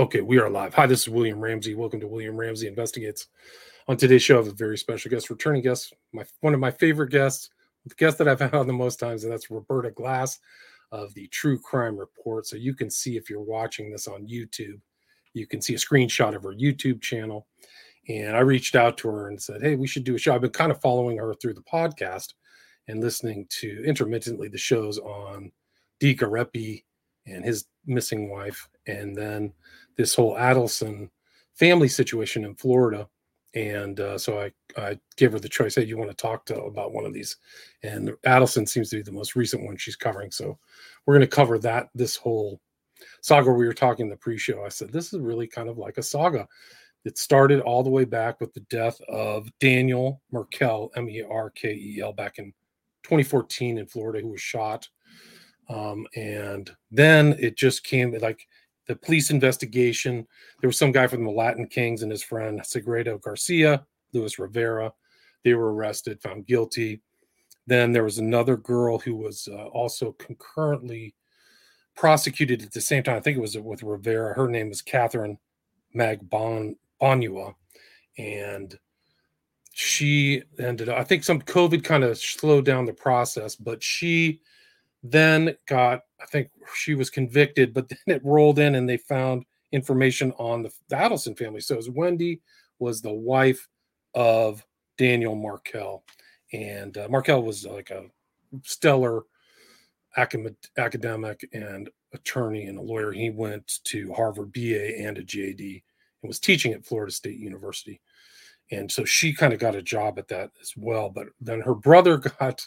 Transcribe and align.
Okay, 0.00 0.22
we 0.22 0.38
are 0.38 0.48
live. 0.48 0.72
Hi, 0.72 0.86
this 0.86 1.02
is 1.02 1.10
William 1.10 1.38
Ramsey. 1.38 1.74
Welcome 1.74 2.00
to 2.00 2.06
William 2.06 2.34
Ramsey 2.34 2.66
Investigates. 2.66 3.26
On 3.86 3.98
today's 3.98 4.22
show, 4.22 4.36
I 4.36 4.38
have 4.38 4.46
a 4.46 4.52
very 4.52 4.78
special 4.78 5.10
guest, 5.10 5.28
returning 5.28 5.60
guest, 5.60 5.92
my 6.14 6.24
one 6.40 6.54
of 6.54 6.58
my 6.58 6.70
favorite 6.70 7.10
guests, 7.10 7.50
the 7.84 7.94
guest 7.96 8.16
that 8.16 8.26
I've 8.26 8.40
had 8.40 8.54
on 8.54 8.66
the 8.66 8.72
most 8.72 8.98
times, 8.98 9.24
and 9.24 9.32
that's 9.32 9.50
Roberta 9.50 9.90
Glass 9.90 10.38
of 10.90 11.12
the 11.12 11.26
True 11.26 11.58
Crime 11.58 11.98
Report. 11.98 12.46
So 12.46 12.56
you 12.56 12.72
can 12.72 12.88
see 12.88 13.18
if 13.18 13.28
you're 13.28 13.42
watching 13.42 13.92
this 13.92 14.08
on 14.08 14.26
YouTube, 14.26 14.80
you 15.34 15.46
can 15.46 15.60
see 15.60 15.74
a 15.74 15.76
screenshot 15.76 16.34
of 16.34 16.44
her 16.44 16.54
YouTube 16.54 17.02
channel. 17.02 17.46
And 18.08 18.34
I 18.34 18.40
reached 18.40 18.76
out 18.76 18.96
to 18.98 19.08
her 19.08 19.28
and 19.28 19.38
said, 19.38 19.60
Hey, 19.60 19.76
we 19.76 19.86
should 19.86 20.04
do 20.04 20.14
a 20.14 20.18
show. 20.18 20.34
I've 20.34 20.40
been 20.40 20.48
kind 20.48 20.72
of 20.72 20.80
following 20.80 21.18
her 21.18 21.34
through 21.34 21.54
the 21.54 21.64
podcast 21.70 22.32
and 22.88 23.02
listening 23.02 23.48
to 23.60 23.84
intermittently 23.84 24.48
the 24.48 24.56
shows 24.56 24.96
on 24.96 25.52
Deke 25.98 26.20
Arep 26.20 26.84
and 27.26 27.44
his 27.44 27.66
missing 27.86 28.30
wife, 28.30 28.66
and 28.90 29.16
then 29.16 29.52
this 29.96 30.14
whole 30.14 30.34
Adelson 30.34 31.10
family 31.54 31.88
situation 31.88 32.44
in 32.44 32.54
Florida. 32.54 33.08
And 33.54 33.98
uh, 33.98 34.16
so 34.16 34.40
I, 34.40 34.52
I 34.80 34.98
gave 35.16 35.32
her 35.32 35.40
the 35.40 35.48
choice. 35.48 35.74
Hey, 35.74 35.84
you 35.84 35.98
want 35.98 36.10
to 36.10 36.16
talk 36.16 36.46
to 36.46 36.62
about 36.62 36.92
one 36.92 37.04
of 37.04 37.12
these? 37.12 37.36
And 37.82 38.10
Adelson 38.26 38.68
seems 38.68 38.90
to 38.90 38.96
be 38.96 39.02
the 39.02 39.12
most 39.12 39.34
recent 39.34 39.64
one 39.64 39.76
she's 39.76 39.96
covering. 39.96 40.30
So 40.30 40.58
we're 41.04 41.14
going 41.14 41.28
to 41.28 41.36
cover 41.36 41.58
that 41.58 41.88
this 41.94 42.16
whole 42.16 42.60
saga. 43.22 43.50
We 43.50 43.66
were 43.66 43.74
talking 43.74 44.08
the 44.08 44.16
pre-show. 44.16 44.64
I 44.64 44.68
said 44.68 44.92
this 44.92 45.12
is 45.12 45.20
really 45.20 45.46
kind 45.46 45.68
of 45.68 45.78
like 45.78 45.98
a 45.98 46.02
saga. 46.02 46.46
It 47.04 47.18
started 47.18 47.60
all 47.60 47.82
the 47.82 47.90
way 47.90 48.04
back 48.04 48.40
with 48.40 48.52
the 48.52 48.60
death 48.60 49.00
of 49.08 49.48
Daniel 49.58 50.20
Merkel, 50.30 50.92
M 50.96 51.08
E 51.08 51.24
R 51.28 51.50
K 51.50 51.72
E 51.72 52.00
L, 52.02 52.12
back 52.12 52.38
in 52.38 52.52
2014 53.04 53.78
in 53.78 53.86
Florida, 53.86 54.20
who 54.20 54.28
was 54.28 54.40
shot. 54.40 54.88
Um, 55.70 56.06
and 56.16 56.70
then 56.90 57.36
it 57.38 57.56
just 57.56 57.84
came 57.84 58.12
like 58.18 58.46
the 58.90 58.96
police 58.96 59.30
investigation. 59.30 60.26
There 60.60 60.66
was 60.66 60.76
some 60.76 60.90
guy 60.90 61.06
from 61.06 61.22
the 61.22 61.30
Latin 61.30 61.68
Kings 61.68 62.02
and 62.02 62.10
his 62.10 62.24
friend 62.24 62.60
Sigfredo 62.60 63.20
Garcia, 63.20 63.86
Luis 64.12 64.36
Rivera. 64.36 64.92
They 65.44 65.54
were 65.54 65.72
arrested, 65.72 66.20
found 66.20 66.48
guilty. 66.48 67.00
Then 67.68 67.92
there 67.92 68.02
was 68.02 68.18
another 68.18 68.56
girl 68.56 68.98
who 68.98 69.14
was 69.14 69.48
uh, 69.48 69.66
also 69.66 70.10
concurrently 70.18 71.14
prosecuted 71.94 72.62
at 72.62 72.72
the 72.72 72.80
same 72.80 73.04
time. 73.04 73.14
I 73.14 73.20
think 73.20 73.36
it 73.36 73.40
was 73.40 73.56
with 73.56 73.84
Rivera. 73.84 74.34
Her 74.34 74.48
name 74.48 74.70
was 74.70 74.82
Katherine 74.82 75.38
Magbanua. 75.94 77.54
And 78.18 78.76
she 79.72 80.42
ended 80.58 80.88
up, 80.88 80.98
I 80.98 81.04
think 81.04 81.22
some 81.22 81.40
COVID 81.40 81.84
kind 81.84 82.02
of 82.02 82.18
slowed 82.18 82.64
down 82.64 82.86
the 82.86 82.92
process, 82.92 83.54
but 83.54 83.84
she 83.84 84.40
then 85.04 85.54
got 85.68 86.00
i 86.22 86.26
think 86.26 86.50
she 86.74 86.94
was 86.94 87.10
convicted 87.10 87.72
but 87.74 87.88
then 88.06 88.16
it 88.16 88.24
rolled 88.24 88.58
in 88.58 88.74
and 88.74 88.88
they 88.88 88.96
found 88.96 89.44
information 89.72 90.32
on 90.32 90.62
the, 90.62 90.72
the 90.88 90.96
adelson 90.96 91.36
family. 91.36 91.60
So 91.60 91.80
wendy 91.90 92.40
was 92.78 93.00
the 93.00 93.12
wife 93.12 93.68
of 94.14 94.64
daniel 94.98 95.36
markel 95.36 96.04
and 96.52 96.96
uh, 96.98 97.08
markel 97.08 97.42
was 97.42 97.64
like 97.64 97.90
a 97.90 98.04
stellar 98.62 99.22
academic 100.16 101.48
and 101.52 101.88
attorney 102.12 102.66
and 102.66 102.76
a 102.76 102.82
lawyer. 102.82 103.12
He 103.12 103.30
went 103.30 103.78
to 103.84 104.12
harvard 104.12 104.52
ba 104.52 104.98
and 104.98 105.18
a 105.18 105.22
jd 105.22 105.82
and 106.22 106.28
was 106.28 106.40
teaching 106.40 106.72
at 106.72 106.84
florida 106.84 107.12
state 107.12 107.38
university. 107.38 108.00
And 108.72 108.90
so 108.90 109.04
she 109.04 109.32
kind 109.32 109.52
of 109.52 109.58
got 109.58 109.74
a 109.74 109.82
job 109.82 110.18
at 110.18 110.28
that 110.28 110.50
as 110.60 110.72
well 110.76 111.10
but 111.10 111.28
then 111.40 111.60
her 111.60 111.74
brother 111.74 112.16
got 112.40 112.66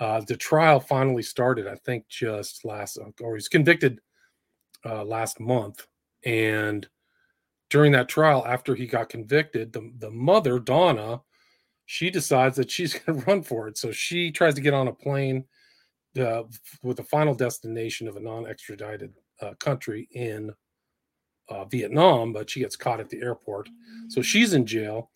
uh, 0.00 0.20
the 0.20 0.36
trial 0.36 0.80
finally 0.80 1.22
started, 1.22 1.66
I 1.66 1.76
think, 1.76 2.08
just 2.08 2.64
last, 2.64 2.98
uh, 2.98 3.10
or 3.20 3.34
he's 3.34 3.48
convicted 3.48 4.00
uh, 4.84 5.04
last 5.04 5.40
month. 5.40 5.86
And 6.24 6.86
during 7.70 7.92
that 7.92 8.08
trial, 8.08 8.44
after 8.46 8.74
he 8.74 8.86
got 8.86 9.08
convicted, 9.08 9.72
the, 9.72 9.92
the 9.98 10.10
mother, 10.10 10.58
Donna, 10.58 11.20
she 11.86 12.10
decides 12.10 12.56
that 12.56 12.70
she's 12.70 12.94
going 12.98 13.20
to 13.20 13.26
run 13.26 13.42
for 13.42 13.68
it. 13.68 13.78
So 13.78 13.92
she 13.92 14.30
tries 14.30 14.54
to 14.54 14.60
get 14.60 14.74
on 14.74 14.88
a 14.88 14.92
plane 14.92 15.44
uh, 16.18 16.44
with 16.82 16.96
the 16.96 17.04
final 17.04 17.34
destination 17.34 18.08
of 18.08 18.16
a 18.16 18.20
non 18.20 18.46
extradited 18.46 19.12
uh, 19.40 19.54
country 19.60 20.08
in 20.12 20.52
uh, 21.48 21.64
Vietnam, 21.66 22.32
but 22.32 22.48
she 22.48 22.60
gets 22.60 22.76
caught 22.76 23.00
at 23.00 23.10
the 23.10 23.20
airport. 23.20 23.68
So 24.08 24.22
she's 24.22 24.54
in 24.54 24.66
jail 24.66 25.10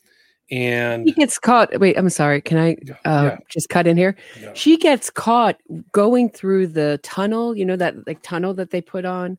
and 0.51 1.05
he 1.05 1.13
gets 1.13 1.39
caught 1.39 1.79
wait 1.79 1.97
i'm 1.99 2.09
sorry 2.09 2.41
can 2.41 2.59
i 2.59 2.73
uh, 3.05 3.31
yeah. 3.31 3.37
just 3.49 3.69
cut 3.69 3.87
in 3.87 3.97
here 3.97 4.17
yeah. 4.41 4.51
she 4.55 4.77
gets 4.77 5.11
caught 5.11 5.57
going 5.93 6.31
through 6.31 6.67
the 6.67 6.99
tunnel 7.03 7.57
you 7.57 7.65
know 7.65 7.77
that 7.77 7.95
like 8.07 8.21
tunnel 8.23 8.55
that 8.55 8.71
they 8.71 8.81
put 8.81 9.05
on 9.05 9.39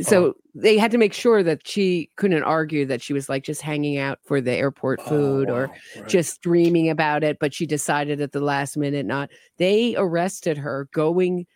so 0.00 0.24
oh. 0.24 0.34
they 0.54 0.78
had 0.78 0.90
to 0.90 0.96
make 0.96 1.12
sure 1.12 1.42
that 1.42 1.66
she 1.66 2.08
couldn't 2.16 2.42
argue 2.42 2.86
that 2.86 3.02
she 3.02 3.12
was 3.12 3.28
like 3.28 3.44
just 3.44 3.60
hanging 3.60 3.98
out 3.98 4.18
for 4.24 4.40
the 4.40 4.52
airport 4.52 5.02
food 5.02 5.50
oh, 5.50 5.52
wow. 5.52 5.58
or 5.58 5.66
right. 5.96 6.08
just 6.08 6.40
dreaming 6.40 6.88
about 6.88 7.22
it 7.22 7.38
but 7.38 7.52
she 7.52 7.66
decided 7.66 8.20
at 8.22 8.32
the 8.32 8.40
last 8.40 8.78
minute 8.78 9.04
not 9.04 9.28
they 9.58 9.94
arrested 9.98 10.56
her 10.56 10.88
going 10.92 11.46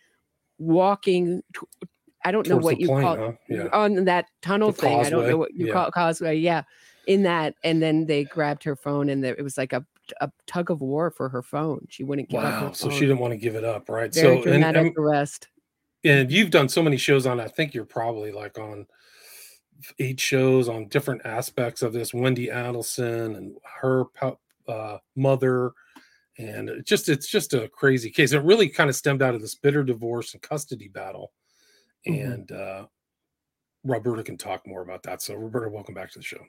walking 0.59 1.41
I 2.23 2.31
don't 2.31 2.43
Towards 2.43 2.49
know 2.49 2.65
what 2.65 2.79
you 2.79 2.87
plane, 2.87 3.01
call 3.03 3.17
huh? 3.17 3.31
yeah. 3.47 3.67
on 3.71 4.05
that 4.05 4.25
tunnel 4.41 4.71
the 4.71 4.81
thing. 4.81 4.97
Causeway. 4.97 5.05
I 5.05 5.09
don't 5.11 5.29
know 5.29 5.37
what 5.37 5.53
you 5.53 5.67
yeah. 5.67 5.73
call 5.73 5.87
it, 5.89 5.93
causeway. 5.93 6.37
Yeah 6.37 6.63
in 7.07 7.23
that 7.23 7.55
and 7.63 7.81
then 7.81 8.05
they 8.05 8.23
grabbed 8.23 8.63
her 8.63 8.75
phone 8.75 9.09
and 9.09 9.23
it 9.25 9.41
was 9.43 9.57
like 9.57 9.73
a, 9.73 9.85
a 10.21 10.31
tug 10.47 10.69
of 10.69 10.81
war 10.81 11.11
for 11.11 11.29
her 11.29 11.41
phone. 11.41 11.85
She 11.89 12.03
wouldn't 12.03 12.29
give 12.29 12.41
wow, 12.41 12.67
up 12.67 12.75
so 12.75 12.89
she 12.89 13.01
didn't 13.01 13.19
want 13.19 13.31
to 13.31 13.37
give 13.37 13.55
it 13.55 13.63
up 13.63 13.89
right? 13.89 14.13
Very 14.13 14.37
so 14.37 14.43
dramatic 14.43 14.77
and, 14.77 14.87
and, 14.87 14.97
arrest. 14.97 15.47
and 16.03 16.31
you've 16.31 16.51
done 16.51 16.69
so 16.69 16.83
many 16.83 16.97
shows 16.97 17.25
on 17.25 17.39
i 17.39 17.47
think 17.47 17.73
you're 17.73 17.85
probably 17.85 18.31
like 18.31 18.57
on 18.57 18.85
eight 19.99 20.19
shows 20.19 20.69
on 20.69 20.87
different 20.87 21.21
aspects 21.25 21.81
of 21.81 21.93
this 21.93 22.13
wendy 22.13 22.47
adelson 22.47 23.37
and 23.37 23.55
her 23.81 24.05
uh, 24.67 24.97
mother 25.15 25.71
and 26.37 26.69
it 26.69 26.85
just 26.85 27.09
it's 27.09 27.27
just 27.27 27.53
a 27.53 27.69
crazy 27.69 28.09
case. 28.09 28.33
It 28.33 28.43
really 28.43 28.67
kind 28.67 28.89
of 28.89 28.95
stemmed 28.95 29.21
out 29.21 29.35
of 29.35 29.41
this 29.41 29.55
bitter 29.55 29.83
divorce 29.83 30.33
and 30.33 30.41
custody 30.41 30.87
battle 30.87 31.31
mm-hmm. 32.07 32.31
and 32.31 32.51
uh 32.51 32.85
roberta 33.83 34.23
can 34.23 34.37
talk 34.37 34.65
more 34.65 34.81
about 34.81 35.03
that 35.03 35.21
so 35.21 35.35
roberta 35.35 35.69
welcome 35.69 35.93
back 35.93 36.11
to 36.11 36.19
the 36.19 36.25
show 36.25 36.43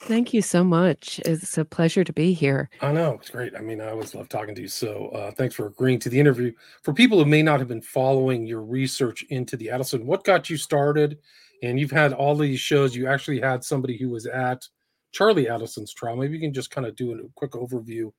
Thank 0.00 0.32
you 0.32 0.42
so 0.42 0.62
much. 0.62 1.18
It's 1.24 1.58
a 1.58 1.64
pleasure 1.64 2.04
to 2.04 2.12
be 2.12 2.32
here. 2.32 2.70
I 2.80 2.92
know 2.92 3.14
it's 3.14 3.30
great. 3.30 3.56
I 3.56 3.60
mean, 3.60 3.80
I 3.80 3.90
always 3.90 4.14
love 4.14 4.28
talking 4.28 4.54
to 4.54 4.62
you. 4.62 4.68
So, 4.68 5.08
uh, 5.08 5.32
thanks 5.32 5.56
for 5.56 5.66
agreeing 5.66 5.98
to 6.00 6.08
the 6.08 6.20
interview. 6.20 6.52
For 6.82 6.94
people 6.94 7.18
who 7.18 7.24
may 7.24 7.42
not 7.42 7.58
have 7.58 7.68
been 7.68 7.82
following 7.82 8.46
your 8.46 8.62
research 8.62 9.24
into 9.30 9.56
the 9.56 9.66
Adelson, 9.66 10.04
what 10.04 10.24
got 10.24 10.48
you 10.48 10.56
started? 10.56 11.18
And 11.62 11.80
you've 11.80 11.90
had 11.90 12.12
all 12.12 12.36
these 12.36 12.60
shows. 12.60 12.94
You 12.94 13.08
actually 13.08 13.40
had 13.40 13.64
somebody 13.64 13.98
who 13.98 14.10
was 14.10 14.26
at 14.26 14.64
Charlie 15.10 15.46
Adelson's 15.46 15.92
trial. 15.92 16.16
Maybe 16.16 16.34
you 16.34 16.40
can 16.40 16.54
just 16.54 16.70
kind 16.70 16.86
of 16.86 16.94
do 16.94 17.12
a 17.12 17.28
quick 17.34 17.52
overview 17.52 18.12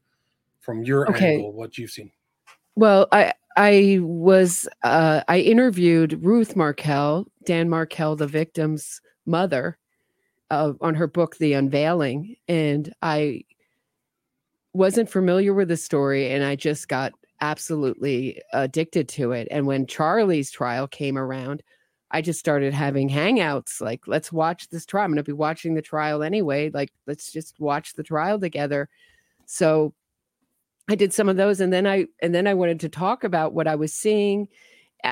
from 0.59 0.84
your 0.84 1.09
okay. 1.09 1.35
angle, 1.35 1.53
what 1.53 1.78
you've 1.78 1.91
seen. 1.91 2.12
Well, 2.75 3.07
I 3.12 3.34
I 3.56 4.00
was 4.01 4.68
uh, 4.84 5.22
I 5.28 5.39
interviewed 5.39 6.23
Ruth 6.23 6.56
Markel, 6.56 7.28
Dan 7.45 7.69
Markel, 7.69 8.16
the 8.16 8.28
victim's 8.28 9.01
mother, 9.25 9.78
uh, 10.49 10.73
on 10.81 10.95
her 10.95 11.07
book 11.07 11.37
The 11.37 11.53
Unveiling, 11.53 12.35
and 12.47 12.93
I 13.01 13.43
wasn't 14.73 15.09
familiar 15.09 15.53
with 15.53 15.67
the 15.67 15.77
story, 15.77 16.31
and 16.31 16.43
I 16.43 16.55
just 16.55 16.87
got 16.87 17.13
absolutely 17.41 18.41
addicted 18.53 19.07
to 19.09 19.31
it. 19.31 19.47
And 19.51 19.65
when 19.65 19.88
Charlie's 19.88 20.51
trial 20.51 20.88
came 20.88 21.17
around, 21.17 21.63
I 22.11 22.21
just 22.21 22.39
started 22.39 22.73
having 22.73 23.09
hangouts 23.09 23.81
like, 23.81 24.07
let's 24.07 24.31
watch 24.31 24.69
this 24.69 24.85
trial. 24.85 25.05
I'm 25.05 25.11
going 25.11 25.17
to 25.17 25.23
be 25.23 25.31
watching 25.31 25.75
the 25.75 25.81
trial 25.81 26.23
anyway. 26.23 26.71
Like, 26.71 26.91
let's 27.05 27.31
just 27.31 27.59
watch 27.59 27.93
the 27.93 28.03
trial 28.03 28.39
together. 28.39 28.89
So 29.45 29.93
I 30.89 30.95
did 30.95 31.13
some 31.13 31.29
of 31.29 31.38
those, 31.38 31.59
and 31.61 31.71
then 31.71 31.85
I 31.85 32.07
and 32.21 32.33
then 32.33 32.47
I 32.47 32.55
wanted 32.55 32.79
to 32.81 32.89
talk 32.89 33.23
about 33.23 33.53
what 33.53 33.67
I 33.67 33.75
was 33.75 33.93
seeing. 33.93 34.47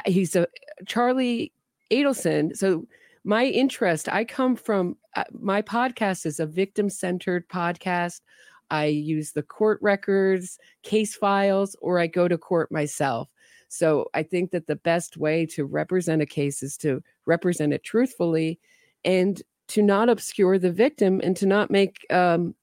He's 0.05 0.35
a 0.35 0.47
Charlie 0.87 1.53
Adelson. 1.91 2.57
So 2.57 2.87
my 3.27 3.43
interest, 3.43 4.07
I 4.07 4.23
come 4.23 4.55
from 4.55 4.95
uh, 5.17 5.25
my 5.37 5.61
podcast 5.61 6.25
is 6.25 6.39
a 6.39 6.45
victim 6.45 6.89
centered 6.89 7.45
podcast. 7.49 8.21
I 8.69 8.85
use 8.85 9.33
the 9.33 9.43
court 9.43 9.79
records, 9.81 10.57
case 10.83 11.13
files, 11.13 11.75
or 11.81 11.99
I 11.99 12.07
go 12.07 12.29
to 12.29 12.37
court 12.37 12.71
myself. 12.71 13.27
So 13.67 14.07
I 14.13 14.23
think 14.23 14.51
that 14.51 14.67
the 14.67 14.77
best 14.77 15.17
way 15.17 15.45
to 15.47 15.65
represent 15.65 16.21
a 16.21 16.25
case 16.25 16.63
is 16.63 16.77
to 16.77 17.03
represent 17.25 17.73
it 17.73 17.83
truthfully 17.83 18.61
and 19.03 19.41
to 19.69 19.81
not 19.81 20.07
obscure 20.07 20.57
the 20.57 20.71
victim 20.71 21.19
and 21.21 21.35
to 21.35 21.45
not 21.45 21.69
make 21.69 22.05
um, 22.09 22.55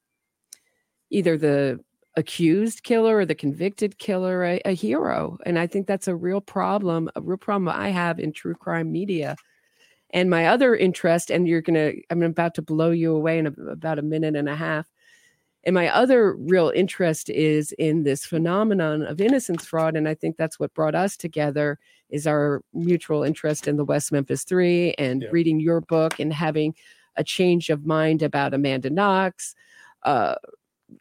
either 1.10 1.36
the 1.36 1.78
accused 2.16 2.84
killer 2.84 3.18
or 3.18 3.26
the 3.26 3.34
convicted 3.34 3.98
killer 3.98 4.42
a, 4.44 4.62
a, 4.64 4.72
hero. 4.72 5.36
And 5.44 5.58
I 5.58 5.66
think 5.66 5.86
that's 5.86 6.08
a 6.08 6.16
real 6.16 6.40
problem, 6.40 7.10
a 7.16 7.20
real 7.20 7.36
problem 7.36 7.68
I 7.68 7.90
have 7.90 8.18
in 8.18 8.32
true 8.32 8.54
crime 8.54 8.90
media 8.90 9.36
and 10.10 10.30
my 10.30 10.46
other 10.46 10.74
interest, 10.76 11.30
and 11.30 11.48
you're 11.48 11.62
going 11.62 11.74
to, 11.74 12.00
I'm 12.10 12.22
about 12.22 12.54
to 12.56 12.62
blow 12.62 12.90
you 12.90 13.14
away 13.14 13.38
in 13.38 13.46
a, 13.46 13.52
about 13.70 13.98
a 13.98 14.02
minute 14.02 14.36
and 14.36 14.48
a 14.48 14.56
half, 14.56 14.86
And 15.64 15.74
my 15.74 15.88
other 15.88 16.34
real 16.36 16.70
interest 16.74 17.30
is 17.30 17.72
in 17.78 18.02
this 18.02 18.26
phenomenon 18.26 19.02
of 19.02 19.20
innocence 19.20 19.64
fraud. 19.64 19.96
And 19.96 20.06
I 20.08 20.14
think 20.14 20.36
that's 20.36 20.60
what 20.60 20.74
brought 20.74 20.94
us 20.94 21.16
together 21.16 21.78
is 22.10 22.26
our 22.26 22.62
mutual 22.74 23.22
interest 23.24 23.66
in 23.66 23.76
the 23.76 23.84
West 23.84 24.12
Memphis 24.12 24.44
Three 24.44 24.94
and 24.98 25.22
Yeah. 25.22 25.28
reading 25.30 25.60
your 25.60 25.80
book 25.80 26.20
and 26.20 26.32
having 26.32 26.74
a 27.16 27.24
change 27.24 27.70
of 27.70 27.86
mind 27.86 28.22
about 28.22 28.52
Amanda 28.54 28.90
Knox, 28.90 29.54
uh, 30.02 30.34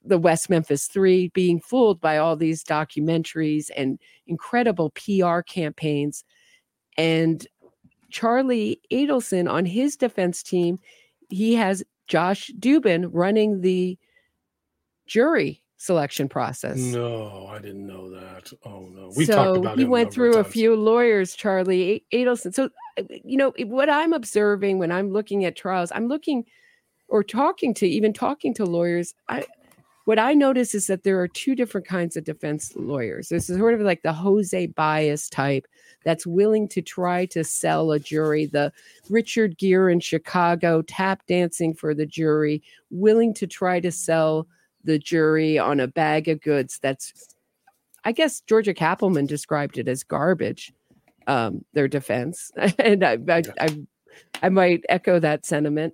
the 0.06 0.18
West 0.18 0.50
Memphis 0.50 0.88
Three, 0.88 1.30
being 1.30 1.60
fooled 1.60 2.00
by 2.02 2.18
all 2.18 2.36
these 2.38 2.64
documentaries 2.64 3.70
and 3.76 4.00
incredible 4.28 4.92
PR 4.92 5.44
campaigns. 5.44 6.24
And 6.98 7.46
Charlie 8.14 8.80
Adelson 8.92 9.52
on 9.52 9.66
his 9.66 9.98
defense 9.98 10.44
team, 10.44 10.80
he 11.30 11.56
has 11.56 11.84
Josh 12.08 12.52
Dubin 12.60 13.10
running 13.12 13.62
the 13.62 13.98
jury 15.08 15.64
selection 15.78 16.30
process. 16.30 16.78
No, 16.78 17.48
I 17.48 17.58
didn't 17.58 17.88
know 17.88 18.12
that. 18.12 18.54
Oh 18.64 18.88
no, 18.94 19.12
we 19.18 19.26
so 19.26 19.34
talked 19.34 19.58
about 19.58 19.78
it. 19.78 19.80
he 19.80 19.86
went 19.86 20.14
through 20.14 20.36
a 20.38 20.44
few 20.44 20.76
lawyers, 20.76 21.36
Charlie 21.36 22.06
Adelson. 22.14 22.54
So, 22.54 22.70
uh, 23.00 23.04
you 23.10 23.36
know, 23.36 23.52
what 23.66 23.90
I'm 23.90 24.14
observing 24.14 24.78
when 24.78 24.92
I'm 24.92 25.12
looking 25.12 25.44
at 25.44 25.56
trials, 25.56 25.92
I'm 25.94 26.08
looking 26.08 26.46
or 27.08 27.24
talking 27.24 27.74
to 27.74 27.88
even 27.88 28.14
talking 28.14 28.54
to 28.54 28.64
lawyers. 28.64 29.16
I 29.28 29.46
what 30.06 30.20
I 30.20 30.34
notice 30.34 30.76
is 30.76 30.88
that 30.88 31.04
there 31.04 31.20
are 31.22 31.28
two 31.28 31.56
different 31.56 31.88
kinds 31.88 32.18
of 32.18 32.24
defense 32.24 32.74
lawyers. 32.76 33.30
This 33.30 33.50
is 33.50 33.58
sort 33.58 33.74
of 33.74 33.82
like 33.82 34.02
the 34.02 34.14
Jose 34.14 34.68
Baez 34.68 35.30
type 35.30 35.66
that's 36.04 36.28
willing 36.28 36.68
to 36.70 36.82
try 36.82 37.26
to 37.28 37.44
sell 37.44 37.92
a 37.92 38.00
jury, 38.00 38.46
the 38.46 38.72
Richard 39.10 39.58
Gere 39.58 39.92
in 39.92 40.00
Chicago 40.00 40.82
tap 40.82 41.26
dancing 41.28 41.74
for 41.74 41.94
the 41.94 42.06
jury, 42.06 42.62
willing 42.90 43.34
to 43.36 43.48
try 43.48 43.80
to 43.80 43.92
sell 43.92 44.48
the 44.84 45.00
jury 45.00 45.58
on 45.58 45.80
a 45.80 45.88
bag 45.88 46.28
of 46.28 46.42
goods 46.42 46.80
that's 46.82 47.34
I 48.04 48.12
guess 48.12 48.42
Georgia 48.42 48.74
Cappleman 48.74 49.28
described 49.28 49.78
it 49.78 49.88
as 49.88 50.04
garbage, 50.04 50.74
um, 51.28 51.64
their 51.74 51.88
defense. 51.88 52.52
and 52.80 53.04
I, 53.04 53.18
I, 53.30 53.44
I, 53.60 53.80
I 54.42 54.50
might 54.50 54.84
echo 54.90 55.20
that 55.20 55.46
sentiment. 55.46 55.94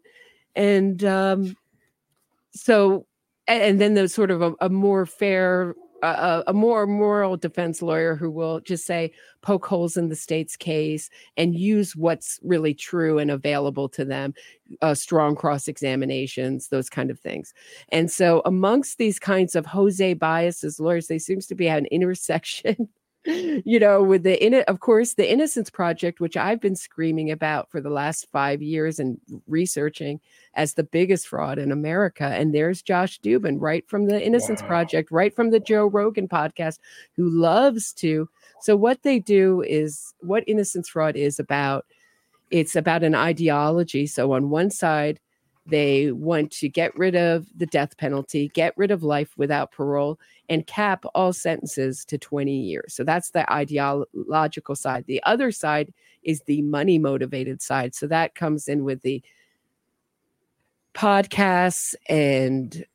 And 0.56 1.03
um, 1.03 1.56
so, 2.51 3.06
and 3.50 3.81
then 3.81 3.94
there's 3.96 4.13
sort 4.13 4.31
of 4.31 4.42
a, 4.42 4.54
a 4.62 4.69
more 4.69 5.06
fair, 5.06 5.75
uh, 6.04 6.44
a 6.48 6.54
more 6.54 6.86
moral 6.86 7.36
defense 7.36 7.81
lawyer 7.81 8.16
who 8.16 8.30
will 8.30 8.60
just 8.62 8.86
say, 8.86 9.12
poke 9.42 9.66
holes 9.66 9.98
in 9.98 10.10
the 10.10 10.16
state's 10.16 10.56
case 10.56 11.10
and 11.36 11.56
use 11.56 11.96
what's 11.96 12.40
really 12.44 12.74
true 12.74 13.18
and 13.19 13.31
available 13.31 13.90
to 13.90 14.06
them, 14.06 14.34
uh, 14.81 14.94
strong 14.94 15.36
cross 15.36 15.68
examinations, 15.68 16.68
those 16.68 16.90
kind 16.90 17.10
of 17.10 17.19
things. 17.19 17.54
And 17.90 18.12
so, 18.12 18.42
amongst 18.46 18.98
these 18.98 19.19
kinds 19.19 19.56
of 19.56 19.66
Jose 19.66 20.16
Baezes, 20.16 20.80
lawyers, 20.80 21.07
they 21.07 21.19
seems 21.19 21.48
to 21.48 21.56
be 21.56 21.66
have 21.66 21.80
an 21.80 21.86
intersection. 21.92 22.90
You 23.25 23.80
know, 23.80 24.01
with 24.01 24.24
the 24.24 24.44
in 24.44 24.54
it, 24.54 24.68
of 24.69 24.80
course, 24.80 25.13
the 25.13 25.30
Innocence 25.30 25.69
Project, 25.69 26.19
which 26.19 26.38
I've 26.38 26.62
been 26.62 26.75
screaming 26.75 27.30
about 27.31 27.69
for 27.69 27.81
the 27.81 27.89
last 27.89 28.27
five 28.31 28.62
years 28.62 28.98
and 28.98 29.19
researching 29.45 30.21
as 30.54 30.74
the 30.74 30.83
biggest 30.83 31.27
fraud 31.27 31.60
in 31.60 31.71
America. 31.71 32.24
And 32.24 32.56
there's 32.56 32.81
Josh 32.81 33.19
Dubin, 33.19 33.57
right 33.60 33.88
from 33.89 34.07
the 34.07 34.25
Innocence 34.25 34.62
Wow. 34.62 34.68
Project, 34.68 35.12
right 35.12 35.36
from 35.36 35.51
the 35.51 35.60
Joe 35.60 35.88
Rogan 35.88 36.27
podcast, 36.30 36.80
who 37.18 37.30
loves 37.30 37.94
to. 37.95 38.30
So, 38.62 38.75
what 38.75 39.04
they 39.04 39.19
do 39.19 39.62
is 39.63 40.13
what 40.21 40.44
Innocence 40.48 40.88
Fraud 40.88 41.18
is 41.18 41.39
about. 41.39 41.86
It's 42.51 42.75
about 42.75 43.04
an 43.04 43.16
ideology. 43.16 44.07
So, 44.07 44.31
on 44.31 44.50
one 44.50 44.71
side, 44.71 45.19
they 45.65 46.11
want 46.11 46.51
to 46.51 46.69
get 46.69 46.97
rid 46.97 47.15
of 47.15 47.45
the 47.56 47.65
death 47.65 47.97
penalty, 47.97 48.50
get 48.50 48.73
rid 48.77 48.91
of 48.91 49.03
life 49.03 49.33
without 49.38 49.71
parole, 49.71 50.19
and 50.50 50.65
cap 50.65 51.06
all 51.13 51.31
sentences 51.31 52.03
to 52.06 52.17
20 52.17 52.51
years. 52.51 52.94
So 52.94 53.03
that's 53.03 53.31
the 53.31 53.51
ideological 53.51 54.75
side. 54.75 55.06
The 55.06 55.21
other 55.23 55.51
side 55.51 55.94
is 56.23 56.41
the 56.41 56.61
money 56.63 56.97
motivated 56.97 57.61
side. 57.61 57.94
So 57.94 58.07
that 58.07 58.35
comes 58.35 58.67
in 58.67 58.83
with 58.83 59.01
the 59.01 59.21
podcasts 60.94 61.95
and 62.07 62.85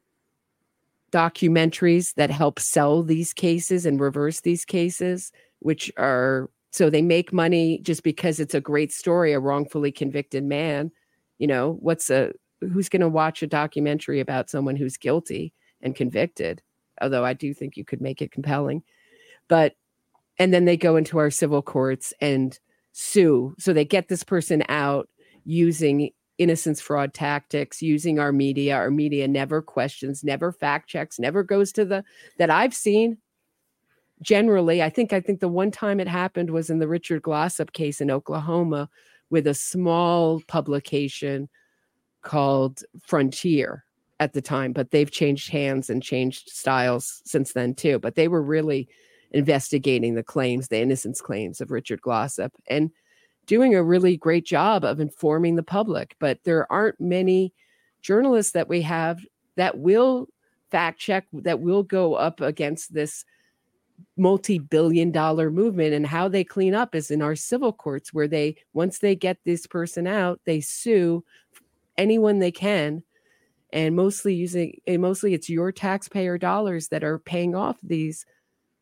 documentaries 1.12 2.14
that 2.14 2.30
help 2.30 2.58
sell 2.58 3.02
these 3.02 3.32
cases 3.32 3.86
and 3.86 4.00
reverse 4.00 4.40
these 4.40 4.64
cases, 4.64 5.30
which 5.60 5.92
are 5.96 6.50
so 6.72 6.90
they 6.90 7.02
make 7.02 7.32
money 7.32 7.78
just 7.78 8.02
because 8.02 8.40
it's 8.40 8.54
a 8.54 8.60
great 8.60 8.92
story, 8.92 9.32
a 9.32 9.38
wrongfully 9.38 9.92
convicted 9.92 10.42
man. 10.42 10.90
You 11.38 11.46
know, 11.46 11.78
what's 11.80 12.10
a 12.10 12.32
who's 12.72 12.88
going 12.88 13.00
to 13.00 13.08
watch 13.08 13.42
a 13.42 13.46
documentary 13.46 14.20
about 14.20 14.50
someone 14.50 14.76
who's 14.76 14.96
guilty 14.96 15.52
and 15.80 15.94
convicted? 15.94 16.62
Although 17.00 17.24
I 17.24 17.32
do 17.32 17.52
think 17.54 17.76
you 17.76 17.84
could 17.84 18.00
make 18.00 18.22
it 18.22 18.32
compelling. 18.32 18.82
But 19.48 19.74
and 20.38 20.52
then 20.52 20.64
they 20.64 20.76
go 20.76 20.96
into 20.96 21.18
our 21.18 21.30
civil 21.30 21.62
courts 21.62 22.12
and 22.20 22.58
sue. 22.92 23.54
So 23.58 23.72
they 23.72 23.84
get 23.84 24.08
this 24.08 24.24
person 24.24 24.62
out 24.68 25.08
using 25.44 26.10
innocence 26.38 26.80
fraud 26.80 27.14
tactics, 27.14 27.82
using 27.82 28.18
our 28.18 28.32
media. 28.32 28.74
Our 28.74 28.90
media 28.90 29.28
never 29.28 29.62
questions, 29.62 30.24
never 30.24 30.52
fact 30.52 30.88
checks, 30.88 31.18
never 31.18 31.42
goes 31.42 31.72
to 31.72 31.84
the 31.84 32.04
that 32.38 32.50
I've 32.50 32.74
seen. 32.74 33.18
Generally, 34.22 34.82
I 34.82 34.90
think 34.90 35.12
I 35.12 35.20
think 35.20 35.40
the 35.40 35.48
one 35.48 35.70
time 35.70 36.00
it 36.00 36.08
happened 36.08 36.50
was 36.50 36.70
in 36.70 36.78
the 36.78 36.88
Richard 36.88 37.22
Glossip 37.22 37.72
case 37.72 38.00
in 38.00 38.10
Oklahoma 38.10 38.88
with 39.30 39.46
a 39.46 39.54
small 39.54 40.40
publication 40.46 41.48
called 42.24 42.82
Frontier 43.02 43.84
at 44.20 44.32
the 44.32 44.42
time, 44.42 44.72
but 44.72 44.90
they've 44.90 45.10
changed 45.10 45.50
hands 45.50 45.90
and 45.90 46.02
changed 46.02 46.48
styles 46.48 47.22
since 47.24 47.52
then 47.52 47.74
too. 47.74 47.98
But 47.98 48.14
they 48.14 48.28
were 48.28 48.42
really 48.42 48.88
investigating 49.32 50.14
the 50.14 50.22
claims, 50.22 50.68
the 50.68 50.80
innocence 50.80 51.20
claims 51.20 51.60
of 51.60 51.70
Richard 51.70 52.00
Glossip, 52.00 52.50
and 52.68 52.90
doing 53.46 53.74
a 53.74 53.82
really 53.82 54.16
great 54.16 54.46
job 54.46 54.84
of 54.84 55.00
informing 55.00 55.56
the 55.56 55.62
public. 55.62 56.16
But 56.18 56.38
there 56.44 56.70
aren't 56.72 57.00
many 57.00 57.52
journalists 58.00 58.52
that 58.52 58.68
we 58.68 58.82
have 58.82 59.20
that 59.56 59.78
will 59.78 60.28
fact 60.70 60.98
check, 60.98 61.26
that 61.32 61.60
will 61.60 61.82
go 61.82 62.14
up 62.14 62.40
against 62.40 62.94
this 62.94 63.24
multi 64.16 64.58
billion 64.58 65.10
dollar 65.10 65.50
movement. 65.50 65.94
And 65.94 66.06
how 66.06 66.28
they 66.28 66.44
clean 66.44 66.74
up 66.74 66.94
is 66.94 67.10
in 67.10 67.22
our 67.22 67.36
civil 67.36 67.72
courts, 67.72 68.12
where 68.12 68.28
they, 68.28 68.56
once 68.72 68.98
they 68.98 69.14
get 69.14 69.38
this 69.44 69.66
person 69.66 70.06
out, 70.06 70.40
they 70.44 70.60
sue 70.60 71.24
anyone 71.96 72.38
they 72.38 72.52
can. 72.52 73.02
And 73.72 73.96
mostly 73.96 74.34
using, 74.34 74.80
and 74.86 75.02
mostly 75.02 75.34
it's 75.34 75.50
your 75.50 75.72
taxpayer 75.72 76.38
dollars 76.38 76.88
that 76.88 77.02
are 77.02 77.18
paying 77.18 77.56
off 77.56 77.76
these 77.82 78.24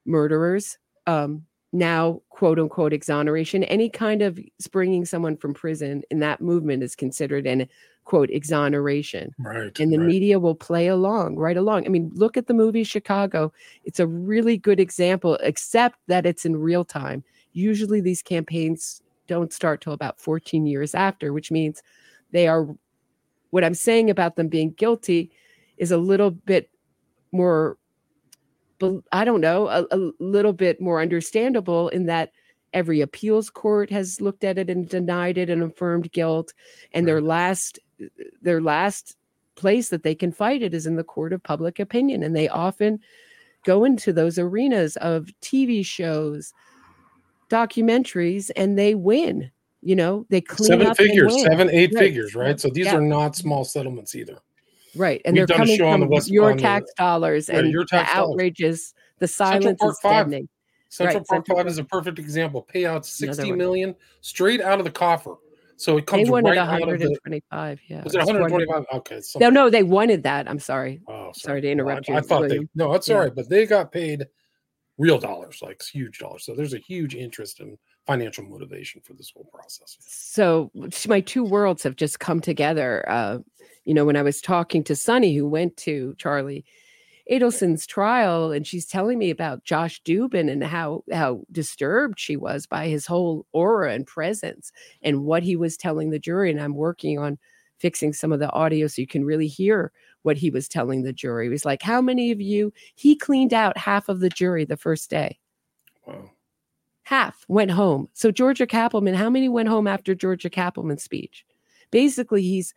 murderers. 0.05 0.77
Um, 1.07 1.47
now, 1.73 2.21
quote 2.29 2.59
unquote, 2.59 2.93
exoneration. 2.93 3.65
Any 3.65 3.89
kind 3.89 4.21
of 4.21 4.39
bringing 4.71 5.07
someone 5.07 5.39
from 5.39 5.55
prison 5.55 6.03
in 6.11 6.19
that 6.19 6.43
movement 6.43 6.83
is 6.83 6.95
considered 6.95 7.47
an 7.47 7.69
quote 8.05 8.31
exoneration 8.31 9.35
Right. 9.39 9.79
and 9.79 9.93
the 9.93 9.99
right. 9.99 10.07
media 10.07 10.39
will 10.41 10.55
play 10.55 10.89
along 10.89 11.37
right 11.37 11.57
along 11.57 11.87
i 11.87 11.89
mean 11.89 12.11
look 12.15 12.37
at 12.37 12.47
the 12.49 12.55
movie 12.55 12.85
chicago 12.85 13.53
it's 13.85 14.01
a 14.01 14.07
really 14.07 14.57
good 14.57 14.81
example 14.81 15.37
except 15.37 15.99
that 16.09 16.27
it's 16.27 16.45
in 16.45 16.57
real 16.57 16.85
time 16.85 17.23
usually 17.53 18.01
these 18.01 18.23
campaigns 18.23 19.01
don't 19.29 19.53
start 19.53 19.81
till 19.81 19.93
about 19.93 20.21
14 20.21 20.67
years 20.67 20.95
after 20.95 21.33
which 21.33 21.51
means 21.53 21.83
they 22.33 22.49
are 22.49 22.75
what 23.53 23.65
i'm 23.65 23.75
saying 23.75 24.11
about 24.11 24.37
them 24.37 24.49
being 24.49 24.73
guilty 24.73 25.31
is 25.79 25.91
a 25.91 25.97
little 25.97 26.31
bit 26.31 26.69
more 27.31 27.79
i 29.13 29.25
don't 29.25 29.41
know 29.41 29.69
a, 29.69 29.87
a 29.91 30.11
little 30.19 30.53
bit 30.53 30.81
more 30.81 31.01
understandable 31.01 31.89
in 31.89 32.07
that 32.07 32.33
every 32.73 33.01
appeals 33.01 33.51
court 33.51 33.91
has 33.91 34.21
looked 34.21 34.45
at 34.45 34.59
it 34.59 34.71
and 34.71 34.89
denied 34.89 35.39
it 35.39 35.51
and 35.51 35.63
affirmed 35.63 36.11
guilt. 36.13 36.53
And 36.93 37.07
their 37.07 37.21
last 37.21 37.79
their 38.41 38.61
last 38.61 39.17
place 39.55 39.91
that 39.91 40.03
they 40.03 40.15
can 40.15 40.33
fight 40.33 40.63
it 40.63 40.75
is 40.75 40.87
in 40.87 40.97
the 40.97 41.05
court 41.05 41.33
of 41.33 41.43
public 41.43 41.79
opinion. 41.79 42.23
And 42.23 42.35
they 42.35 42.49
often 42.49 42.99
go 43.65 43.85
into 43.85 44.13
those 44.13 44.39
arenas 44.39 44.97
of 44.97 45.29
TV 45.41 45.85
shows 45.85 46.53
documentaries 47.49 48.51
and 48.57 48.79
they 48.79 48.95
win 48.95 49.51
you 49.83 49.97
know 49.97 50.25
they 50.31 50.41
clean 50.41 50.67
seven 50.69 50.87
up 50.87 50.97
figures, 50.97 51.43
seven, 51.43 51.69
eight 51.71 51.93
Right. 51.95 52.03
figures, 52.05 52.35
right? 52.35 52.59
So 52.61 52.69
these 52.71 52.87
Yeah. 52.87 52.97
are 52.97 53.01
not 53.01 53.37
small 53.37 53.65
settlements 53.65 54.15
either. 54.15 54.39
right 54.95 55.23
and 55.25 55.35
We've 55.35 55.47
they're 55.47 55.47
done 55.57 55.57
a 55.57 55.65
coming 55.65 55.79
show 55.79 55.89
on 55.89 56.01
the 56.01 56.07
from 56.07 56.13
West- 56.15 56.31
your 56.31 56.51
on 56.51 56.57
the- 56.59 56.63
tax 56.63 56.93
dollars 56.99 57.49
and 57.49 57.71
your 57.73 57.85
the 57.85 57.89
tax 57.89 58.13
dollars. 58.15 58.33
outrages 58.35 58.95
the 59.21 59.27
Central 59.27 59.63
silence 59.63 59.81
Park 59.81 59.93
is 59.93 60.01
Five. 60.01 60.27
Central 60.91 61.07
Right, 61.07 61.15
Park 61.15 61.27
Central 61.29 61.57
Five 61.59 61.67
is 61.67 61.79
a 61.79 61.85
perfect 61.85 62.19
example. 62.19 62.69
Payouts 62.75 63.07
sixty 63.07 63.53
million 63.53 63.95
straight 64.21 64.61
out 64.61 64.79
of 64.81 64.85
the 64.85 64.91
coffer. 64.91 65.37
So 65.79 65.97
it 65.97 66.03
they 66.03 66.05
comes 66.05 66.29
wanted 66.31 66.51
right 66.51 66.59
out 66.59 66.75
of 66.75 66.81
the. 66.81 66.87
125 66.87 67.81
yeah 67.89 68.05
Was 68.05 68.15
it 68.15 68.19
it's 68.19 68.27
one 68.27 68.35
hundred 68.37 68.49
200 68.51 68.67
twenty-five? 68.67 68.97
Okay. 68.99 69.15
no 69.17 69.21
something- 69.23 69.55
no 69.55 69.71
they 69.71 69.83
wanted 69.83 70.23
that 70.25 70.49
i'm 70.49 70.59
sorry 70.59 71.01
Oh, 71.09 71.31
sorry 71.35 71.61
to 71.63 71.69
Well, 71.69 71.73
interrupt 71.73 72.11
I, 72.11 72.13
you, 72.13 72.19
I 72.19 72.21
thought 72.21 72.41
William. 72.43 72.69
they 72.75 72.85
no, 72.85 72.93
it's 72.93 73.09
Yeah. 73.09 73.15
all 73.15 73.21
right, 73.23 73.35
but 73.35 73.49
they 73.49 73.65
got 73.67 73.91
paid 73.93 74.27
real 74.99 75.19
dollars, 75.19 75.61
like 75.63 75.83
huge 75.83 76.19
dollars. 76.19 76.45
So 76.45 76.55
there's 76.55 76.75
a 76.75 76.79
huge 76.79 77.15
interest 77.15 77.61
in 77.61 77.79
financial 78.07 78.45
motivation 78.45 79.01
for 79.01 79.15
this 79.15 79.31
whole 79.35 79.49
process. 79.53 79.97
So 80.01 80.71
my 81.09 81.21
two 81.21 81.45
worlds 81.45 81.83
have 81.83 81.97
just 81.97 82.21
come 82.21 82.41
together. 82.41 83.09
Uh, 83.09 83.39
you 83.85 83.95
know, 83.95 84.05
when 84.05 84.17
I 84.17 84.23
was 84.23 84.41
talking 84.41 84.83
to 84.85 84.97
Sunny, 84.97 85.35
who 85.35 85.47
went 85.47 85.77
to 85.79 86.15
Charlie 86.19 86.65
Adelson's 87.31 87.87
trial, 87.87 88.51
and 88.51 88.67
she's 88.67 88.87
telling 88.87 89.19
me 89.19 89.31
about 89.31 89.65
Josh 89.65 90.03
Dubin 90.03 90.51
and 90.51 90.65
how 90.65 91.05
how 91.13 91.43
disturbed 91.53 92.19
she 92.19 92.37
was 92.37 92.67
by 92.67 92.89
his 92.89 93.07
whole 93.07 93.47
aura 93.53 93.93
and 93.93 94.07
presence 94.07 94.73
and 95.03 95.25
what 95.25 95.43
he 95.43 95.55
was 95.55 95.77
telling 95.77 96.11
the 96.11 96.19
jury. 96.19 96.51
And 96.51 96.61
I'm 96.61 96.75
working 96.75 97.19
on 97.19 97.39
fixing 97.79 98.13
some 98.13 98.33
of 98.33 98.41
the 98.41 98.51
audio 98.51 98.87
so 98.87 99.01
you 99.01 99.07
can 99.07 99.25
really 99.25 99.49
hear 99.49 99.93
what 100.23 100.37
he 100.37 100.51
was 100.51 100.69
telling 100.69 101.03
the 101.03 101.13
jury. 101.13 101.47
He 101.47 101.51
was 101.51 101.65
like, 101.65 101.83
How 101.83 102.01
many 102.01 102.31
of 102.33 102.41
you? 102.41 102.73
He 102.97 103.17
cleaned 103.17 103.55
out 103.55 103.79
half 103.79 104.09
of 104.09 104.21
the 104.21 104.29
jury 104.29 104.65
the 104.65 104.77
first 104.77 105.11
day. 105.11 105.39
Wow. 106.07 106.31
Half 107.05 107.45
went 107.49 107.71
home. 107.71 108.09
So 108.13 108.31
Georgia 108.31 108.67
Cappleman, 108.67 109.15
how 109.15 109.29
many 109.29 109.49
went 109.49 109.69
home 109.69 109.87
after 109.87 110.15
Georgia 110.15 110.51
Cappleman's 110.51 111.03
speech? 111.03 111.45
Basically, 111.91 112.43
he's 112.43 112.75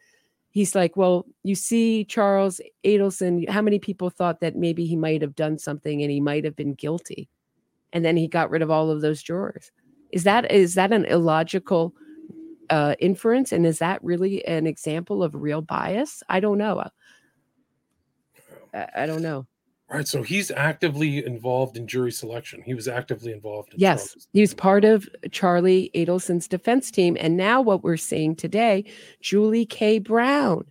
he's 0.50 0.74
like, 0.74 0.98
Well, 0.98 1.26
you 1.44 1.56
see, 1.56 2.06
Charles 2.06 2.60
Adelson, 2.84 3.48
how 3.50 3.62
many 3.62 3.80
people 3.80 4.10
thought 4.10 4.40
that 4.40 4.56
maybe 4.56 4.86
he 4.86 4.96
might 4.96 5.22
have 5.22 5.36
done 5.36 5.60
something 5.60 6.02
and 6.02 6.12
he 6.12 6.20
might 6.20 6.44
have 6.44 6.56
been 6.56 6.74
guilty? 6.74 7.30
And 7.94 8.04
then 8.04 8.18
he 8.18 8.28
got 8.28 8.50
rid 8.50 8.62
of 8.62 8.72
all 8.72 8.90
of 8.90 9.02
those 9.02 9.22
jurors. 9.22 9.72
Is 10.12 10.24
that 10.24 10.52
is 10.52 10.74
that 10.76 10.92
an 10.92 11.06
illogical 11.06 11.94
uh, 12.70 12.96
inference? 13.00 13.52
And 13.52 13.66
is 13.66 13.80
that 13.80 14.04
really 14.04 14.46
an 14.46 14.66
example 14.66 15.24
of 15.24 15.36
real 15.36 15.62
bias? 15.62 16.24
I 16.30 16.40
don't 16.40 16.58
know. 16.58 16.84
I, 18.74 18.88
I 18.96 19.06
don't 19.06 19.22
know. 19.22 19.46
Right. 19.90 20.08
So 20.08 20.24
he's 20.24 20.50
actively 20.50 21.24
involved 21.24 21.78
in 21.78 21.86
jury 21.86 22.12
selection. 22.12 22.64
He 22.64 22.74
was 22.74 22.88
actively 22.88 23.32
involved. 23.32 23.74
In 23.74 23.80
yes. 23.80 24.08
Charlie's. 24.08 24.28
He 24.34 24.42
was 24.42 24.54
part 24.56 24.84
of 24.84 25.08
Charlie 25.32 25.92
Adelson's 25.94 26.48
defense 26.48 26.90
team. 26.90 27.16
And 27.20 27.38
now 27.38 27.62
what 27.62 27.84
we're 27.84 27.98
seeing 27.98 28.36
today, 28.36 28.84
Julie 29.22 29.66
K. 29.66 30.00
Brown, 30.00 30.66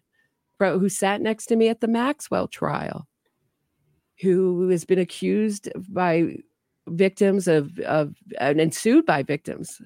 who 0.58 0.88
sat 0.88 1.20
next 1.20 1.46
to 1.46 1.56
me 1.56 1.68
at 1.68 1.80
the 1.80 1.86
Maxwell 1.88 2.48
trial, 2.48 3.06
who 4.20 4.68
has 4.70 4.84
been 4.84 4.98
accused 4.98 5.68
by 5.88 6.36
victims 6.88 7.46
of, 7.46 7.78
of 7.80 8.14
and 8.38 8.74
sued 8.74 9.06
by 9.06 9.22
victims 9.22 9.80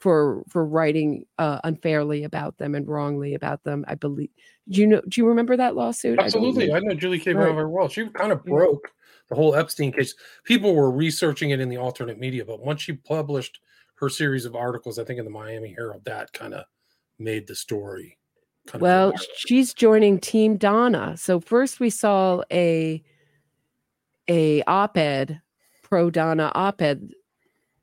for 0.00 0.42
for 0.48 0.64
writing 0.64 1.24
uh, 1.38 1.60
unfairly 1.62 2.24
about 2.24 2.56
them 2.58 2.74
and 2.74 2.88
wrongly 2.88 3.34
about 3.34 3.62
them. 3.62 3.84
I 3.86 3.94
believe. 3.94 4.30
Do 4.68 4.80
you 4.80 4.86
know? 4.86 5.02
Do 5.08 5.20
you 5.20 5.28
remember 5.28 5.56
that 5.56 5.76
lawsuit? 5.76 6.18
Absolutely, 6.18 6.72
I, 6.72 6.78
I 6.78 6.80
know 6.80 6.94
Julie 6.94 7.18
K. 7.18 7.32
Brown 7.32 7.48
right. 7.48 7.54
very 7.54 7.68
well. 7.68 7.88
She 7.88 8.08
kind 8.08 8.32
of 8.32 8.44
broke 8.44 8.90
the 9.28 9.34
whole 9.36 9.54
Epstein 9.54 9.92
case. 9.92 10.14
People 10.44 10.74
were 10.74 10.90
researching 10.90 11.50
it 11.50 11.60
in 11.60 11.68
the 11.68 11.76
alternate 11.76 12.18
media, 12.18 12.44
but 12.44 12.60
once 12.60 12.82
she 12.82 12.94
published 12.94 13.60
her 13.96 14.08
series 14.08 14.46
of 14.46 14.56
articles, 14.56 14.98
I 14.98 15.04
think 15.04 15.18
in 15.18 15.24
the 15.24 15.30
Miami 15.30 15.74
Herald, 15.76 16.04
that 16.06 16.32
kind 16.32 16.54
of 16.54 16.64
made 17.18 17.46
the 17.46 17.54
story. 17.54 18.16
well, 18.78 19.12
she's 19.36 19.74
joining 19.74 20.18
Team 20.18 20.56
Donna. 20.56 21.16
So 21.16 21.40
first 21.40 21.78
we 21.78 21.90
saw 21.90 22.42
a 22.50 23.02
a 24.28 24.62
op-ed 24.62 25.40
pro 25.82 26.08
Donna 26.08 26.50
op-ed 26.54 27.10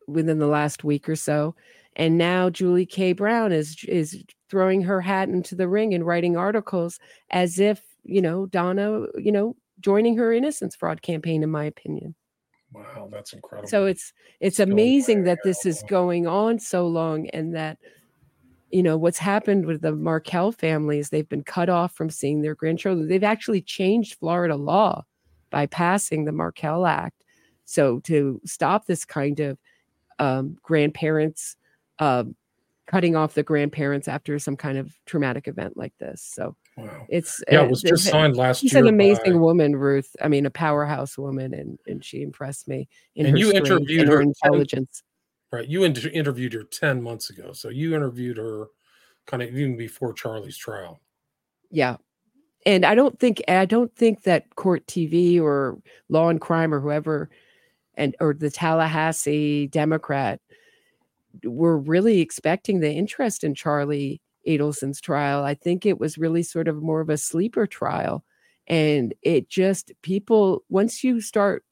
within 0.07 0.39
the 0.39 0.47
last 0.47 0.83
week 0.83 1.07
or 1.07 1.15
so 1.15 1.53
and 1.97 2.17
now 2.17 2.49
Julie 2.49 2.85
K. 2.85 3.11
Brown 3.11 3.51
is 3.51 3.83
is 3.85 4.23
throwing 4.49 4.81
her 4.83 5.01
hat 5.01 5.27
into 5.27 5.55
the 5.55 5.67
ring 5.67 5.93
and 5.93 6.05
writing 6.05 6.37
articles 6.37 6.99
as 7.31 7.59
if 7.59 7.81
you 8.03 8.21
know 8.21 8.45
Donna, 8.45 9.07
you 9.17 9.31
know, 9.31 9.57
joining 9.81 10.15
her 10.15 10.31
innocence 10.31 10.75
fraud 10.75 11.01
campaign. 11.01 11.43
In 11.43 11.49
my 11.49 11.65
opinion. 11.65 12.15
Wow, 12.73 13.09
that's 13.11 13.33
incredible. 13.33 13.67
So 13.67 13.85
it's 13.85 14.13
it's 14.39 14.59
amazing 14.59 15.23
that 15.23 15.39
this 15.43 15.65
is 15.65 15.83
going 15.89 16.27
on 16.27 16.59
so 16.59 16.87
long 16.87 17.27
and 17.29 17.55
that 17.55 17.79
you 18.69 18.83
know 18.83 18.97
what's 18.97 19.17
happened 19.17 19.65
with 19.65 19.81
the 19.81 19.93
Markel 19.93 20.51
families 20.51 21.09
they've 21.09 21.27
been 21.27 21.43
cut 21.43 21.69
off 21.69 21.95
from 21.95 22.09
seeing 22.09 22.41
their 22.41 22.55
grandchildren. 22.55 23.07
They've 23.07 23.23
actually 23.23 23.61
changed 23.61 24.19
Florida 24.19 24.55
law 24.55 25.05
by 25.49 25.65
passing 25.65 26.25
the 26.25 26.31
Markel 26.31 26.85
Act. 26.85 27.23
So 27.65 27.99
to 28.01 28.39
stop 28.45 28.85
this 28.85 29.05
kind 29.05 29.39
of 29.39 29.57
um, 30.19 30.57
grandparents 30.61 31.55
uh, 31.99 32.23
cutting 32.87 33.15
off 33.15 33.33
the 33.33 33.43
grandparents 33.43 34.07
after 34.07 34.39
some 34.39 34.55
kind 34.55 34.77
of 34.77 34.95
traumatic 35.05 35.47
event 35.47 35.77
like 35.77 35.93
this. 35.99 36.21
So 36.23 36.55
wow. 36.77 37.05
it's 37.09 37.43
yeah, 37.51 37.63
it 37.63 37.69
was 37.69 37.81
just 37.81 38.05
signed 38.05 38.37
last 38.37 38.61
she's 38.61 38.73
year. 38.73 38.81
She's 38.81 38.87
an 38.87 38.93
amazing 38.93 39.33
by... 39.33 39.39
woman, 39.39 39.75
Ruth. 39.75 40.15
I 40.21 40.27
mean, 40.27 40.45
a 40.45 40.49
powerhouse 40.49 41.17
woman, 41.17 41.53
and 41.53 41.77
and 41.85 42.03
she 42.03 42.21
impressed 42.21 42.67
me 42.67 42.87
in 43.15 43.25
and 43.25 43.33
her 43.33 43.37
you 43.37 43.51
interviewed 43.51 44.01
and 44.01 44.09
her, 44.09 44.15
her 44.15 44.21
intelligence. 44.21 45.03
10, 45.51 45.59
right, 45.59 45.69
you 45.69 45.83
inter- 45.83 46.09
interviewed 46.09 46.53
her 46.53 46.63
ten 46.63 47.01
months 47.01 47.29
ago, 47.29 47.51
so 47.51 47.69
you 47.69 47.95
interviewed 47.95 48.37
her 48.37 48.67
kind 49.27 49.43
of 49.43 49.49
even 49.49 49.77
before 49.77 50.13
Charlie's 50.13 50.57
trial. 50.57 51.01
Yeah. 51.69 51.97
And 52.65 52.85
I 52.85 52.95
don't 52.95 53.19
think 53.19 53.43
I 53.47 53.65
don't 53.65 53.93
think 53.95 54.23
that 54.23 54.55
court 54.55 54.85
TV 54.87 55.39
or 55.39 55.77
Law 56.09 56.29
and 56.29 56.41
Crime 56.41 56.73
or 56.73 56.79
whoever 56.79 57.29
and 57.95 58.15
or 58.19 58.33
the 58.33 58.49
Tallahassee 58.49 59.67
Democrat 59.67 60.41
were 61.43 61.77
really 61.77 62.19
expecting 62.19 62.79
the 62.79 62.91
interest 62.91 63.43
in 63.43 63.55
Charlie 63.55 64.21
Adelson's 64.47 65.01
trial. 65.01 65.43
I 65.43 65.53
think 65.53 65.85
it 65.85 65.99
was 65.99 66.17
really 66.17 66.43
sort 66.43 66.67
of 66.67 66.81
more 66.81 67.01
of 67.01 67.09
a 67.09 67.17
sleeper 67.17 67.67
trial. 67.67 68.23
And 68.67 69.13
it 69.21 69.49
just, 69.49 69.91
people, 70.01 70.63
once 70.69 71.03
you 71.03 71.21
start 71.21 71.63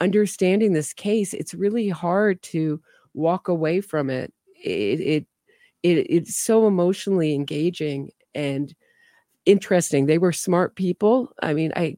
understanding 0.00 0.72
this 0.72 0.92
case, 0.92 1.34
it's 1.34 1.54
really 1.54 1.88
hard 1.88 2.40
to 2.42 2.80
walk 3.14 3.48
away 3.48 3.80
from 3.80 4.10
it. 4.10 4.32
It, 4.62 5.00
it, 5.00 5.26
it 5.82 6.06
it's 6.10 6.36
so 6.36 6.66
emotionally 6.66 7.34
engaging 7.34 8.10
and 8.34 8.74
interesting. 9.46 10.06
They 10.06 10.18
were 10.18 10.32
smart 10.32 10.76
people. 10.76 11.32
I 11.42 11.54
mean, 11.54 11.72
I 11.74 11.96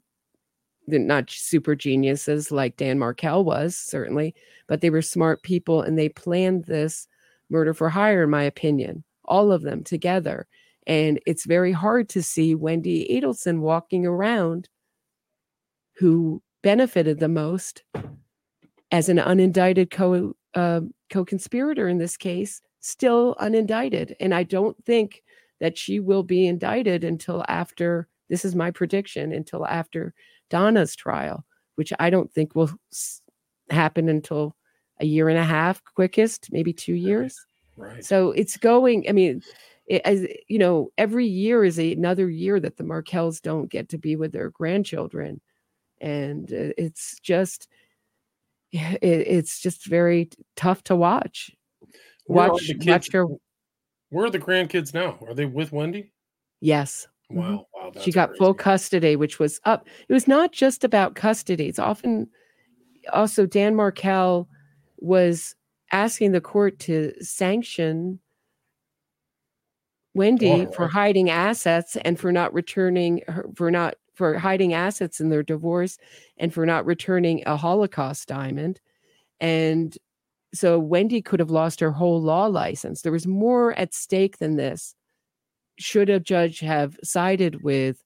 not 0.99 1.31
super 1.31 1.75
geniuses 1.75 2.51
like 2.51 2.77
Dan 2.77 2.99
Markel 2.99 3.45
was, 3.45 3.77
certainly, 3.77 4.35
but 4.67 4.81
they 4.81 4.91
were 4.91 5.03
smart 5.03 5.43
people 5.43 5.83
and 5.83 5.99
they 5.99 6.09
planned 6.09 6.65
this 6.65 7.07
murder 7.49 7.75
for 7.75 7.89
hire, 7.89 8.25
in 8.25 8.31
my 8.31 8.43
opinion, 8.43 9.05
all 9.25 9.53
of 9.53 9.63
them 9.63 9.83
together. 9.83 10.47
And 10.87 11.21
it's 11.27 11.45
very 11.45 11.73
hard 11.73 12.09
to 12.11 12.23
see 12.23 12.55
Wendy 12.55 13.07
Adelson 13.11 13.61
walking 13.61 14.07
around 14.07 14.69
who 15.97 16.43
benefited 16.63 17.21
the 17.21 17.29
most 17.29 17.83
as 18.91 19.09
an 19.09 19.19
unindicted 19.19 19.91
co 19.91 20.35
uh, 20.55 20.81
co-conspirator 21.11 21.89
in 21.89 21.99
this 21.99 22.17
case, 22.17 22.61
still 22.81 23.37
unindicted. 23.41 24.15
And 24.19 24.35
I 24.35 24.43
don't 24.43 24.77
think 24.85 25.23
that 25.61 25.79
she 25.79 26.01
will 26.01 26.23
be 26.23 26.47
indicted 26.47 27.05
until 27.05 27.45
after 27.49 28.09
this 28.31 28.45
is 28.45 28.55
my 28.55 28.71
prediction 28.71 29.33
until 29.33 29.67
after 29.67 30.15
Donna's 30.51 30.95
trial, 30.95 31.45
which 31.77 31.93
I 31.99 32.11
don't 32.11 32.31
think 32.31 32.55
will 32.55 32.71
happen 33.71 34.09
until 34.09 34.55
a 35.01 35.07
year 35.07 35.31
and 35.31 35.39
a 35.39 35.45
half, 35.45 35.83
quickest, 35.95 36.49
maybe 36.53 36.73
two 36.73 36.93
years. 36.93 37.47
Right. 37.77 38.05
So 38.05 38.33
it's 38.33 38.59
going. 38.59 39.07
I 39.09 39.13
mean, 39.13 39.43
it, 39.87 40.03
as 40.05 40.27
you 40.49 40.59
know, 40.59 40.93
every 40.99 41.27
year 41.27 41.65
is 41.65 41.79
a, 41.79 41.93
another 41.93 42.29
year 42.29 42.61
that 42.61 42.77
the 42.77 42.85
Markels 42.85 43.41
don't 43.41 43.71
get 43.71 43.89
to 43.89 43.99
be 43.99 44.17
with 44.17 44.33
their 44.33 44.51
grandchildren, 44.51 45.41
and 46.01 46.53
uh, 46.53 46.75
it's 46.77 47.19
just, 47.21 47.69
it, 48.73 48.99
it's 49.03 49.61
just 49.61 49.87
very 49.87 50.29
tough 50.57 50.83
to 50.85 50.97
watch. 50.97 51.51
Where 52.27 52.51
watch, 52.51 52.71
watch 52.85 53.13
her. 53.13 53.27
Where 54.11 54.27
are 54.27 54.31
the 54.31 54.39
grandkids 54.39 54.93
now? 54.93 55.19
Are 55.27 55.35
they 55.35 55.47
with 55.47 55.73
Wendy? 55.73 56.13
Yes. 56.61 57.09
Mm-hmm. 57.31 57.39
Wow. 57.39 57.67
wow 57.75 57.93
she 58.01 58.13
got 58.13 58.31
crazy. 58.31 58.39
full 58.39 58.55
custody, 58.55 59.17
which 59.17 59.39
was 59.39 59.61
up. 59.65 59.87
It 60.09 60.13
was 60.13 60.29
not 60.29 60.53
just 60.53 60.85
about 60.85 61.15
custody. 61.15 61.67
It's 61.67 61.79
often 61.79 62.29
also 63.13 63.47
Dan 63.47 63.75
Markel 63.75 64.49
was 64.99 65.55
asking 65.93 66.33
the 66.33 66.41
court 66.41 66.79
to 66.81 67.13
sanction 67.21 68.21
Wendy 70.15 70.67
oh, 70.67 70.73
for 70.73 70.89
hiding 70.89 71.31
assets 71.31 71.97
and 72.05 72.19
for 72.19 72.33
not 72.33 72.53
returning 72.53 73.23
her, 73.29 73.47
for 73.55 73.71
not 73.71 73.95
for 74.15 74.37
hiding 74.37 74.75
assets 74.75 75.21
in 75.21 75.31
their 75.31 75.43
divorce 75.43 75.99
and 76.37 76.53
for 76.53 76.67
not 76.67 76.85
returning 76.85 77.43
a 77.47 77.57
Holocaust 77.57 78.29
diamond. 78.29 78.81
And 79.41 79.97
so 80.53 80.79
Wendy 80.79 81.23
could 81.23 81.41
have 81.41 81.51
lost 81.51 81.81
her 81.81 81.93
whole 81.93 82.21
law 82.21 82.47
license. 82.47 83.03
There 83.03 83.13
was 83.13 83.27
more 83.27 83.73
at 83.79 83.95
stake 83.95 84.39
than 84.39 84.57
this. 84.57 84.95
Should 85.81 86.11
a 86.11 86.21
judge 86.21 86.61
have 86.61 86.99
sided 87.03 87.63
with 87.63 88.05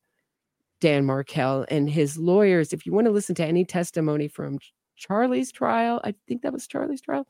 Dan 0.80 1.04
Markel 1.04 1.66
and 1.68 1.90
his 1.90 2.16
lawyers? 2.16 2.72
If 2.72 2.86
you 2.86 2.92
want 2.92 3.06
to 3.06 3.12
listen 3.12 3.34
to 3.34 3.44
any 3.44 3.64
testimony 3.64 4.28
from 4.28 4.60
Charlie's 4.96 5.50
trial, 5.50 6.00
I 6.04 6.14
think 6.28 6.42
that 6.42 6.52
was 6.52 6.68
Charlie's 6.68 7.00
trial. 7.00 7.26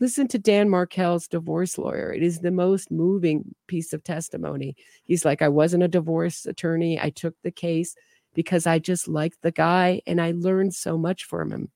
Listen 0.00 0.26
to 0.28 0.38
Dan 0.38 0.68
Markel's 0.68 1.28
divorce 1.28 1.78
lawyer. 1.78 2.12
It 2.12 2.24
is 2.24 2.40
the 2.40 2.50
most 2.50 2.90
moving 2.90 3.54
piece 3.68 3.92
of 3.92 4.02
testimony. 4.02 4.74
He's 5.04 5.24
like, 5.24 5.40
I 5.42 5.48
wasn't 5.48 5.84
a 5.84 5.88
divorce 5.88 6.44
attorney. 6.44 7.00
I 7.00 7.10
took 7.10 7.36
the 7.42 7.52
case 7.52 7.94
because 8.34 8.66
I 8.66 8.80
just 8.80 9.06
liked 9.06 9.42
the 9.42 9.52
guy 9.52 10.02
and 10.08 10.20
I 10.20 10.32
learned 10.32 10.74
so 10.74 10.98
much 10.98 11.22
from 11.22 11.52
him. 11.52 11.70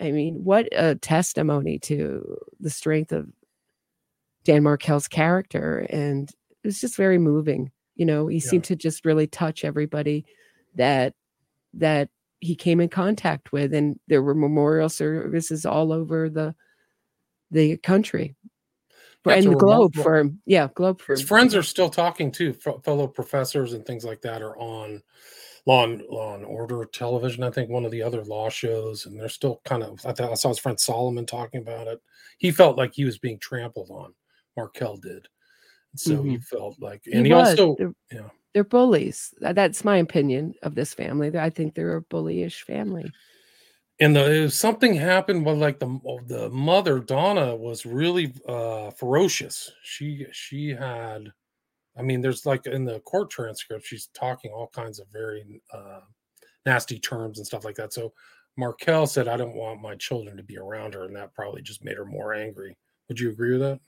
I 0.00 0.10
mean, 0.10 0.42
what 0.42 0.68
a 0.72 0.94
testimony 0.94 1.78
to 1.80 2.38
the 2.60 2.70
strength 2.70 3.12
of 3.12 3.28
Dan 4.44 4.62
Markel's 4.62 5.08
character, 5.08 5.86
and 5.90 6.30
it 6.66 6.70
was 6.70 6.80
just 6.80 6.96
very 6.96 7.16
moving. 7.18 7.70
You 7.94 8.06
know, 8.06 8.26
he 8.26 8.38
Yeah. 8.38 8.48
seemed 8.50 8.64
to 8.64 8.74
just 8.74 9.04
really 9.04 9.28
touch 9.28 9.64
everybody 9.64 10.26
that 10.74 11.14
that 11.74 12.08
he 12.40 12.56
came 12.56 12.80
in 12.80 12.88
contact 12.88 13.52
with, 13.52 13.72
and 13.72 14.00
there 14.08 14.22
were 14.22 14.34
memorial 14.34 14.88
services 14.88 15.64
all 15.64 15.92
over 15.92 16.28
the 16.28 16.54
the 17.52 17.76
country 17.76 18.34
it's 19.24 19.44
and 19.46 19.54
the 19.54 19.58
globe 19.58 19.94
remarkable- 19.94 20.02
for 20.02 20.16
him. 20.18 20.42
Yeah, 20.44 20.68
globe 20.74 21.00
for 21.00 21.12
His 21.12 21.20
him. 21.20 21.26
friends 21.28 21.54
are 21.54 21.62
still 21.62 21.88
talking 21.88 22.32
too. 22.32 22.52
Fellow 22.52 23.06
professors 23.06 23.72
and 23.74 23.86
things 23.86 24.04
like 24.04 24.20
that 24.22 24.42
are 24.42 24.56
on 24.58 25.02
Law 25.66 25.84
and, 25.84 26.02
Law 26.02 26.34
and 26.34 26.44
Order 26.44 26.84
television. 26.86 27.42
I 27.44 27.50
think 27.50 27.70
one 27.70 27.84
of 27.84 27.90
the 27.92 28.02
other 28.02 28.24
law 28.24 28.48
shows, 28.48 29.06
and 29.06 29.18
they're 29.18 29.28
still 29.28 29.60
kind 29.64 29.82
of. 29.84 30.04
I, 30.04 30.12
thought 30.12 30.30
I 30.32 30.34
saw 30.34 30.48
his 30.48 30.58
friend 30.58 30.78
Solomon 30.80 31.26
talking 31.26 31.60
about 31.60 31.86
it. 31.86 32.00
He 32.38 32.50
felt 32.50 32.76
like 32.76 32.92
he 32.94 33.04
was 33.04 33.18
being 33.18 33.38
trampled 33.38 33.90
on. 33.90 34.14
Markel 34.56 34.96
did, 34.96 35.28
so 35.98 36.22
he 36.22 36.38
felt 36.38 36.76
like, 36.80 37.02
He 37.04 37.12
and 37.12 37.26
he, 37.26 37.32
was. 37.32 37.50
also, 37.50 37.76
They're- 37.78 37.94
yeah. 38.12 38.28
they're 38.54 38.64
bullies. 38.64 39.34
That's 39.40 39.84
my 39.84 39.98
opinion 39.98 40.54
of 40.62 40.74
this 40.74 40.94
family. 40.94 41.36
I 41.38 41.50
think 41.50 41.74
they're 41.74 41.96
a 41.96 42.02
bullyish 42.02 42.62
family. 42.62 43.10
and 44.00 44.14
the 44.14 44.48
something 44.50 44.94
happened 44.94 45.44
with 45.46 45.56
like 45.58 45.78
the 45.78 45.88
the 46.26 46.50
mother 46.50 46.98
Donna 47.00 47.56
was 47.56 47.86
really 47.86 48.34
uh 48.48 48.90
ferocious. 48.90 49.72
She 49.82 50.26
she 50.32 50.68
had 50.70 51.32
I 51.98 52.02
mean 52.02 52.20
there's 52.20 52.44
like 52.44 52.66
in 52.66 52.84
the 52.84 53.00
court 53.00 53.30
transcript 53.30 53.86
she's 53.86 54.08
talking 54.12 54.50
all 54.52 54.68
kinds 54.68 54.98
of 55.00 55.06
very 55.12 55.62
uh 55.72 56.00
nasty 56.66 56.98
terms 56.98 57.38
and 57.38 57.46
stuff 57.46 57.64
like 57.64 57.76
that. 57.76 57.92
So 57.94 58.12
Markel 58.58 59.06
said 59.06 59.28
I 59.28 59.36
don't 59.38 59.54
want 59.56 59.80
my 59.80 59.94
children 59.96 60.36
to 60.36 60.42
be 60.42 60.58
around 60.58 60.92
her 60.94 61.04
and 61.04 61.16
that 61.16 61.32
probably 61.34 61.62
just 61.62 61.82
made 61.84 61.96
her 61.96 62.04
more 62.06 62.34
angry. 62.34 62.76
Would 63.08 63.18
you 63.20 63.30
agree 63.30 63.52
with 63.52 63.60
that? 63.62 63.80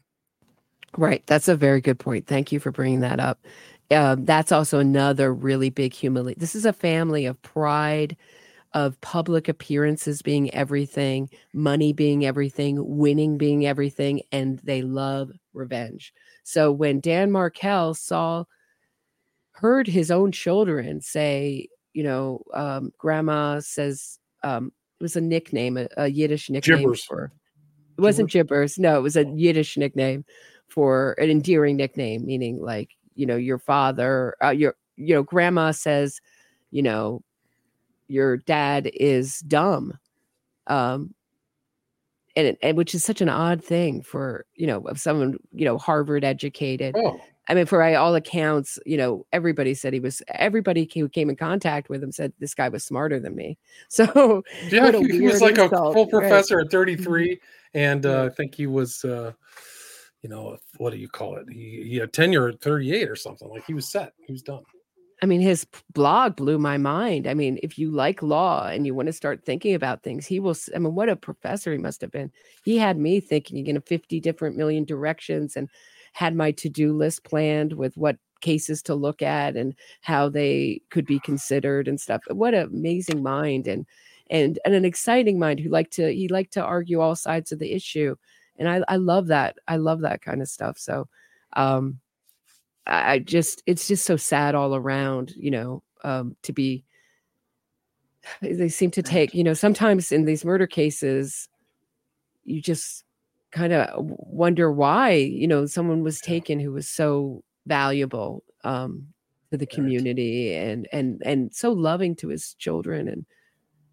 Right. 0.96 1.26
That's 1.26 1.48
a 1.48 1.56
very 1.56 1.80
good 1.80 1.98
point. 1.98 2.26
Thank 2.26 2.50
you 2.50 2.60
for 2.60 2.72
bringing 2.72 3.00
that 3.00 3.20
up. 3.20 3.44
Uh, 3.90 4.16
that's 4.18 4.52
also 4.52 4.78
another 4.78 5.32
really 5.32 5.70
big 5.70 5.94
humility. 5.94 6.38
This 6.38 6.54
is 6.54 6.66
a 6.66 6.72
family 6.72 7.26
of 7.26 7.40
pride, 7.42 8.16
of 8.74 9.00
public 9.00 9.48
appearances 9.48 10.20
being 10.20 10.52
everything, 10.54 11.30
money 11.54 11.92
being 11.92 12.26
everything, 12.26 12.98
winning 12.98 13.38
being 13.38 13.66
everything, 13.66 14.22
and 14.30 14.58
they 14.60 14.82
love 14.82 15.30
revenge. 15.54 16.12
So 16.42 16.70
when 16.70 17.00
Dan 17.00 17.30
Markel 17.30 17.94
saw, 17.94 18.44
heard 19.52 19.86
his 19.86 20.10
own 20.10 20.32
children 20.32 21.00
say, 21.00 21.68
you 21.94 22.02
know, 22.02 22.42
um, 22.54 22.92
grandma 22.98 23.60
says, 23.60 24.18
um, 24.44 24.72
it 25.00 25.02
was 25.02 25.16
a 25.16 25.20
nickname, 25.20 25.76
a, 25.76 25.88
a 25.96 26.08
Yiddish 26.08 26.50
nickname 26.50 26.88
Gibbers. 26.88 27.04
for, 27.04 27.32
it 27.96 28.00
wasn't 28.00 28.30
gibbers. 28.30 28.78
No, 28.78 28.98
it 28.98 29.02
was 29.02 29.16
a 29.16 29.26
Yiddish 29.26 29.76
nickname 29.76 30.24
for 30.68 31.12
an 31.18 31.30
endearing 31.30 31.76
nickname, 31.76 32.24
meaning 32.26 32.60
like, 32.60 32.90
you 33.14 33.26
know, 33.26 33.36
your 33.36 33.58
father, 33.58 34.36
uh, 34.42 34.50
your, 34.50 34.76
you 34.96 35.14
know, 35.14 35.22
grandma 35.22 35.70
says, 35.70 36.20
you 36.70 36.82
know, 36.82 37.22
your 38.08 38.36
dad 38.36 38.90
is 38.94 39.40
dumb. 39.40 39.98
Um, 40.66 41.14
and, 42.36 42.56
and 42.62 42.76
which 42.76 42.94
is 42.94 43.04
such 43.04 43.20
an 43.20 43.28
odd 43.28 43.64
thing 43.64 44.02
for, 44.02 44.46
you 44.54 44.66
know, 44.66 44.86
of 44.86 45.00
someone, 45.00 45.38
you 45.52 45.64
know, 45.64 45.78
Harvard 45.78 46.24
educated. 46.24 46.94
Oh, 46.96 47.20
I 47.48 47.54
mean, 47.54 47.66
for 47.66 47.82
all 47.82 48.14
accounts, 48.14 48.78
you 48.84 48.98
know, 48.98 49.26
everybody 49.32 49.74
said 49.74 49.94
he 49.94 50.00
was, 50.00 50.22
everybody 50.28 50.88
who 50.94 51.08
came 51.08 51.30
in 51.30 51.36
contact 51.36 51.88
with 51.88 52.02
him 52.02 52.12
said 52.12 52.32
this 52.38 52.54
guy 52.54 52.68
was 52.68 52.84
smarter 52.84 53.18
than 53.18 53.34
me. 53.34 53.58
So, 53.88 54.44
yeah, 54.68 54.92
he, 54.92 55.22
was 55.22 55.40
like 55.40 55.56
a 55.56 55.64
insult, 55.64 55.94
full 55.94 56.04
right. 56.04 56.12
Mm-hmm. 56.12 56.18
professor 56.18 56.60
at 56.60 56.70
33 56.70 57.40
and 57.74 58.06
uh, 58.06 58.24
I 58.24 58.28
think 58.28 58.54
he 58.54 58.66
was 58.66 59.04
uh 59.04 59.32
you 60.22 60.28
know, 60.28 60.56
what 60.78 60.92
do 60.92 60.98
you 60.98 61.08
call 61.08 61.36
it? 61.36 61.46
He 61.50 61.84
he 61.88 61.96
had 61.96 62.12
tenure 62.12 62.48
at 62.48 62.60
38 62.60 63.08
or 63.08 63.16
something. 63.16 63.48
Like 63.48 63.64
he 63.66 63.74
was 63.74 63.90
set. 63.90 64.12
He 64.26 64.32
was 64.32 64.42
done. 64.42 64.62
I 65.20 65.26
mean, 65.26 65.40
his 65.40 65.66
blog 65.92 66.36
blew 66.36 66.58
my 66.58 66.78
mind. 66.78 67.26
I 67.26 67.34
mean, 67.34 67.58
if 67.62 67.76
you 67.76 67.90
like 67.90 68.22
law 68.22 68.68
and 68.68 68.86
you 68.86 68.94
want 68.94 69.06
to 69.06 69.12
start 69.12 69.44
thinking 69.44 69.74
about 69.74 70.02
things, 70.02 70.26
he 70.26 70.38
will. 70.38 70.56
I 70.74 70.78
mean, 70.78 70.94
what 70.94 71.08
a 71.08 71.16
professor 71.16 71.72
he 71.72 71.78
must 71.78 72.00
have 72.00 72.12
been. 72.12 72.30
He 72.64 72.78
had 72.78 72.98
me 72.98 73.20
thinking 73.20 73.66
in 73.66 73.80
50 73.80 74.20
different 74.20 74.56
million 74.56 74.84
directions 74.84 75.56
and 75.56 75.68
had 76.12 76.34
my 76.34 76.52
to 76.52 76.68
do 76.68 76.92
list 76.92 77.24
planned 77.24 77.72
with 77.72 77.96
what 77.96 78.16
cases 78.40 78.82
to 78.84 78.94
look 78.94 79.20
at 79.20 79.56
and 79.56 79.74
how 80.00 80.28
they 80.28 80.80
could 80.90 81.06
be 81.06 81.18
considered 81.20 81.88
and 81.88 82.00
stuff. 82.00 82.22
What 82.30 82.54
an 82.54 82.66
amazing 82.66 83.22
mind 83.22 83.66
and 83.66 83.86
and 84.30 84.58
and 84.64 84.74
an 84.74 84.84
exciting 84.84 85.38
mind 85.38 85.58
who 85.60 85.70
liked 85.70 85.92
to 85.94 86.12
he 86.12 86.28
liked 86.28 86.52
to 86.52 86.62
argue 86.62 87.00
all 87.00 87.16
sides 87.16 87.50
of 87.50 87.58
the 87.58 87.72
issue. 87.72 88.14
And 88.58 88.68
I, 88.68 88.82
I 88.88 88.96
love 88.96 89.28
that. 89.28 89.58
I 89.68 89.76
love 89.76 90.00
that 90.02 90.22
kind 90.22 90.42
of 90.42 90.48
stuff. 90.48 90.78
So 90.78 91.08
um 91.54 92.00
I 92.86 93.14
I 93.14 93.18
just 93.20 93.62
it's 93.66 93.88
just 93.88 94.06
so 94.06 94.16
sad 94.16 94.54
all 94.54 94.74
around, 94.76 95.32
you 95.36 95.50
know, 95.50 95.82
um, 96.04 96.36
to 96.44 96.52
be 96.52 96.84
they 98.42 98.68
seem 98.68 98.90
to 98.92 99.02
take, 99.02 99.34
you 99.34 99.44
know, 99.44 99.54
sometimes 99.54 100.12
in 100.12 100.24
these 100.24 100.44
murder 100.44 100.66
cases, 100.66 101.48
you 102.44 102.62
just 102.62 103.04
kind 103.52 103.72
of 103.72 103.90
wonder 103.98 104.72
why, 104.72 105.12
you 105.12 105.48
know, 105.48 105.66
someone 105.66 106.02
was 106.02 106.20
taken 106.20 106.60
who 106.60 106.72
was 106.72 106.88
so 106.88 107.42
valuable 107.66 108.44
um 108.64 109.08
to 109.52 109.58
the 109.58 109.66
community 109.66 110.54
and 110.54 110.88
and 110.92 111.22
and 111.24 111.54
so 111.54 111.72
loving 111.72 112.16
to 112.16 112.28
his 112.28 112.54
children 112.54 113.08
and 113.08 113.26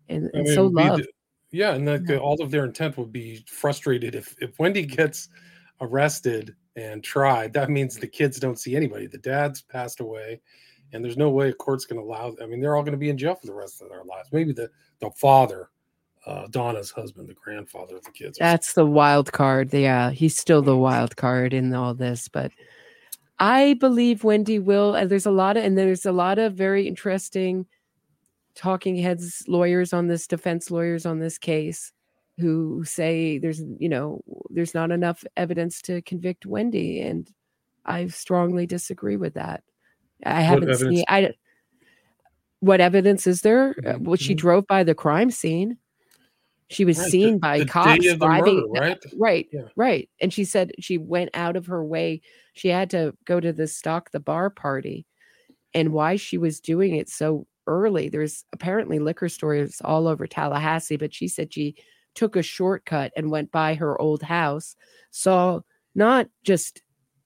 and, 0.10 0.26
I 0.36 0.38
mean, 0.38 0.46
so 0.46 0.64
it 0.64 0.66
would 0.66 0.76
be 0.76 0.84
loved. 0.92 1.08
Yeah, 1.56 1.74
and 1.74 1.88
that 1.88 2.02
Yeah. 2.08 2.18
all 2.18 2.42
of 2.42 2.52
their 2.52 2.66
intent 2.66 2.98
would 2.98 3.12
be 3.12 3.44
frustrated 3.48 4.16
if 4.16 4.36
if 4.42 4.58
Wendy 4.60 4.86
gets 4.86 5.30
arrested 5.82 6.56
and 6.76 7.04
tried. 7.04 7.54
That 7.54 7.70
means 7.70 7.96
the 7.96 8.08
kids 8.08 8.40
don't 8.40 8.60
see 8.60 8.76
anybody. 8.76 9.08
The 9.08 9.18
dad's 9.18 9.62
passed 9.62 10.00
away, 10.02 10.42
and 10.92 11.04
there's 11.04 11.18
no 11.18 11.30
way 11.30 11.50
a 11.50 11.54
court's 11.54 11.86
going 11.86 12.02
to 12.02 12.06
allow. 12.06 12.36
I 12.42 12.46
mean, 12.46 12.60
they're 12.60 12.76
all 12.76 12.84
going 12.84 12.92
to 12.94 12.98
be 12.98 13.10
in 13.10 13.18
jail 13.18 13.36
for 13.36 13.46
the 13.48 13.54
rest 13.54 13.82
of 13.82 13.90
their 13.90 14.04
lives. 14.04 14.30
Maybe 14.32 14.52
the 14.54 14.70
the 15.00 15.12
father, 15.12 15.70
uh, 16.26 16.48
Donna's 16.50 16.92
husband, 16.92 17.30
the 17.30 17.34
grandfather 17.34 17.96
of 17.98 18.04
the 18.04 18.12
kids. 18.12 18.38
That's 18.38 18.74
the 18.74 18.86
wild 18.86 19.32
card. 19.32 19.74
Yeah, 19.74 20.12
he's 20.12 20.38
still 20.38 20.62
the 20.62 20.78
wild 20.78 21.16
card 21.16 21.54
in 21.54 21.74
all 21.74 21.94
this, 21.94 22.28
but 22.28 22.52
I 23.40 23.74
believe 23.76 24.24
Wendy 24.24 24.60
will. 24.60 24.96
And 24.96 25.10
there's 25.10 25.26
a 25.26 25.32
lot 25.32 25.58
of, 25.58 25.64
and 25.64 25.78
there's 25.78 26.06
a 26.06 26.12
lot 26.12 26.40
of 26.40 26.54
very 26.54 26.88
interesting 26.88 27.66
talking 28.56 28.96
heads, 28.96 29.44
lawyers 29.48 29.94
on 29.94 30.08
this, 30.08 30.28
defense 30.28 30.72
lawyers 30.72 31.06
on 31.06 31.20
this 31.20 31.38
case, 31.38 31.92
who 32.38 32.84
say 32.86 33.38
there's, 33.38 33.62
you 33.80 33.90
know, 33.90 34.22
there's 34.50 34.74
not 34.74 34.92
enough 34.92 35.24
evidence 35.38 35.82
to 35.84 36.02
convict 36.02 36.46
Wendy, 36.46 37.02
and 37.02 37.30
I 37.86 38.08
strongly 38.08 38.66
disagree 38.66 39.18
with 39.18 39.34
that. 39.36 39.64
I 40.26 40.42
haven't 40.42 40.70
evidence? 40.70 40.96
seen. 40.98 41.06
I. 41.08 41.34
What 42.62 42.82
evidence 42.82 43.28
is 43.28 43.42
there? 43.42 43.72
Uh, 43.86 43.94
Mhm, 43.94 44.00
Well, 44.02 44.16
she 44.16 44.34
mhm. 44.34 44.38
drove 44.38 44.68
by 44.68 44.84
the 44.84 44.96
crime 44.96 45.30
scene. 45.30 45.78
She 46.70 46.84
was 46.84 46.98
Right, 46.98 47.06
the- 47.06 47.12
seen 47.12 47.38
by 47.38 47.60
the 47.60 47.66
cops 47.66 48.04
the 48.04 48.16
driving. 48.18 48.56
murder, 48.56 48.68
right? 48.82 49.04
Right, 49.18 49.48
Yeah. 49.52 49.68
right. 49.76 50.10
And 50.20 50.34
she 50.34 50.46
said 50.46 50.72
she 50.80 50.98
went 50.98 51.30
out 51.36 51.56
of 51.56 51.68
her 51.68 51.84
way. 51.86 52.22
She 52.54 52.70
had 52.70 52.90
to 52.92 53.16
go 53.26 53.40
to 53.40 53.54
the 53.54 53.68
stock 53.68 54.10
the 54.12 54.20
bar 54.20 54.50
party. 54.50 55.06
And 55.76 55.92
why 55.94 56.16
she 56.16 56.38
was 56.40 56.60
doing 56.62 56.96
it 56.96 57.08
so 57.10 57.46
early. 57.68 58.10
There's 58.10 58.46
apparently 58.54 59.00
liquor 59.00 59.30
stores 59.30 59.82
all 59.84 60.08
over 60.08 60.28
Tallahassee, 60.28 60.98
but 60.98 61.14
she 61.14 61.28
said 61.28 61.54
she 61.54 61.76
took 62.14 62.36
a 62.36 62.44
shortcut 62.44 63.12
and 63.16 63.32
went 63.32 63.52
by 63.52 63.76
her 63.76 64.00
old 64.00 64.22
house, 64.22 64.76
saw 65.12 65.62
not 65.96 66.28
just 66.44 66.82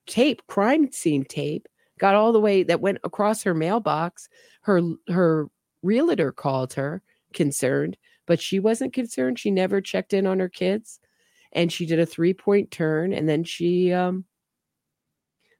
tape, 0.07 0.41
crime 0.47 0.91
scene 0.91 1.25
tape, 1.25 1.67
got 1.99 2.15
all 2.15 2.31
the 2.31 2.39
way 2.39 2.63
that 2.63 2.81
went 2.81 2.99
across 3.03 3.43
her 3.43 3.53
mailbox. 3.53 4.27
Her 4.61 4.81
her 5.09 5.47
realtor 5.83 6.31
called 6.31 6.73
her 6.73 7.01
concerned, 7.33 7.97
but 8.25 8.39
she 8.39 8.59
wasn't 8.59 8.93
concerned. 8.93 9.39
She 9.39 9.51
never 9.51 9.81
checked 9.81 10.13
in 10.13 10.25
on 10.25 10.39
her 10.39 10.49
kids 10.49 10.99
and 11.51 11.71
she 11.71 11.85
did 11.85 11.99
a 11.99 12.05
three 12.05 12.33
point 12.33 12.71
turn 12.71 13.13
and 13.13 13.27
then 13.27 13.43
she 13.43 13.91
um 13.91 14.25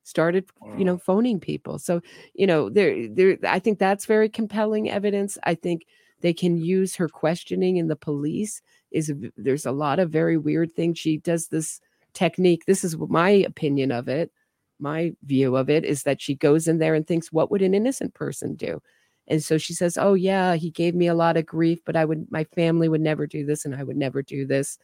started 0.04 0.50
you 0.78 0.86
know 0.86 0.98
phoning 0.98 1.40
people. 1.40 1.80
So 1.80 2.02
you 2.34 2.48
know 2.48 2.70
there 2.70 3.08
there 3.08 3.38
i 3.48 3.60
think 3.60 3.80
that's 3.80 4.06
very 4.06 4.30
compelling 4.30 4.90
evidence. 4.90 5.38
I 5.44 5.56
think 5.56 5.86
they 6.22 6.34
can 6.34 6.58
use 6.58 6.96
her 6.96 7.08
questioning 7.08 7.78
in 7.78 7.88
the 7.88 7.96
police 7.96 8.62
is 8.92 9.14
there's 9.38 9.66
a 9.66 9.72
lot 9.72 10.00
of 10.00 10.10
very 10.10 10.38
weird 10.38 10.74
things. 10.74 11.00
She 11.00 11.18
does 11.18 11.48
this 11.48 11.80
technique 12.14 12.66
this 12.66 12.84
is 12.84 12.98
my 12.98 13.30
opinion 13.30 13.92
of 13.92 14.08
it 14.08 14.32
my 14.80 15.14
view 15.24 15.56
of 15.56 15.70
it 15.70 15.86
is 15.86 16.04
that 16.04 16.22
she 16.22 16.34
goes 16.36 16.68
in 16.68 16.80
there 16.80 16.96
and 16.96 17.06
thinks 17.06 17.32
what 17.32 17.52
would 17.52 17.62
an 17.62 17.74
innocent 17.76 18.14
person 18.14 18.56
do? 18.56 18.82
And 19.28 19.44
so 19.44 19.58
she 19.60 19.74
says 19.74 19.98
oh 19.98 20.16
yeah 20.16 20.56
he 20.56 20.72
gave 20.72 20.96
me 20.96 21.08
a 21.08 21.14
lot 21.14 21.38
of 21.38 21.46
grief 21.46 21.80
but 21.86 21.96
i 21.96 22.04
would 22.06 22.32
my 22.32 22.46
family 22.46 22.90
would 22.90 23.02
never 23.02 23.28
do 23.28 23.46
this 23.46 23.66
and 23.66 23.76
i 23.76 23.84
would 23.84 23.98
never 23.98 24.22
do 24.24 24.46
this. 24.46 24.78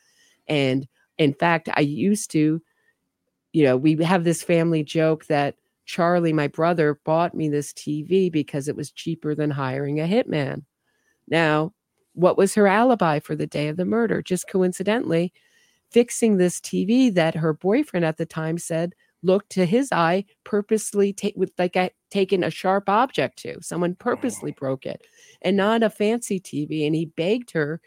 And 0.47 0.87
in 1.17 1.33
fact 1.33 1.69
i 1.73 1.81
used 1.81 2.31
to 2.31 2.61
you 3.55 3.63
know 3.63 3.77
we 3.77 3.95
have 4.03 4.25
this 4.25 4.43
family 4.43 4.83
joke 4.83 5.25
that 5.27 5.55
charlie 5.85 6.33
my 6.33 6.47
brother 6.47 6.99
bought 7.05 7.33
me 7.33 7.47
this 7.47 7.71
tv 7.71 8.29
because 8.29 8.67
it 8.67 8.75
was 8.75 8.91
cheaper 8.91 9.33
than 9.33 9.49
hiring 9.49 9.99
a 9.99 10.03
hitman. 10.03 10.63
Now 11.29 11.73
what 12.13 12.37
was 12.37 12.53
her 12.55 12.67
alibi 12.67 13.19
for 13.19 13.35
the 13.35 13.47
day 13.47 13.67
of 13.69 13.77
the 13.77 13.85
murder? 13.85 14.21
Just 14.21 14.49
coincidentally 14.49 15.31
fixing 15.91 16.37
this 16.37 16.59
TV 16.59 17.13
that 17.13 17.35
her 17.35 17.53
boyfriend 17.53 18.05
at 18.05 18.17
the 18.17 18.25
time 18.25 18.57
said 18.57 18.93
looked 19.21 19.49
to 19.51 19.65
his 19.65 19.89
eye 19.91 20.25
purposely 20.43 21.13
take 21.13 21.35
with 21.35 21.51
like 21.57 21.75
a, 21.75 21.91
taken 22.09 22.43
a 22.43 22.49
sharp 22.49 22.89
object 22.89 23.37
to. 23.39 23.61
Someone 23.61 23.91
oh. 23.91 24.03
purposely 24.03 24.51
Oh. 24.51 24.59
broke 24.59 24.85
it 24.85 25.01
and 25.41 25.55
not 25.57 25.83
a 25.83 25.89
fancy 25.89 26.39
TV 26.39 26.85
and 26.85 26.95
he 26.95 27.05
begged 27.05 27.51
her 27.51 27.81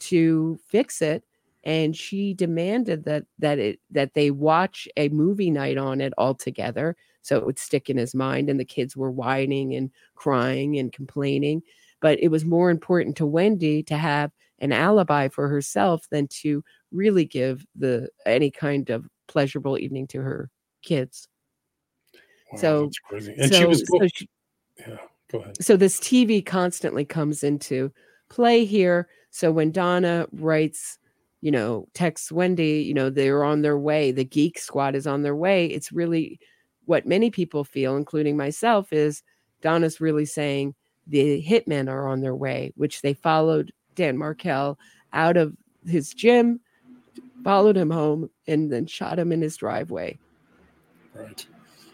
to 0.00 0.58
fix 0.68 1.02
it 1.02 1.24
and 1.64 1.96
she 1.96 2.34
demanded 2.34 3.04
that 3.04 3.24
that 3.38 3.58
it 3.58 3.78
that 3.90 4.14
they 4.14 4.30
watch 4.30 4.88
a 4.96 5.08
movie 5.10 5.50
night 5.50 5.78
on 5.78 6.00
it 6.00 6.12
all 6.18 6.34
together 6.34 6.96
so 7.22 7.36
it 7.36 7.46
would 7.46 7.58
stick 7.58 7.88
in 7.88 7.96
his 7.96 8.14
mind 8.14 8.50
and 8.50 8.58
the 8.58 8.64
kids 8.64 8.96
were 8.96 9.10
whining 9.10 9.74
and 9.74 9.90
crying 10.14 10.78
and 10.78 10.92
complaining 10.92 11.62
but 12.00 12.18
it 12.20 12.28
was 12.28 12.44
more 12.44 12.70
important 12.70 13.16
to 13.16 13.26
Wendy 13.26 13.82
to 13.84 13.96
have 13.96 14.32
an 14.58 14.72
alibi 14.72 15.28
for 15.28 15.48
herself 15.48 16.08
than 16.10 16.26
to 16.28 16.62
really 16.90 17.24
give 17.24 17.64
the 17.76 18.08
any 18.26 18.50
kind 18.50 18.90
of 18.90 19.08
pleasurable 19.28 19.78
evening 19.78 20.06
to 20.08 20.20
her 20.20 20.50
kids 20.82 21.28
Wow, 22.52 22.58
So-. 22.58 22.90
And 23.38 23.52
so, 23.52 23.58
she 23.60 23.64
was 23.66 23.84
so 23.88 24.08
she- 24.14 24.28
yeah, 24.78 24.96
go 25.30 25.38
ahead. 25.40 25.62
so 25.62 25.76
this 25.76 25.98
TV 26.00 26.44
constantly 26.44 27.04
comes 27.04 27.42
into 27.42 27.92
play 28.28 28.64
here. 28.64 29.08
So 29.30 29.50
when 29.52 29.70
Donna 29.70 30.26
writes, 30.32 30.98
you 31.42 31.50
know, 31.50 31.86
texts 31.92 32.32
Wendy, 32.32 32.82
you 32.82 32.94
know, 32.94 33.10
they're 33.10 33.44
on 33.44 33.60
their 33.60 33.76
way, 33.76 34.12
the 34.12 34.24
geek 34.24 34.58
squad 34.58 34.94
is 34.94 35.06
on 35.06 35.22
their 35.22 35.36
way. 35.36 35.66
It's 35.66 35.92
really 35.92 36.40
what 36.86 37.04
many 37.04 37.30
people 37.30 37.64
feel, 37.64 37.96
including 37.96 38.36
myself, 38.36 38.92
is 38.92 39.22
Donna's 39.60 40.00
really 40.00 40.24
saying 40.24 40.74
the 41.08 41.44
hitmen 41.44 41.90
are 41.90 42.08
on 42.08 42.20
their 42.20 42.36
way, 42.36 42.72
which 42.76 43.02
they 43.02 43.12
followed 43.12 43.72
Dan 43.96 44.16
Markel 44.16 44.78
out 45.12 45.36
of 45.36 45.54
his 45.84 46.14
gym, 46.14 46.60
followed 47.42 47.76
him 47.76 47.90
home, 47.90 48.30
and 48.46 48.72
then 48.72 48.86
shot 48.86 49.18
him 49.18 49.32
in 49.32 49.42
his 49.42 49.56
driveway. 49.56 50.16
Right. 51.12 51.44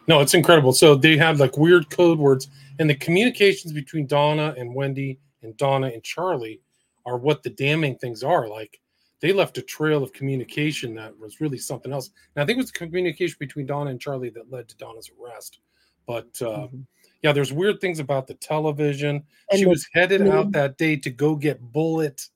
No, 0.09 0.21
it's 0.21 0.35
incredible. 0.35 0.73
So 0.73 0.95
they 0.95 1.17
had 1.17 1.41
like 1.41 1.57
weird 1.57 1.89
code 1.89 2.19
words, 2.19 2.49
and 2.79 2.89
the 2.89 2.95
communications 2.95 3.73
between 3.73 4.07
Donna 4.07 4.55
and 4.59 4.75
Wendy 4.75 5.19
and 5.43 5.57
Donna 5.57 5.89
and 5.89 6.05
Charlie 6.05 6.61
are 7.07 7.17
what 7.17 7.43
the 7.43 7.51
damning 7.51 7.97
things 7.97 8.23
are. 8.23 8.47
Like 8.47 8.79
they 9.21 9.33
left 9.33 9.59
a 9.59 9.63
trail 9.63 10.03
of 10.03 10.13
communication 10.13 10.95
that 10.95 11.19
was 11.19 11.41
really 11.41 11.59
something 11.59 11.93
else. 11.93 12.11
And 12.37 12.43
I 12.43 12.47
think 12.47 12.57
it 12.57 12.63
was 12.63 12.73
the 12.73 12.79
communication 12.79 13.37
between 13.41 13.67
Donna 13.67 13.91
and 13.91 14.01
Charlie 14.01 14.31
that 14.31 14.51
led 14.51 14.69
to 14.69 14.77
Donna's 14.77 15.11
arrest. 15.21 15.59
But 16.07 16.41
uh, 16.41 16.69
Mhm. 16.69 16.87
yeah, 17.23 17.33
there's 17.33 17.53
weird 17.53 17.81
things 17.81 17.99
about 17.99 18.27
the 18.27 18.35
television. 18.35 19.25
And 19.51 19.59
she 19.59 19.65
the- 19.65 19.71
was 19.71 19.87
headed 19.93 20.21
Mhm. 20.23 20.31
out 20.33 20.53
that 20.53 20.79
day 20.79 20.97
to 20.97 21.11
go 21.11 21.35
get 21.37 21.61
Bulleit 21.63 22.29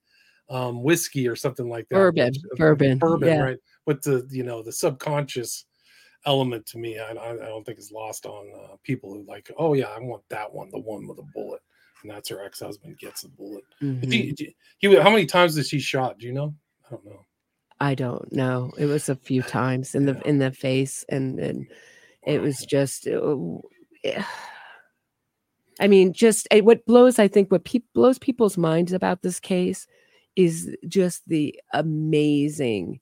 um, 0.48 0.82
whiskey 0.82 1.26
or 1.28 1.36
something 1.36 1.68
like 1.68 1.88
that. 1.88 1.94
Bourbon, 1.96 2.26
which- 2.26 2.38
uh, 2.52 2.56
bourbon, 2.56 2.98
bourbon, 2.98 3.28
yeah. 3.28 3.40
right? 3.40 3.58
But 3.86 4.02
the 4.02 4.26
you 4.30 4.42
know 4.42 4.62
the 4.62 4.72
subconscious 4.72 5.64
element 6.26 6.66
to 6.66 6.78
me, 6.78 6.98
I, 6.98 7.10
I 7.12 7.34
don't 7.36 7.64
think 7.64 7.78
is 7.78 7.90
lost 7.90 8.26
on 8.26 8.52
uh, 8.54 8.76
people 8.82 9.12
who 9.14 9.24
like, 9.24 9.50
oh 9.56 9.72
yeah, 9.74 9.86
I 9.86 9.98
want 10.00 10.22
that 10.28 10.52
one, 10.52 10.70
the 10.70 10.78
one 10.78 11.06
with 11.08 11.18
a 11.18 11.22
bullet, 11.34 11.62
and 12.02 12.10
that's 12.10 12.28
her 12.28 12.44
ex 12.44 12.60
husband 12.60 12.98
gets 12.98 13.24
a 13.24 13.28
bullet. 13.28 13.64
Mhm. 13.80 14.12
he, 14.12 14.54
he, 14.78 14.96
how 14.96 15.10
many 15.10 15.24
times 15.26 15.56
has 15.56 15.70
he 15.70 15.78
shot? 15.80 16.18
Do 16.18 16.26
you 16.26 16.32
know? 16.32 16.54
I 16.92 16.96
don't 16.96 17.06
know. 17.06 17.26
I 17.80 17.94
don't 17.94 18.32
know. 18.32 18.72
It 18.78 18.86
was 18.86 19.08
a 19.08 19.16
few 19.16 19.42
times 19.42 19.94
in 19.94 20.06
the 20.06 20.14
Yeah. 20.14 20.22
in 20.26 20.38
the 20.38 20.52
face, 20.52 21.04
and 21.08 21.38
and 21.40 21.66
it 22.26 22.40
was 22.40 22.64
just. 22.66 23.08
uh, 23.08 23.36
eh. 24.04 24.22
I 25.80 25.88
mean, 25.88 26.12
just 26.12 26.46
what 26.62 26.86
blows. 26.86 27.18
I 27.18 27.28
think 27.28 27.50
what 27.50 27.64
pe- 27.64 27.80
blows 27.94 28.18
people's 28.18 28.58
minds 28.58 28.92
about 28.92 29.22
this 29.22 29.40
case 29.40 29.86
is 30.36 30.76
just 30.88 31.28
the 31.28 31.58
amazing 31.72 33.00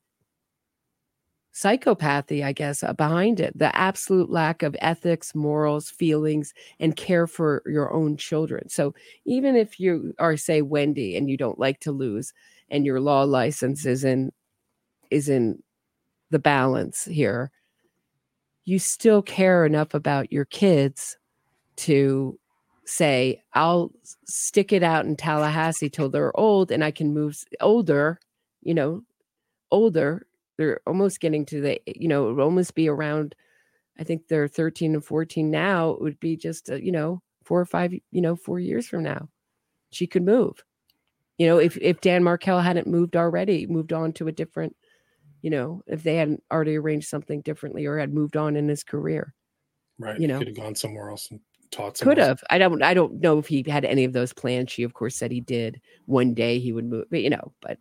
psychopathy, 1.54 2.44
I 2.44 2.52
guess, 2.52 2.82
uh, 2.82 2.92
behind 2.94 3.40
it. 3.40 3.58
The 3.58 3.74
absolute 3.76 4.30
lack 4.30 4.62
of 4.62 4.76
ethics, 4.80 5.34
morals, 5.34 5.90
feelings, 5.90 6.54
and 6.78 6.96
care 6.96 7.26
for 7.26 7.62
your 7.66 7.92
own 7.92 8.16
children. 8.16 8.68
So 8.68 8.94
even 9.26 9.56
if 9.56 9.80
you 9.80 10.14
are, 10.18 10.36
say, 10.36 10.62
Wendy, 10.62 11.16
and 11.16 11.28
you 11.28 11.36
don't 11.36 11.58
like 11.58 11.80
to 11.80 11.92
lose, 11.92 12.32
and 12.70 12.86
your 12.86 13.00
law 13.00 13.22
license 13.22 13.86
is 13.86 14.04
in 14.04 14.30
is 15.10 15.28
in 15.28 15.62
the 16.30 16.38
balance 16.38 17.04
here 17.04 17.50
you 18.64 18.78
still 18.78 19.22
care 19.22 19.66
enough 19.66 19.94
about 19.94 20.32
your 20.32 20.44
kids 20.44 21.16
to 21.76 22.38
say 22.84 23.42
i'll 23.54 23.92
stick 24.26 24.72
it 24.72 24.82
out 24.82 25.04
in 25.04 25.16
tallahassee 25.16 25.90
till 25.90 26.08
they're 26.08 26.38
old 26.38 26.70
and 26.70 26.84
i 26.84 26.90
can 26.90 27.12
move 27.12 27.42
older 27.60 28.18
you 28.62 28.74
know 28.74 29.02
older 29.70 30.26
they're 30.56 30.80
almost 30.86 31.20
getting 31.20 31.46
to 31.46 31.60
the 31.60 31.80
you 31.86 32.08
know 32.08 32.28
it 32.28 32.34
would 32.34 32.42
almost 32.42 32.74
be 32.74 32.88
around 32.88 33.34
i 33.98 34.04
think 34.04 34.26
they're 34.28 34.48
13 34.48 34.94
and 34.94 35.04
14 35.04 35.50
now 35.50 35.90
it 35.90 36.00
would 36.00 36.20
be 36.20 36.36
just 36.36 36.70
uh, 36.70 36.74
you 36.74 36.92
know 36.92 37.22
four 37.44 37.60
or 37.60 37.66
five 37.66 37.92
you 37.92 38.20
know 38.20 38.36
four 38.36 38.60
years 38.60 38.86
from 38.86 39.02
now 39.02 39.28
she 39.90 40.06
could 40.06 40.22
move 40.22 40.64
you 41.40 41.46
know 41.48 41.58
if 41.58 41.76
if 41.78 42.00
dan 42.02 42.22
Markel 42.24 42.60
hadn't 42.60 42.86
moved 42.86 43.16
already 43.16 43.66
moved 43.66 43.92
on 43.94 44.12
to 44.14 44.28
a 44.28 44.32
different 44.32 44.76
you 45.42 45.50
know 45.50 45.82
if 45.86 46.02
they 46.04 46.16
hadn't 46.16 46.42
already 46.52 46.76
arranged 46.76 47.08
something 47.08 47.40
differently 47.42 47.86
or 47.86 47.98
had 47.98 48.12
moved 48.14 48.36
on 48.36 48.56
in 48.56 48.68
his 48.68 48.84
career 48.84 49.34
Right? 49.98 50.18
You 50.18 50.26
he 50.26 50.26
know. 50.28 50.38
could 50.38 50.48
have 50.48 50.56
gone 50.56 50.74
somewhere 50.74 51.10
else 51.10 51.30
and 51.30 51.40
taught. 51.70 52.00
could 52.00 52.18
else. 52.18 52.28
have 52.28 52.44
i 52.50 52.58
don't 52.58 52.82
i 52.82 52.94
don't 52.94 53.20
know 53.20 53.38
if 53.38 53.46
he 53.46 53.64
had 53.68 53.84
any 53.84 54.04
of 54.04 54.12
those 54.12 54.32
plans 54.32 54.70
she 54.72 54.82
of 54.82 54.94
course 54.94 55.16
said 55.16 55.30
he 55.30 55.40
did 55.40 55.80
one 56.06 56.34
day 56.34 56.58
he 56.58 56.72
would 56.72 56.84
move 56.86 57.06
but 57.10 57.22
you 57.22 57.30
know 57.30 57.52
but 57.62 57.78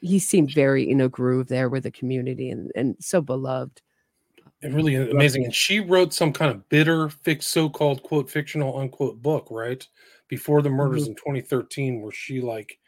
he 0.00 0.18
seemed 0.18 0.52
very 0.52 0.88
in 0.88 1.00
a 1.00 1.08
groove 1.08 1.48
there 1.48 1.68
with 1.68 1.84
the 1.84 1.90
community 1.90 2.50
and 2.50 2.72
and 2.76 2.96
so 3.00 3.20
beloved 3.20 3.82
It 4.62 4.72
really 4.72 4.96
amazing. 4.96 5.44
And 5.44 5.54
she 5.54 5.80
wrote 5.80 6.12
some 6.12 6.32
kind 6.32 6.50
of 6.50 6.68
bitter, 6.68 7.08
fix, 7.08 7.46
so-called 7.46 8.02
quote 8.02 8.30
fictional 8.30 8.76
unquote 8.76 9.22
book, 9.22 9.48
right? 9.50 9.86
Before 10.28 10.62
the 10.62 10.70
murders 10.70 11.04
Mm-hmm. 11.04 11.10
in 11.10 11.14
2013, 11.16 12.00
where 12.02 12.12
she 12.12 12.40
like 12.40 12.78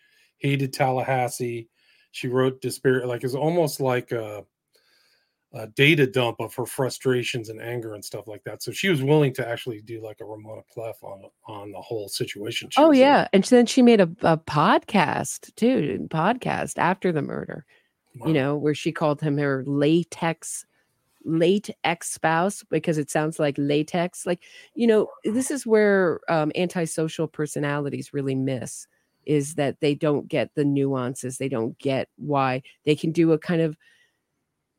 hated 0.40 0.72
Tallahassee. 0.72 1.68
She 2.10 2.28
wrote 2.28 2.60
despair, 2.60 3.06
like 3.06 3.22
it's 3.24 3.34
almost 3.34 3.80
like 3.80 4.10
a, 4.12 4.44
a 5.52 5.66
data 5.68 6.06
dump 6.06 6.40
of 6.40 6.54
her 6.54 6.66
frustrations 6.66 7.48
and 7.48 7.60
anger 7.62 7.94
and 7.94 8.04
stuff 8.04 8.26
like 8.26 8.42
that. 8.44 8.62
So 8.62 8.72
she 8.72 8.88
was 8.88 9.02
willing 9.02 9.32
to 9.34 9.48
actually 9.48 9.80
do 9.82 10.02
like 10.02 10.20
a 10.20 10.24
Ramona 10.24 10.62
Clef 10.72 11.02
on 11.02 11.22
on 11.46 11.70
the 11.72 11.80
whole 11.80 12.08
situation. 12.08 12.68
she 12.70 12.80
oh 12.82 12.88
was 12.88 12.98
in. 12.98 13.02
yeah 13.02 13.28
and 13.32 13.44
then 13.44 13.66
she 13.66 13.80
made 13.82 14.00
a, 14.00 14.10
a 14.22 14.36
podcast 14.36 15.54
too 15.54 16.06
podcast 16.10 16.78
after 16.78 17.12
the 17.12 17.22
murder 17.22 17.64
Wow. 18.16 18.26
you 18.26 18.34
know, 18.34 18.56
where 18.56 18.74
she 18.74 18.90
called 18.90 19.20
him 19.20 19.38
her 19.38 19.62
latex 19.66 20.66
late 21.24 21.70
ex 21.84 22.10
spouse 22.10 22.64
because 22.68 22.98
it 22.98 23.08
sounds 23.08 23.38
like 23.38 23.54
latex. 23.56 24.26
Like, 24.26 24.42
you 24.74 24.86
know, 24.88 25.08
this 25.24 25.50
is 25.50 25.64
where 25.66 26.18
um, 26.28 26.50
antisocial 26.56 27.28
personalities 27.28 28.12
really 28.12 28.34
miss 28.34 28.88
is 29.26 29.54
that 29.54 29.80
they 29.80 29.94
don't 29.94 30.28
get 30.28 30.54
the 30.54 30.64
nuances. 30.64 31.38
They 31.38 31.48
don't 31.48 31.78
get 31.78 32.08
why 32.16 32.62
they 32.84 32.94
can 32.96 33.12
do 33.12 33.32
a 33.32 33.38
kind 33.38 33.60
of 33.60 33.76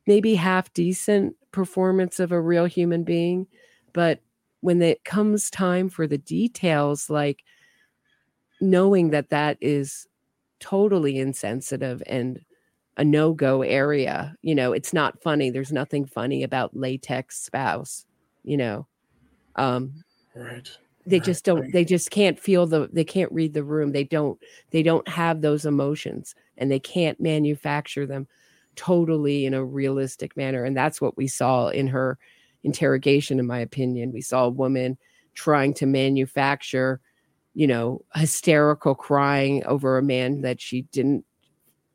maybe 0.06 0.34
half 0.34 0.72
decent 0.72 1.36
performance 1.52 2.18
of 2.20 2.32
a 2.32 2.40
real 2.40 2.66
human 2.66 3.04
being. 3.04 3.46
But 3.92 4.20
when 4.60 4.82
it 4.82 5.04
comes 5.04 5.50
time 5.50 5.88
for 5.88 6.06
the 6.06 6.18
details, 6.18 7.10
like 7.10 7.42
knowing 8.60 9.10
that 9.10 9.30
that 9.30 9.58
is 9.60 10.06
totally 10.60 11.18
insensitive 11.18 12.02
and 12.06 12.40
a 12.96 13.04
no-go 13.04 13.62
area 13.62 14.34
you 14.42 14.54
know 14.54 14.72
it's 14.72 14.92
not 14.92 15.20
funny 15.20 15.50
there's 15.50 15.72
nothing 15.72 16.04
funny 16.04 16.42
about 16.42 16.76
latex 16.76 17.42
spouse 17.42 18.04
you 18.44 18.56
know 18.56 18.86
um 19.56 20.04
right. 20.36 20.70
They 21.06 21.18
Right, 21.18 21.20
just 21.20 21.44
don't 21.44 21.66
right. 21.66 21.72
they 21.72 21.84
just 21.84 22.10
can't 22.10 22.38
feel 22.38 22.66
the 22.66 22.88
they 22.92 23.04
can't 23.04 23.32
read 23.32 23.54
the 23.54 23.64
room 23.64 23.92
they 23.92 24.04
don't 24.04 24.38
they 24.70 24.82
don't 24.82 25.08
have 25.08 25.40
those 25.40 25.64
emotions 25.66 26.34
and 26.56 26.70
they 26.70 26.78
can't 26.80 27.20
manufacture 27.20 28.06
them 28.06 28.26
totally 28.76 29.44
in 29.46 29.54
a 29.54 29.64
realistic 29.64 30.36
manner 30.36 30.64
and 30.64 30.76
that's 30.76 31.00
what 31.00 31.16
we 31.16 31.26
saw 31.26 31.68
in 31.68 31.86
her 31.88 32.18
interrogation 32.64 33.38
in 33.38 33.46
my 33.46 33.58
opinion 33.58 34.12
we 34.12 34.20
saw 34.20 34.44
a 34.44 34.50
woman 34.50 34.96
trying 35.34 35.74
to 35.74 35.86
manufacture 35.86 37.00
you 37.54 37.66
know 37.66 38.00
hysterical 38.14 38.94
crying 38.94 39.64
over 39.66 39.98
a 39.98 40.02
man 40.02 40.42
that 40.42 40.60
she 40.60 40.82
didn't 40.92 41.24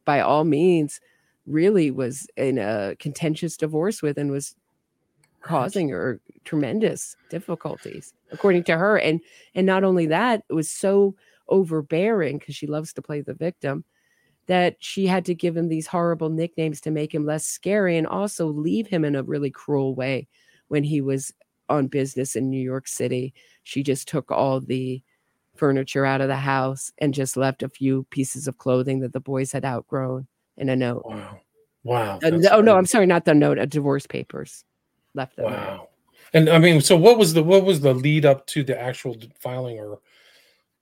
by 0.05 0.19
all 0.19 0.43
means 0.43 0.99
really 1.45 1.91
was 1.91 2.27
in 2.37 2.57
a 2.57 2.95
contentious 2.99 3.57
divorce 3.57 4.01
with 4.01 4.17
and 4.17 4.31
was 4.31 4.55
causing 5.47 5.89
her 5.89 6.19
tremendous 6.43 7.15
difficulties 7.29 8.13
according 8.31 8.63
to 8.63 8.77
her 8.77 8.97
and 8.97 9.21
and 9.55 9.65
not 9.65 9.83
only 9.83 10.05
that 10.05 10.43
it 10.49 10.53
was 10.53 10.69
so 10.69 11.15
overbearing 11.49 12.37
because 12.37 12.55
she 12.55 12.67
loves 12.67 12.93
to 12.93 13.01
play 13.01 13.21
the 13.21 13.33
victim 13.33 13.83
that 14.47 14.77
she 14.79 15.05
had 15.05 15.25
to 15.25 15.35
give 15.35 15.57
him 15.57 15.67
these 15.67 15.87
horrible 15.87 16.29
nicknames 16.29 16.79
to 16.79 16.91
make 16.91 17.13
him 17.13 17.25
less 17.25 17.45
scary 17.45 17.97
and 17.97 18.07
also 18.07 18.47
leave 18.47 18.87
him 18.87 19.03
in 19.03 19.15
a 19.15 19.23
really 19.23 19.51
cruel 19.51 19.93
way 19.93 20.27
when 20.69 20.83
he 20.83 21.01
was 21.01 21.33
on 21.69 21.87
business 21.87 22.35
in 22.35 22.49
New 22.49 22.61
York 22.61 22.87
City 22.87 23.33
she 23.63 23.83
just 23.83 24.07
took 24.07 24.31
all 24.31 24.59
the 24.59 25.01
furniture 25.55 26.05
out 26.05 26.21
of 26.21 26.27
the 26.27 26.35
house 26.35 26.91
and 26.99 27.13
just 27.13 27.35
left 27.35 27.63
a 27.63 27.69
few 27.69 28.05
pieces 28.09 28.47
of 28.47 28.57
clothing 28.57 28.99
that 28.99 29.11
the 29.11 29.19
boys 29.19 29.51
had 29.51 29.65
outgrown 29.65 30.27
in 30.57 30.69
a 30.69 30.75
note 30.75 31.03
Wow. 31.05 31.39
Wow. 31.83 32.19
Uh, 32.21 32.31
oh 32.51 32.59
no. 32.59 32.75
I'm 32.75 32.85
sorry, 32.85 33.05
not 33.05 33.23
the 33.23 33.33
note. 33.33 33.57
Uh, 33.57 33.65
divorce 33.65 34.05
papers 34.05 34.65
left 35.17 35.35
them. 35.35 35.51
Wow. 35.51 35.89
And 36.33 36.49
I 36.49 36.59
mean, 36.59 36.79
so 36.79 36.95
what 36.95 37.17
was 37.17 37.33
the 37.33 37.43
what 37.43 37.65
was 37.65 37.81
the 37.81 37.93
lead 37.93 38.25
up 38.25 38.47
to 38.47 38.63
the 38.63 38.79
actual 38.79 39.17
filing 39.39 39.79
or 39.79 39.99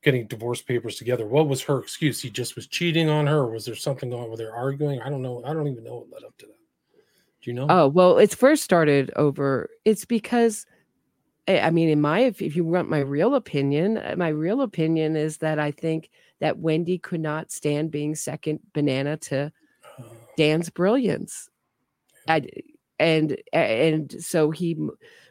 getting 0.03 0.27
divorce 0.27 0.61
papers 0.61 0.97
together? 0.97 1.25
What 1.25 1.47
was 1.47 1.61
her 1.63 1.79
excuse? 1.79 2.21
He 2.21 2.29
just 2.29 2.55
was 2.55 2.67
cheating 2.67 3.09
on 3.09 3.25
her, 3.25 3.39
or 3.39 3.51
was 3.51 3.65
there 3.65 3.75
something 3.75 4.09
going? 4.09 4.25
On? 4.25 4.29
Were 4.29 4.37
they 4.37 4.45
arguing? 4.45 5.01
I 5.01 5.09
don't 5.09 5.21
know. 5.23 5.43
I 5.43 5.53
don't 5.53 5.67
even 5.67 5.83
know 5.83 5.97
what 5.97 6.11
led 6.13 6.27
up 6.27 6.37
to 6.37 6.45
that. 6.45 6.59
Do 7.41 7.49
you 7.49 7.53
know? 7.53 7.67
Oh 7.69 7.87
well, 7.87 8.17
it's 8.17 8.35
first 8.35 8.63
started 8.63 9.11
over. 9.15 9.69
It's 9.85 10.05
because, 10.05 10.65
I 11.47 11.69
mean, 11.71 11.89
in 11.89 12.01
my 12.01 12.19
if 12.19 12.41
if 12.41 12.55
you 12.55 12.65
want 12.65 12.89
my 12.89 12.99
real 12.99 13.35
opinion, 13.35 13.97
uh, 13.97 14.15
my 14.17 14.29
real 14.29 14.61
opinion 14.61 15.15
is 15.15 15.37
that 15.37 15.59
I 15.59 15.71
think 15.71 16.09
that 16.39 16.57
Wendy 16.57 16.97
could 16.97 17.21
not 17.21 17.51
stand 17.51 17.91
being 17.91 18.15
second 18.15 18.59
banana 18.73 19.17
to 19.17 19.51
Uh, 19.97 20.03
Dan's 20.37 20.69
brilliance. 20.69 21.49
I, 22.27 22.47
and 22.99 23.37
and 23.53 24.15
so 24.23 24.51
he 24.51 24.77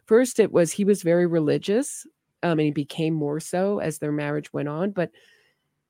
first 0.07 0.39
it 0.39 0.53
was 0.53 0.73
he 0.73 0.85
was 0.85 1.03
very 1.03 1.27
religious 1.27 2.07
um 2.43 2.53
and 2.53 2.61
he 2.63 2.71
became 2.71 3.15
more 3.15 3.41
so 3.41 3.79
as 3.79 3.99
their 3.99 4.13
marriage 4.13 4.53
went 4.53 4.69
on 4.69 4.91
but 4.91 5.11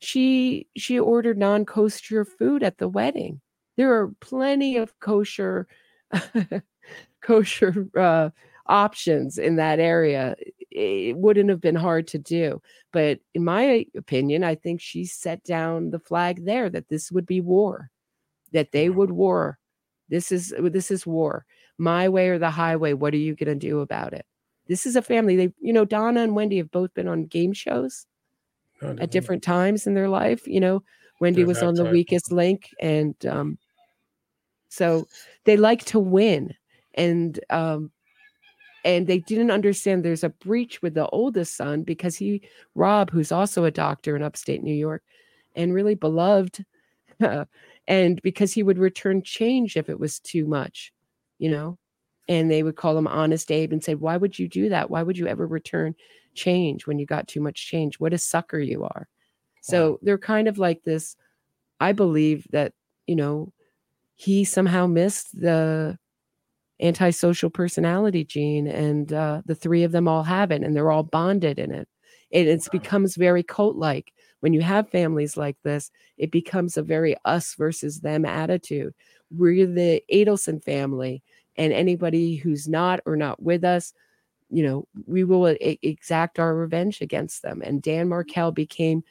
she 0.01 0.69
she 0.77 0.99
ordered 0.99 1.39
non-kosher 1.39 2.25
food 2.25 2.63
at 2.63 2.79
the 2.79 2.89
wedding. 2.89 3.41
There 3.77 3.93
are 3.95 4.13
plenty 4.21 4.77
of 4.77 4.99
kosher 5.01 5.67
kosher 7.23 7.89
uh 7.99 8.31
options 8.67 9.39
in 9.39 9.57
that 9.57 9.79
area. 9.81 10.37
It 10.71 11.17
wouldn't 11.17 11.51
have 11.51 11.61
been 11.61 11.77
hard 11.77 12.07
to 12.09 12.19
do 12.19 12.61
but 12.95 13.19
in 13.35 13.45
my 13.45 13.85
opinion 13.97 14.43
i 14.43 14.55
think 14.55 14.81
she 14.81 15.05
set 15.05 15.45
down 15.45 15.91
the 15.91 15.99
flag 15.99 16.45
there 16.45 16.71
that 16.71 16.89
this 16.89 17.13
would 17.13 17.27
be 17.27 17.41
war 17.41 17.91
that 18.53 18.73
they 18.73 18.89
would 18.89 19.11
war 19.11 19.59
this 20.09 20.31
is 20.33 20.53
this 20.59 20.91
is 20.91 21.07
war 21.07 21.45
my 21.79 22.09
way 22.09 22.29
or 22.29 22.39
the 22.39 22.51
highway 22.51 22.93
what 22.93 23.15
are 23.15 23.19
you 23.19 23.35
going 23.35 23.49
to 23.49 23.55
do 23.55 23.81
about 23.81 24.13
it 24.13 24.25
this 24.69 24.87
is 24.87 24.97
a 24.97 25.03
family 25.03 25.37
they 25.37 25.53
you 25.61 25.73
know 25.73 25.85
donna 25.85 26.21
and 26.23 26.35
wendy 26.35 26.57
have 26.59 26.71
both 26.71 26.93
been 26.95 27.09
on 27.09 27.25
game 27.27 27.53
shows 27.53 28.07
I 28.81 28.87
didn't 28.87 28.97
know. 28.97 29.03
at 29.03 29.11
different 29.11 29.43
times 29.43 29.87
in 29.87 29.95
their 29.95 30.09
life 30.09 30.47
you 30.47 30.61
know 30.61 30.83
wendy 31.21 31.41
They've 31.41 31.49
was 31.49 31.63
on 31.63 31.75
the 31.75 31.85
time. 31.85 31.93
weakest 31.93 32.33
link 32.33 32.71
and 32.81 33.15
um 33.27 33.59
so 34.69 35.07
they 35.45 35.57
like 35.57 35.85
to 35.87 35.99
win 35.99 36.55
and 36.95 37.41
um 37.51 37.91
and 38.85 39.07
they 39.07 39.19
didn't 39.19 39.51
understand 39.51 40.05
there's 40.05 40.25
a 40.25 40.29
breach 40.29 40.83
with 40.83 40.95
the 40.95 41.09
oldest 41.09 41.57
son 41.57 41.83
because 41.83 42.17
he 42.17 42.43
rob 42.75 43.11
who's 43.11 43.33
also 43.33 43.65
a 43.65 43.71
doctor 43.71 44.15
in 44.17 44.23
upstate 44.23 44.63
new 44.63 44.75
york 44.75 45.03
and 45.57 45.73
really 45.75 45.95
beloved 45.95 46.65
and 47.87 48.21
because 48.23 48.53
he 48.53 48.63
would 48.63 48.79
return 48.79 49.23
change 49.23 49.77
if 49.77 49.89
it 49.89 50.01
was 50.01 50.19
too 50.21 50.47
much 50.47 50.93
you 51.39 51.51
know? 51.51 51.79
And 52.29 52.51
they 52.51 52.63
would 52.63 52.77
call 52.77 52.97
him 52.97 53.07
honest 53.07 53.51
abe 53.51 53.73
and 53.73 53.85
say 53.85 53.95
why 53.95 54.17
would 54.17 54.39
you 54.39 54.49
do 54.49 54.71
that? 54.71 54.89
Why 54.91 55.03
would 55.03 55.19
you 55.19 55.27
ever 55.27 55.47
return 55.47 55.95
change 56.35 56.87
when 56.87 56.99
you 56.99 57.07
got 57.07 57.29
too 57.29 57.41
much 57.41 57.67
change? 57.67 58.01
What 58.01 58.15
a 58.15 58.19
sucker 58.19 58.59
you 58.59 58.85
are. 58.85 59.09
So 59.61 59.99
they're 60.03 60.19
kind 60.19 60.49
of 60.49 60.59
like 60.59 60.83
this 60.85 61.17
i 61.81 61.93
believe 61.93 62.47
that 62.51 62.73
you 63.07 63.17
know 63.17 63.53
he 64.15 64.45
somehow 64.45 64.87
missed 64.87 65.39
the 65.39 65.99
antisocial 66.81 67.51
personality 67.51 68.25
gene 68.25 68.67
and 68.67 69.13
uh, 69.13 69.43
the 69.47 69.55
three 69.55 69.85
of 69.85 69.93
them 69.93 70.09
all 70.09 70.23
have 70.23 70.51
it 70.51 70.63
and 70.63 70.75
they're 70.75 70.91
all 70.91 71.03
bonded 71.03 71.59
in 71.59 71.73
it. 71.73 71.89
And 72.33 72.49
it 72.49 72.67
becomes 72.73 73.17
very 73.17 73.43
cult 73.43 73.77
like 73.77 74.13
when 74.45 74.53
you 74.53 74.61
have 74.61 74.91
families 74.91 75.39
like 75.39 75.57
this 75.63 75.91
it 76.19 76.31
becomes 76.31 76.77
a 76.77 76.83
very 76.83 77.17
us 77.25 77.55
versus 77.55 78.01
them 78.01 78.27
attitude 78.27 78.93
we're 79.31 79.67
the 79.67 80.03
adelson 80.13 80.63
family 80.63 81.23
and 81.57 81.73
anybody 81.73 82.37
who's 82.37 82.69
not 82.69 83.01
or 83.07 83.17
not 83.17 83.43
with 83.43 83.65
us 83.65 83.95
you 84.51 84.63
know 84.63 84.87
we 85.07 85.25
will 85.25 85.47
exact 85.61 86.39
our 86.39 86.55
revenge 86.55 87.01
against 87.01 87.41
them 87.41 87.63
and 87.65 87.81
dan 87.81 88.07
Markel 88.07 88.53
became 88.53 89.03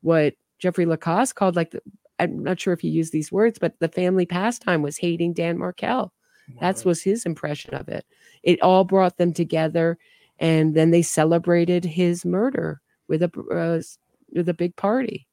what 0.00 0.34
jeffrey 0.58 0.86
lacasse 0.86 1.32
called 1.32 1.54
like 1.54 1.70
the, 1.70 1.80
i'm 2.18 2.42
not 2.42 2.58
sure 2.58 2.72
if 2.72 2.80
he 2.80 2.88
used 2.88 3.12
these 3.12 3.30
words 3.30 3.60
but 3.60 3.78
the 3.78 3.86
family 3.86 4.26
pastime 4.26 4.82
was 4.82 4.96
hating 4.96 5.32
dan 5.32 5.56
Markel. 5.56 6.12
that's 6.60 6.84
Wow. 6.84 6.90
was 6.90 7.02
his 7.02 7.26
impression 7.26 7.74
of 7.74 7.88
it. 7.88 8.04
It 8.42 8.60
all 8.60 8.82
brought 8.82 9.18
them 9.18 9.32
together, 9.32 9.98
and 10.40 10.74
then 10.74 10.90
they 10.90 11.02
celebrated 11.02 11.84
his 11.84 12.24
murder 12.24 12.80
with 13.06 13.22
a 13.22 13.30
uh, 13.52 13.80
with 14.34 14.48
a 14.48 14.54
big 14.54 14.76
party. 14.76 15.26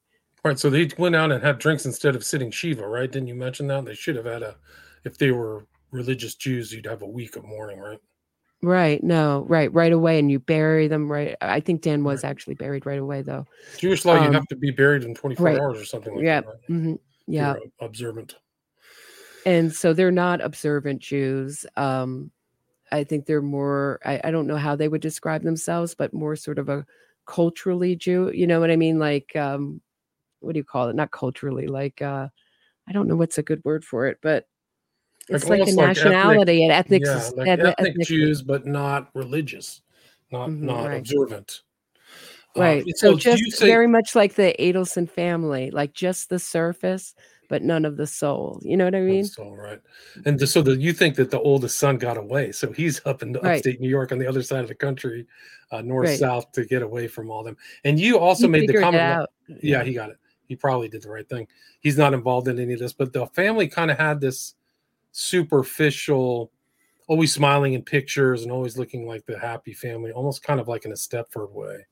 right. 0.44 0.58
So 0.58 0.70
they 0.70 0.88
went 0.98 1.16
out 1.16 1.32
and 1.32 1.42
had 1.42 1.58
drinks 1.58 1.86
instead 1.86 2.14
of 2.16 2.24
sitting 2.24 2.50
shiva, 2.50 2.86
right? 2.86 3.10
Didn't 3.10 3.28
you 3.28 3.34
mention 3.34 3.66
that? 3.68 3.84
They 3.84 3.94
should 3.94 4.16
have 4.16 4.24
had 4.26 4.42
a. 4.42 4.56
If 5.04 5.18
they 5.18 5.30
were 5.30 5.66
religious 5.90 6.34
Jews, 6.34 6.72
you'd 6.72 6.86
have 6.86 7.02
a 7.02 7.06
week 7.06 7.36
of 7.36 7.44
mourning, 7.44 7.78
right? 7.78 8.00
Right? 8.60 9.02
No, 9.04 9.44
right, 9.48 9.72
right 9.72 9.92
away, 9.92 10.18
and 10.18 10.30
you 10.30 10.40
bury 10.40 10.88
them 10.88 11.10
right. 11.10 11.36
I 11.40 11.60
think 11.60 11.82
Dan 11.82 12.02
was 12.02 12.24
Right. 12.24 12.30
actually 12.30 12.54
buried 12.54 12.86
right 12.86 12.98
away, 12.98 13.22
though. 13.22 13.46
Jewish 13.78 14.04
law, 14.04 14.14
you 14.14 14.22
Um, 14.22 14.32
have 14.34 14.46
to 14.48 14.56
be 14.56 14.72
buried 14.72 15.04
in 15.04 15.14
24 15.14 15.46
right. 15.46 15.60
hours 15.60 15.80
or 15.80 15.84
something 15.84 16.14
like 16.14 16.24
Yeah, 16.24 16.40
that. 16.40 16.46
Right? 16.48 16.56
hmm 16.66 16.92
If 16.92 16.98
yeah. 17.28 17.54
Observant. 17.80 18.34
And 19.46 19.72
so 19.72 19.92
they're 19.92 20.10
not 20.10 20.40
observant 20.40 21.00
Jews. 21.00 21.64
Um, 21.76 22.30
I 22.90 23.04
think 23.04 23.26
they're 23.26 23.40
more. 23.42 24.00
I, 24.04 24.20
I 24.24 24.30
don't 24.30 24.46
know 24.46 24.56
how 24.56 24.74
they 24.76 24.88
would 24.88 25.00
describe 25.00 25.42
themselves, 25.42 25.94
but 25.94 26.12
more 26.12 26.36
sort 26.36 26.58
of 26.58 26.68
a 26.68 26.84
culturally 27.28 27.94
Jew. 27.94 28.32
You 28.34 28.46
know 28.48 28.58
what 28.58 28.70
I 28.72 28.76
mean? 28.76 28.98
Like, 28.98 29.36
um, 29.36 29.80
what 30.40 30.54
do 30.54 30.58
you 30.58 30.64
call 30.64 30.88
it? 30.88 30.96
Not 30.96 31.12
culturally. 31.12 31.68
Like, 31.68 32.02
uh, 32.02 32.28
I 32.88 32.92
don't 32.92 33.06
know 33.06 33.16
what's 33.16 33.38
a 33.38 33.42
good 33.42 33.62
word 33.64 33.84
for 33.84 34.06
it, 34.06 34.18
but 34.22 34.48
it's 35.28 35.44
like, 35.44 35.58
a 35.58 35.62
almost 35.62 35.76
like 35.76 35.90
ethnic- 35.90 35.96
nationality 36.06 36.64
and 36.64 36.72
ethnic. 36.72 37.02
yeah, 37.04 37.30
like 37.36 37.48
ethnic- 37.48 37.74
ethnic 37.78 38.06
Jews, 38.08 38.42
but 38.42 38.66
not 38.66 39.10
religious, 39.14 39.82
not 40.32 40.48
Mhm, 40.48 40.62
not 40.62 40.86
right. 40.86 40.98
observant. 40.98 41.60
Uh, 42.56 42.60
Right. 42.60 42.84
so 42.96 43.12
so 43.12 43.16
just 43.16 43.58
say 43.58 43.66
very 43.66 43.86
much 43.86 44.14
like 44.16 44.34
the 44.34 44.54
Adelson 44.58 45.08
family, 45.08 45.70
like 45.70 45.92
just 45.92 46.30
the 46.30 46.38
surface, 46.38 47.14
but 47.48 47.62
none 47.62 47.84
of 47.84 47.96
the 47.96 48.06
soul. 48.06 48.60
You 48.62 48.76
know 48.76 48.84
what 48.84 48.94
I 48.94 49.00
mean? 49.00 49.26
All 49.38 49.56
right. 49.56 49.80
And 50.24 50.48
so 50.48 50.62
the, 50.62 50.76
you 50.76 50.92
think 50.92 51.16
that 51.16 51.30
the 51.30 51.40
oldest 51.40 51.78
son 51.78 51.96
got 51.98 52.16
away, 52.16 52.52
so 52.52 52.70
he's 52.72 53.00
up 53.06 53.22
in 53.22 53.32
Right. 53.32 53.56
upstate 53.56 53.80
New 53.80 53.88
York 53.88 54.12
on 54.12 54.18
the 54.18 54.26
other 54.26 54.42
side 54.42 54.60
of 54.60 54.68
the 54.68 54.74
country, 54.74 55.26
uh, 55.72 55.80
north 55.82 56.08
Right. 56.08 56.18
south, 56.18 56.52
to 56.52 56.64
get 56.64 56.82
away 56.82 57.08
from 57.08 57.30
all 57.30 57.42
them. 57.42 57.56
And 57.84 57.98
you 57.98 58.18
also 58.18 58.42
He 58.46 58.48
made 58.48 58.68
the 58.68 58.74
comment. 58.74 59.02
out. 59.02 59.30
yeah, 59.62 59.82
he 59.82 59.94
got 59.94 60.10
it. 60.10 60.18
He 60.46 60.56
probably 60.56 60.88
did 60.88 61.02
the 61.02 61.10
right 61.10 61.28
thing. 61.28 61.46
He's 61.80 61.98
not 61.98 62.14
involved 62.14 62.48
in 62.48 62.58
any 62.58 62.72
of 62.74 62.78
this, 62.78 62.92
but 62.92 63.12
the 63.12 63.26
family 63.28 63.68
kind 63.68 63.90
of 63.90 63.98
had 63.98 64.20
this 64.20 64.54
superficial, 65.12 66.50
always 67.06 67.32
smiling 67.32 67.74
in 67.74 67.82
pictures 67.82 68.42
and 68.42 68.52
always 68.52 68.76
looking 68.78 69.06
like 69.06 69.24
the 69.26 69.38
happy 69.38 69.72
family, 69.72 70.12
almost 70.12 70.42
kind 70.42 70.60
of 70.60 70.68
like 70.68 70.84
in 70.84 70.92
a 70.92 70.94
Stepford 70.94 71.50
way, 71.52 71.86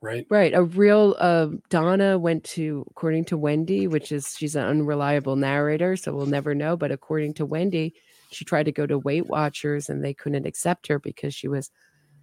right? 0.00 0.26
Right. 0.30 0.54
A 0.54 0.62
real 0.62 1.16
uh, 1.18 1.48
Donna 1.70 2.18
went 2.18 2.44
to, 2.44 2.84
according 2.90 3.26
to 3.26 3.36
Wendy, 3.36 3.86
which 3.86 4.12
is 4.12 4.34
she's 4.36 4.56
an 4.56 4.64
unreliable 4.64 5.36
narrator, 5.36 5.96
so 5.96 6.14
we'll 6.14 6.26
never 6.26 6.54
know. 6.54 6.76
But 6.76 6.92
according 6.92 7.34
to 7.34 7.46
Wendy, 7.46 7.94
she 8.30 8.44
tried 8.44 8.64
to 8.64 8.72
go 8.72 8.86
to 8.86 8.98
Weight 8.98 9.26
Watchers 9.26 9.88
and 9.88 10.04
they 10.04 10.14
couldn't 10.14 10.46
accept 10.46 10.86
her 10.88 10.98
because 10.98 11.34
she 11.34 11.48
was 11.48 11.70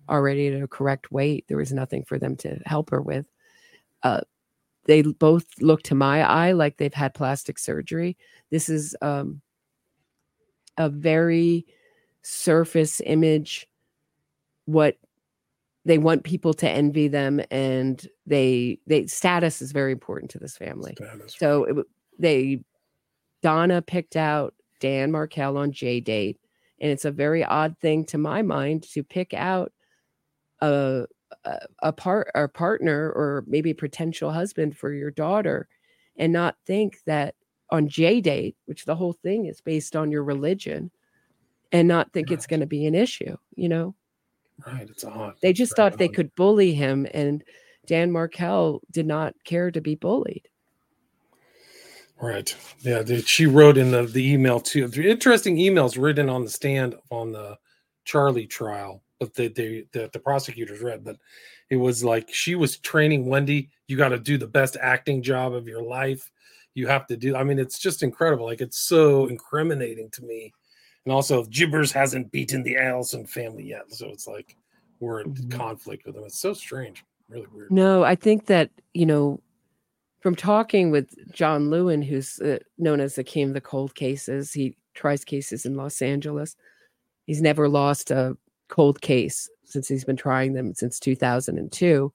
already 0.10 0.48
at 0.48 0.62
a 0.62 0.68
correct 0.68 1.12
weight. 1.12 1.46
There 1.48 1.58
was 1.58 1.74
nothing 1.74 2.04
for 2.04 2.20
them 2.20 2.36
to 2.38 2.60
help 2.66 2.92
her 2.92 3.02
with. 3.02 3.26
Uh, 4.04 4.22
they 4.86 5.02
both 5.02 5.46
look 5.60 5.82
to 5.84 5.96
my 5.96 6.22
eye 6.22 6.52
like 6.52 6.78
they've 6.78 6.94
had 6.94 7.16
plastic 7.16 7.58
surgery. 7.58 8.18
This 8.52 8.70
is 8.70 8.96
um, 9.02 9.42
a 10.78 10.90
very 10.90 11.66
surface 12.22 13.02
image. 13.04 13.68
What 14.66 14.98
they 15.86 16.00
want 16.00 16.24
people 16.24 16.54
to 16.56 16.70
envy 16.70 17.08
them 17.08 17.40
and 17.52 18.08
they 18.26 18.80
they 18.88 19.06
status 19.06 19.62
is 19.62 19.72
very 19.72 19.92
important 19.92 20.32
to 20.32 20.40
this 20.40 20.58
family. 20.58 20.94
Status. 20.96 21.36
so 21.38 21.64
it, 21.66 21.86
they 22.18 22.60
donna 23.42 23.82
picked 23.82 24.16
out 24.16 24.54
dan 24.80 25.12
markel 25.12 25.58
on 25.58 25.72
JDate 25.72 26.38
and 26.82 26.92
it's 26.92 27.06
a 27.06 27.12
very 27.12 27.44
odd 27.44 27.78
thing 27.80 28.04
to 28.06 28.18
my 28.18 28.42
mind 28.42 28.84
to 28.84 29.04
pick 29.04 29.34
out 29.34 29.72
a 30.62 31.06
a, 31.44 31.60
a 31.84 31.94
part 31.94 32.30
a 32.34 32.48
partner 32.48 33.12
or 33.12 33.44
maybe 33.48 33.72
a 33.72 33.76
potential 33.76 34.32
husband 34.32 34.76
for 34.76 34.92
your 34.92 35.12
daughter 35.12 35.68
and 36.18 36.34
not 36.34 36.56
think 36.66 36.98
that 37.06 37.36
on 37.70 37.88
JDate 37.88 38.56
which 38.66 38.86
the 38.86 38.96
whole 38.96 39.14
thing 39.14 39.46
is 39.46 39.62
based 39.62 39.96
on 39.96 40.12
your 40.12 40.24
religion 40.24 40.90
and 41.72 41.88
not 41.88 42.12
think 42.14 42.32
it's 42.32 42.48
going 42.48 42.60
to 42.60 42.66
be 42.66 42.86
an 42.86 42.96
issue 42.96 43.36
you 43.56 43.70
know 43.70 43.96
Right. 44.66 44.88
It's 44.90 45.04
odd. 45.04 45.36
they 45.42 45.54
just 45.54 45.76
thought 45.76 45.98
they 45.98 46.08
could 46.08 46.34
bully 46.36 46.74
him, 46.74 47.08
and 47.14 47.44
Dan 47.86 48.12
Markel 48.12 48.82
did 48.92 49.06
not 49.06 49.36
care 49.44 49.70
to 49.72 49.82
be 49.82 49.96
bullied. 49.96 50.48
Right. 52.22 52.56
Yeah. 52.80 53.04
She 53.26 53.46
wrote 53.46 53.78
in 53.78 53.92
the, 53.92 54.04
the 54.04 54.32
email 54.32 54.60
too. 54.60 54.88
The 54.88 55.10
interesting 55.10 55.58
emails 55.58 56.02
written 56.02 56.30
on 56.30 56.46
the 56.46 56.50
stand 56.50 56.96
on 57.12 57.34
the 57.34 57.58
Charlie 58.06 58.48
trial, 58.48 59.04
but 59.20 59.34
they, 59.34 59.50
they 59.50 59.86
that 59.92 60.14
the 60.14 60.20
prosecutors 60.20 60.82
read. 60.82 61.04
But 61.04 61.18
it 61.70 61.76
was 61.76 62.04
like 62.04 62.34
she 62.34 62.56
was 62.56 62.78
training 62.78 63.26
Wendy. 63.26 63.70
You 63.88 63.98
got 63.98 64.10
to 64.10 64.18
do 64.20 64.38
the 64.38 64.48
best 64.48 64.78
acting 64.82 65.22
job 65.22 65.54
of 65.54 65.68
your 65.68 65.84
life. 65.84 66.32
you 66.76 66.88
have 66.88 67.08
to 67.08 67.18
do. 67.18 67.36
I 67.36 67.44
mean, 67.44 67.58
it's 67.58 67.80
just 67.80 68.04
incredible. 68.04 68.46
Like 68.46 68.62
it's 68.62 68.80
so 68.80 69.28
incriminating 69.28 70.10
to 70.12 70.24
me. 70.24 70.54
And 71.06 71.14
also, 71.14 71.44
Jibbers 71.46 71.92
hasn't 71.92 72.32
beaten 72.32 72.64
the 72.64 72.76
Adelson 72.76 73.30
family 73.30 73.64
yet, 73.64 73.94
so 73.94 74.08
it's 74.08 74.28
like 74.28 74.56
we're 75.00 75.22
in 75.22 75.34
mm-hmm. 75.34 75.58
conflict 75.58 76.06
with 76.06 76.16
them. 76.16 76.24
It's 76.26 76.40
so 76.40 76.54
strange, 76.54 77.04
really 77.30 77.48
weird. 77.54 77.72
No, 77.72 78.04
I 78.04 78.16
think 78.16 78.48
that 78.48 78.72
you 78.94 79.06
know, 79.06 79.40
from 80.22 80.36
talking 80.36 80.90
with 80.90 81.14
John 81.32 81.70
Lewin, 81.70 82.02
who's 82.02 82.40
uh, 82.40 82.58
known 82.78 83.00
as 83.00 83.16
the 83.16 83.24
king 83.24 83.50
of 83.50 83.54
the 83.54 83.62
cold 83.62 83.94
cases, 83.94 84.52
he 84.52 84.76
tries 84.96 85.24
cases 85.24 85.66
in 85.66 85.76
Los 85.76 86.02
Angeles. 86.02 86.56
He's 87.26 87.42
never 87.42 87.70
lost 87.70 88.10
a 88.10 88.36
cold 88.68 89.02
case 89.02 89.50
since 89.64 89.88
he's 89.88 90.06
been 90.06 90.16
trying 90.16 90.54
them 90.54 90.74
since 90.74 91.00
2002 91.00 92.12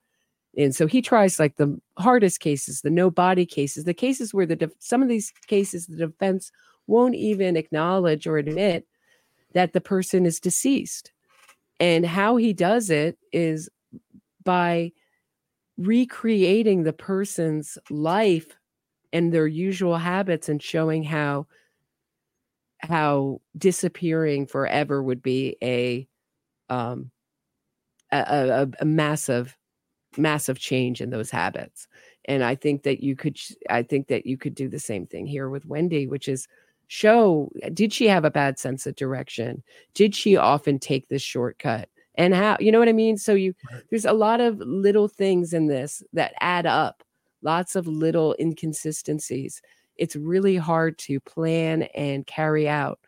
and 0.56 0.74
so 0.74 0.86
he 0.86 1.00
tries 1.00 1.38
like 1.38 1.56
the 1.56 1.80
hardest 1.98 2.40
cases 2.40 2.80
the 2.80 2.90
no 2.90 3.10
body 3.10 3.46
cases 3.46 3.84
the 3.84 3.94
cases 3.94 4.34
where 4.34 4.46
the 4.46 4.56
def- 4.56 4.72
some 4.78 5.02
of 5.02 5.08
these 5.08 5.32
cases 5.46 5.86
the 5.86 5.96
defense 5.96 6.50
won't 6.90 7.14
even 7.14 7.56
acknowledge 7.56 8.26
or 8.26 8.36
admit 8.36 8.86
that 9.54 9.72
the 9.72 9.80
person 9.80 10.26
is 10.26 10.40
deceased. 10.40 11.12
And 11.78 12.04
how 12.04 12.36
he 12.36 12.52
does 12.52 12.90
it 12.90 13.16
is 13.32 13.70
by 14.44 14.92
recreating 15.78 16.82
the 16.82 16.92
person's 16.92 17.78
life 17.88 18.58
and 19.12 19.32
their 19.32 19.46
usual 19.46 19.96
habits 19.96 20.48
and 20.48 20.62
showing 20.62 21.02
how 21.02 21.46
how 22.80 23.40
disappearing 23.56 24.46
forever 24.46 25.02
would 25.02 25.22
be 25.22 25.56
a 25.62 26.06
um 26.68 27.10
a, 28.12 28.18
a, 28.18 28.68
a 28.80 28.84
massive 28.84 29.56
massive 30.16 30.58
change 30.58 31.00
in 31.00 31.10
those 31.10 31.30
habits. 31.30 31.86
And 32.26 32.44
i 32.44 32.54
think 32.54 32.82
that 32.82 33.02
you 33.02 33.16
could 33.16 33.38
i 33.70 33.82
think 33.82 34.08
that 34.08 34.26
you 34.26 34.36
could 34.36 34.54
do 34.54 34.68
the 34.68 34.78
same 34.78 35.06
thing 35.06 35.26
here 35.26 35.48
with 35.48 35.64
wendy 35.64 36.06
which 36.06 36.28
is 36.28 36.46
show 36.90 37.48
did 37.72 37.92
she 37.92 38.08
have 38.08 38.24
a 38.24 38.32
bad 38.32 38.58
sense 38.58 38.84
of 38.84 38.96
direction? 38.96 39.62
Did 39.94 40.12
she 40.12 40.36
often 40.36 40.80
take 40.80 41.08
this 41.08 41.22
shortcut? 41.22 41.88
And 42.16 42.34
how 42.34 42.56
you 42.58 42.72
know 42.72 42.80
what 42.80 42.88
i 42.88 42.92
mean? 42.92 43.16
So 43.16 43.32
you 43.32 43.54
there's 43.90 44.04
a 44.04 44.12
lot 44.12 44.40
of 44.40 44.58
little 44.58 45.06
things 45.06 45.52
in 45.52 45.68
this 45.68 46.02
that 46.12 46.34
add 46.40 46.66
up 46.66 47.04
lots 47.42 47.76
of 47.76 47.86
little 47.86 48.34
inconsistencies. 48.40 49.62
It's 49.98 50.16
really 50.16 50.56
hard 50.56 50.98
to 50.98 51.20
plan 51.20 51.84
and 51.94 52.26
carry 52.26 52.68
out 52.68 52.98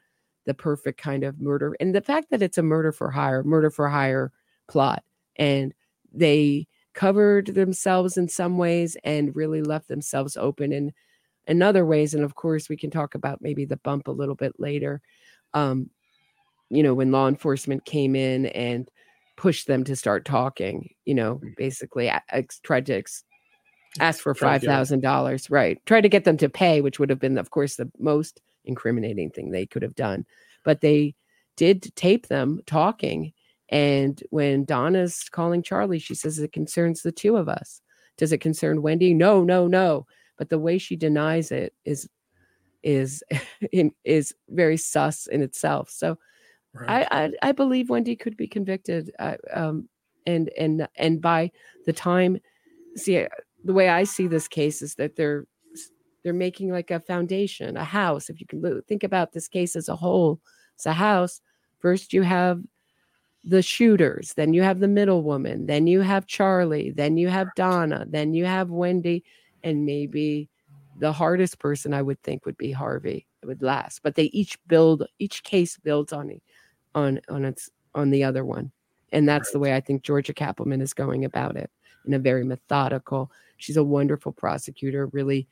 the 0.47 0.55
perfect 0.55 1.01
kind 1.01 1.25
of 1.25 1.41
murder 1.41 1.75
and 1.81 1.93
the 1.93 2.01
fact 2.01 2.31
that 2.31 2.43
it's 2.43 2.59
a 2.59 2.63
murder 2.63 2.93
for 2.93 3.11
hire 3.11 3.43
murder 3.43 3.71
for 3.71 3.89
hire 3.89 4.33
plot 4.69 5.03
and 5.37 5.75
they 6.13 6.69
covered 6.95 7.47
themselves 7.47 8.17
in 8.17 8.29
some 8.29 8.59
ways 8.59 8.97
and 9.03 9.35
really 9.35 9.63
left 9.63 9.89
themselves 9.89 10.37
open 10.37 10.73
in 10.73 10.93
in 11.47 11.63
other 11.63 11.85
ways 11.85 12.15
and 12.15 12.25
of 12.25 12.35
course 12.35 12.69
we 12.69 12.77
can 12.77 12.91
talk 12.91 13.15
about 13.15 13.43
maybe 13.43 13.65
the 13.65 13.77
bump 13.79 14.09
a 14.09 14.13
little 14.13 14.35
bit 14.35 14.53
later 14.59 15.01
um 15.55 15.89
you 16.71 16.83
know 16.83 16.95
when 16.95 17.13
law 17.13 17.29
enforcement 17.29 17.85
came 17.85 18.15
in 18.15 18.47
and 18.47 18.89
pushed 19.37 19.67
them 19.67 19.85
to 19.85 19.97
start 19.97 20.25
talking 20.25 20.89
you 21.05 21.15
know 21.15 21.37
mm. 21.37 21.57
basically 21.57 22.11
I, 22.11 22.21
I 22.31 22.47
tried 22.63 22.87
to 22.87 22.95
ex- 22.95 23.25
ask 24.01 24.21
for 24.21 24.35
five 24.35 24.63
thousand 24.63 25.01
dollars 25.01 25.51
right 25.51 25.85
tried 25.85 26.03
to 26.03 26.09
get 26.09 26.25
them 26.25 26.37
to 26.39 26.49
pay 26.49 26.81
which 26.81 26.99
would 26.99 27.11
have 27.11 27.19
been 27.19 27.39
of 27.39 27.51
course 27.51 27.77
the 27.77 27.91
most 27.99 28.41
incriminating 28.65 29.31
thing 29.31 29.51
they 29.51 29.67
could 29.67 29.83
have 29.83 29.95
done 29.95 30.25
but 30.65 30.81
they 30.81 31.15
did 31.57 31.95
tape 31.97 32.29
them 32.29 32.61
talking 32.67 33.33
and 33.73 34.23
when 34.29 34.67
Donna's 34.67 35.29
calling 35.31 35.63
Charlie, 35.63 35.99
she 35.99 36.15
says 36.15 36.39
it 36.39 36.53
concerns 36.53 37.01
the 37.01 37.11
two 37.11 37.39
of 37.39 37.49
us. 37.49 37.81
Does 38.19 38.31
it 38.31 38.43
concern 38.43 38.83
Wendy? 38.83 39.15
No, 39.15 39.43
no, 39.43 39.67
no. 39.67 40.07
But 40.43 40.49
the 40.49 40.59
way 40.59 40.77
she 40.77 40.97
denies 40.97 41.53
it 41.53 41.73
is 41.85 42.09
is 42.83 43.23
is 44.05 44.35
very 44.49 44.77
sus 44.77 45.29
in 45.29 45.41
itself. 45.41 45.89
So 45.89 46.19
right. 46.75 47.07
I, 47.13 47.25
I, 47.27 47.33
I 47.51 47.53
believe 47.53 47.91
Wendy 47.91 48.17
could 48.17 48.37
be 48.37 48.49
convicted. 48.49 49.13
Uh, 49.21 49.37
um, 49.55 49.89
and 50.27 50.51
and 50.59 50.89
and 50.97 51.21
by 51.21 51.53
the 51.87 51.93
time, 51.93 52.41
see 52.97 53.25
the 53.63 53.73
way 53.73 53.89
I 53.89 54.03
see 54.03 54.27
this 54.27 54.49
case 54.49 54.83
is 54.83 54.97
that 54.97 55.15
they're 55.15 55.47
they're 56.25 56.33
making 56.33 56.73
like 56.73 56.91
a 56.91 56.99
foundation, 56.99 57.77
a 57.77 57.85
house. 57.85 58.29
If 58.29 58.41
you 58.41 58.47
can 58.49 58.83
think 58.89 59.05
about 59.05 59.31
this 59.31 59.47
case 59.47 59.77
as 59.77 59.89
a 59.89 59.95
whole, 59.95 60.41
it's 60.75 60.87
a 60.87 60.93
house. 60.93 61.41
First, 61.79 62.13
you 62.13 62.23
have 62.23 62.61
the 63.45 63.63
shooters, 63.63 64.35
then 64.35 64.55
you 64.55 64.63
have 64.63 64.81
the 64.81 64.89
middle 64.89 65.23
woman, 65.23 65.67
then 65.67 65.87
you 65.87 66.01
have 66.01 66.27
Charlie, 66.27 66.91
then 66.91 67.17
you 67.17 67.29
have 67.29 67.55
Donna, 67.55 68.07
then 68.09 68.35
you 68.35 68.45
have 68.45 68.71
Wendy, 68.71 69.23
and 69.65 69.85
maybe 69.85 70.49
the 70.99 71.13
hardest 71.13 71.59
person 71.59 71.95
I 71.95 72.03
would 72.03 72.23
think 72.23 72.47
would 72.47 72.57
be 72.57 72.73
Harvey. 72.73 73.27
It 73.43 73.47
would 73.47 73.63
last, 73.63 74.03
but 74.03 74.15
they 74.15 74.25
each 74.25 74.59
build 74.67 75.07
each 75.19 75.43
case 75.43 75.77
builds 75.79 76.13
on 76.13 76.41
on 76.95 77.21
on 77.29 77.45
its 77.45 77.71
on 77.95 78.11
the 78.11 78.25
other 78.25 78.45
one, 78.45 78.71
and 79.11 79.29
that's 79.29 79.49
right. 79.49 79.53
the 79.53 79.59
way 79.59 79.75
I 79.75 79.81
think 79.81 80.03
Georgia 80.03 80.35
Cappleman 80.35 80.81
is 80.81 80.95
going 80.95 81.25
about 81.25 81.57
it 81.57 81.71
in 82.07 82.15
a 82.15 82.19
very 82.19 82.45
methodical. 82.45 83.31
She's 83.57 83.77
a 83.77 83.85
wonderful 83.85 84.33
prosecutor, 84.33 85.07
really 85.07 85.49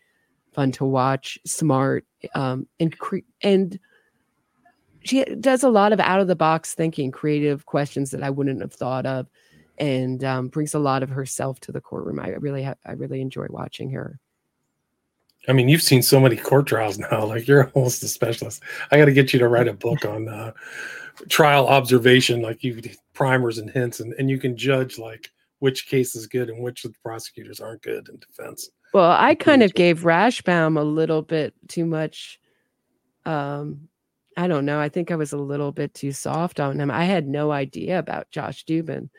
fun 0.53 0.73
to 0.73 0.85
watch, 0.85 1.39
smart, 1.45 2.05
um, 2.35 2.67
and 2.79 2.97
cre- 2.99 3.19
and 3.43 3.79
she 5.03 5.25
does 5.25 5.63
a 5.63 5.69
lot 5.69 5.93
of 5.93 6.01
out 6.01 6.21
of 6.21 6.29
the 6.29 6.37
box 6.37 6.75
thinking, 6.75 7.11
creative 7.11 7.67
questions 7.67 8.11
that 8.11 8.23
I 8.23 8.31
wouldn't 8.31 8.61
have 8.61 8.73
thought 8.73 9.07
of, 9.07 9.27
and 9.81 10.23
um, 10.23 10.49
brings 10.49 10.75
a 10.75 10.79
lot 10.79 11.03
of 11.03 11.09
herself 11.09 11.59
to 11.61 11.73
the 11.73 11.81
courtroom. 11.81 12.21
I 12.21 12.29
really, 12.31 12.63
ha- 12.63 12.75
I 12.87 12.93
really 12.93 13.21
enjoy 13.21 13.47
watching 13.51 13.91
her. 13.91 14.21
I 15.49 15.53
mean, 15.53 15.69
you've 15.69 15.83
seen 15.83 16.03
so 16.03 16.21
many 16.21 16.37
court 16.37 16.67
trials 16.67 16.99
now. 17.11 17.25
Like 17.25 17.49
you're 17.49 17.71
almost 17.71 18.03
a 18.03 18.09
specialist. 18.09 18.63
I 18.93 18.99
got 18.99 19.07
to 19.07 19.13
get 19.13 19.33
you 19.33 19.39
to 19.41 19.49
write 19.49 19.69
a 19.69 19.73
book 19.87 20.05
on 20.05 20.29
uh, 20.29 20.53
trial 21.29 21.67
observation, 21.67 22.43
like 22.43 22.63
you 22.63 22.81
primers 23.15 23.59
and 23.59 23.71
hints, 23.71 24.01
and, 24.01 24.13
and 24.15 24.31
you 24.31 24.39
can 24.39 24.57
judge 24.57 24.99
like 24.99 25.31
which 25.59 25.89
case 25.89 26.15
is 26.15 26.27
good 26.27 26.49
and 26.49 26.63
which 26.63 26.83
the 26.83 26.93
prosecutors 27.03 27.61
aren't 27.61 27.83
good 27.83 28.09
in 28.09 28.19
defense. 28.19 28.71
Well, 28.95 29.11
I 29.11 29.35
kind 29.35 29.63
of 29.63 29.75
gave 29.75 30.01
Rashbaum 30.01 30.79
a 30.79 30.83
little 30.83 31.23
bit 31.23 31.55
too 31.69 31.85
much 31.85 32.41
um, 33.25 33.89
I 34.37 34.47
don't 34.47 34.65
know. 34.65 34.81
I 34.81 34.89
think 34.89 35.11
I 35.11 35.17
was 35.17 35.33
a 35.33 35.39
little 35.39 35.73
bit 35.73 35.93
too 35.95 36.13
soft 36.13 36.61
on 36.61 36.81
him. 36.81 36.91
I 36.91 37.05
had 37.05 37.27
no 37.27 37.51
idea 37.51 37.99
about 37.99 38.31
Josh 38.31 38.65
Dubin. 38.65 39.11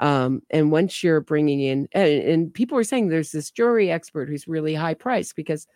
Um, 0.00 0.42
and 0.50 0.72
once 0.72 1.04
you're 1.04 1.20
bringing 1.20 1.60
in, 1.60 1.86
and, 1.92 2.22
and, 2.22 2.54
people 2.54 2.78
are 2.78 2.84
saying 2.84 3.08
there's 3.08 3.32
this 3.32 3.50
jury 3.50 3.90
expert 3.90 4.30
who's 4.30 4.48
really 4.48 4.74
high 4.74 4.94
priced 4.94 5.36
because, 5.36 5.66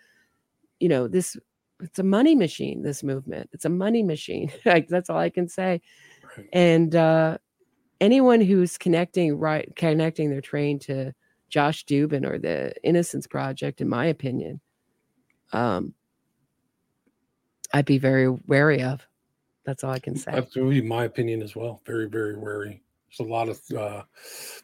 you 0.81 0.89
know, 0.89 1.07
this 1.07 1.37
it's 1.81 1.99
a 1.99 2.05
money 2.05 2.35
machine. 2.35 2.83
This 2.83 3.03
movement, 3.03 3.51
it's 3.53 3.67
a 3.67 3.69
money 3.69 4.03
machine. 4.03 4.51
like 4.65 4.89
that's 4.89 5.11
all 5.11 5.19
I 5.19 5.29
can 5.29 5.47
say. 5.47 5.83
Right. 6.37 6.49
And 6.55 6.97
uh, 6.97 7.37
anyone 8.01 8.41
who's 8.41 8.79
connecting 8.79 9.39
right, 9.39 9.71
connecting 9.77 10.31
their 10.31 10.41
train 10.41 10.79
to 10.81 11.13
Josh 11.51 11.85
Dubin 11.85 12.27
or 12.27 12.39
the 12.39 12.73
Innocence 12.83 13.27
Project, 13.27 13.83
in 13.83 13.89
my 13.91 14.07
opinion, 14.07 14.61
um, 15.53 15.93
I'd 17.75 17.85
be 17.85 17.99
very 17.99 18.29
wary 18.29 18.83
of. 18.83 19.07
That's 19.65 19.85
all 19.85 19.91
I 19.91 19.99
can 19.99 20.17
say. 20.17 20.33
Absolutely, 20.33 20.83
my 20.83 21.05
opinion 21.05 21.43
as 21.43 21.55
well. 21.57 21.81
Very, 21.87 22.09
very 22.09 22.37
wary. 22.37 22.84
There's 23.16 23.29
a 23.29 23.33
lot 23.33 23.48
of 23.48 23.61
uh, 23.77 24.03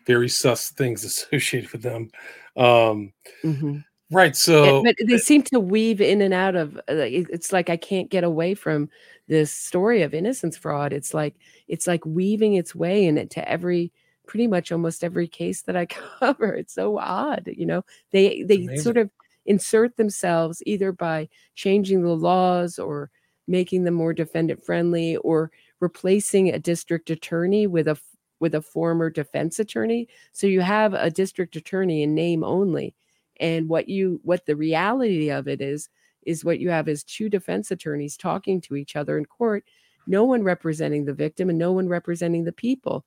very 0.07 0.29
sus 0.29 0.71
things 0.71 1.05
associated 1.33 1.71
with 1.71 1.83
them. 1.83 2.11
Um, 2.57 3.13
mm-hmm. 3.43 3.79
Right. 4.13 4.35
So, 4.35 4.83
but 4.83 4.97
they 5.07 5.19
seem 5.19 5.43
to 5.45 5.61
weave 5.61 6.01
in 6.01 6.21
and 6.21 6.35
out 6.35 6.57
of. 6.57 6.77
Uh, 6.77 7.07
it's 7.07 7.53
like 7.53 7.71
I 7.71 7.77
can't 7.77 8.11
get 8.11 8.25
away 8.25 8.55
from 8.55 8.89
this 9.29 9.53
story 9.53 10.03
of 10.03 10.13
innocence 10.13 10.57
fraud. 10.57 10.93
It's 10.93 11.15
like 11.15 11.37
it's 11.69 11.87
like 11.87 12.05
weaving 12.05 12.55
its 12.55 12.75
way 12.75 13.07
in 13.07 13.17
it 13.17 13.31
to 13.31 13.49
every 13.49 13.93
pretty 14.27 14.49
much 14.49 14.73
almost 14.73 15.05
every 15.05 15.29
case 15.29 15.63
that 15.63 15.77
I 15.77 15.87
cover. 16.19 16.55
It's 16.55 16.75
so 16.75 16.99
odd, 16.99 17.49
you 17.57 17.67
know. 17.67 17.85
They 18.11 18.43
they 18.43 18.77
sort 18.77 18.97
of 18.97 19.11
insert 19.47 19.97
themselves 19.97 20.61
either 20.67 20.91
by 20.91 21.29
changing 21.55 22.03
the 22.03 22.17
laws 22.17 22.79
or 22.79 23.11
making 23.47 23.85
them 23.85 23.95
more 23.95 24.13
defendant 24.13 24.65
friendly 24.65 25.17
or 25.19 25.51
replacing 25.81 26.49
a 26.49 26.59
district 26.59 27.11
attorney 27.11 27.67
with 27.67 27.89
a 27.89 27.99
with 28.41 28.55
a 28.55 28.63
former 28.63 29.11
defense 29.11 29.59
attorney 29.59 30.09
so 30.33 30.47
you 30.47 30.61
have 30.61 30.95
a 30.95 31.11
district 31.11 31.57
attorney 31.57 32.03
in 32.03 32.15
name 32.15 32.43
only 32.43 32.95
and 33.39 33.69
what 33.69 33.89
you 33.89 34.21
what 34.25 34.47
the 34.47 34.57
reality 34.57 35.31
of 35.31 35.47
it 35.47 35.61
is 35.61 35.89
is 36.27 36.45
what 36.45 36.59
you 36.59 36.71
have 36.71 36.89
is 36.89 37.05
two 37.05 37.29
defense 37.29 37.71
attorneys 37.71 38.17
talking 38.17 38.61
to 38.61 38.77
each 38.77 38.97
other 38.97 39.17
in 39.17 39.25
court 39.25 39.65
no 40.07 40.25
one 40.25 40.43
representing 40.43 41.05
the 41.05 41.15
victim 41.15 41.49
and 41.49 41.59
no 41.59 41.73
one 41.73 41.89
representing 41.89 42.45
the 42.45 42.53
people. 42.53 43.05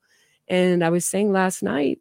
And 0.47 0.83
i 0.83 0.89
was 0.89 1.05
saying 1.05 1.31
last 1.31 1.63
night 1.63 1.99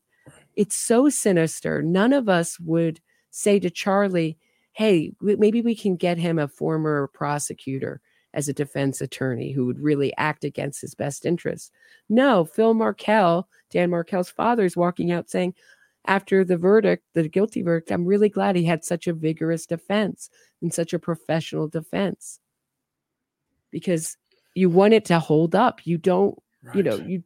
it's 0.55 0.77
so 0.77 1.09
sinister. 1.09 1.83
None 1.83 2.13
of 2.13 2.29
us 2.29 2.61
would 2.61 3.01
say 3.31 3.59
to 3.59 3.71
Charlie, 3.71 4.39
hey, 4.73 5.13
maybe 5.21 5.63
we 5.63 5.75
can 5.75 5.97
get 5.97 6.19
him 6.19 6.39
a 6.39 6.47
former 6.47 7.09
prosecutor 7.15 8.01
as 8.35 8.49
a 8.49 8.53
defense 8.53 9.01
attorney 9.01 9.53
who 9.53 9.67
would 9.67 9.81
really 9.81 10.13
act 10.17 10.45
against 10.45 10.81
his 10.81 10.95
best 10.95 11.27
interests. 11.27 11.71
No, 12.09 12.45
Phil 12.45 12.75
Markel, 12.75 13.49
Dan 13.71 13.91
Markel's 13.91 14.31
father, 14.31 14.65
is 14.65 14.77
walking 14.77 15.13
out 15.13 15.31
saying, 15.31 15.55
after 16.07 16.45
the 16.45 16.57
verdict, 16.57 17.05
the 17.15 17.29
guilty 17.29 17.63
verdict, 17.63 17.93
I'm 17.93 18.05
really 18.05 18.29
glad 18.29 18.57
he 18.57 18.65
had 18.65 18.85
such 18.85 19.07
a 19.07 19.13
vigorous 19.13 19.67
defense 19.67 20.31
and 20.61 20.73
such 20.73 20.93
a 20.93 20.99
professional 20.99 21.69
defense 21.69 22.41
because 23.71 24.17
you 24.55 24.69
want 24.69 24.95
it 24.95 25.05
to 25.07 25.19
hold 25.19 25.55
up. 25.55 25.87
You 25.87 25.99
don't, 25.99 26.37
right. 26.65 26.77
you 26.77 26.83
know, 26.83 26.97
you 26.97 27.23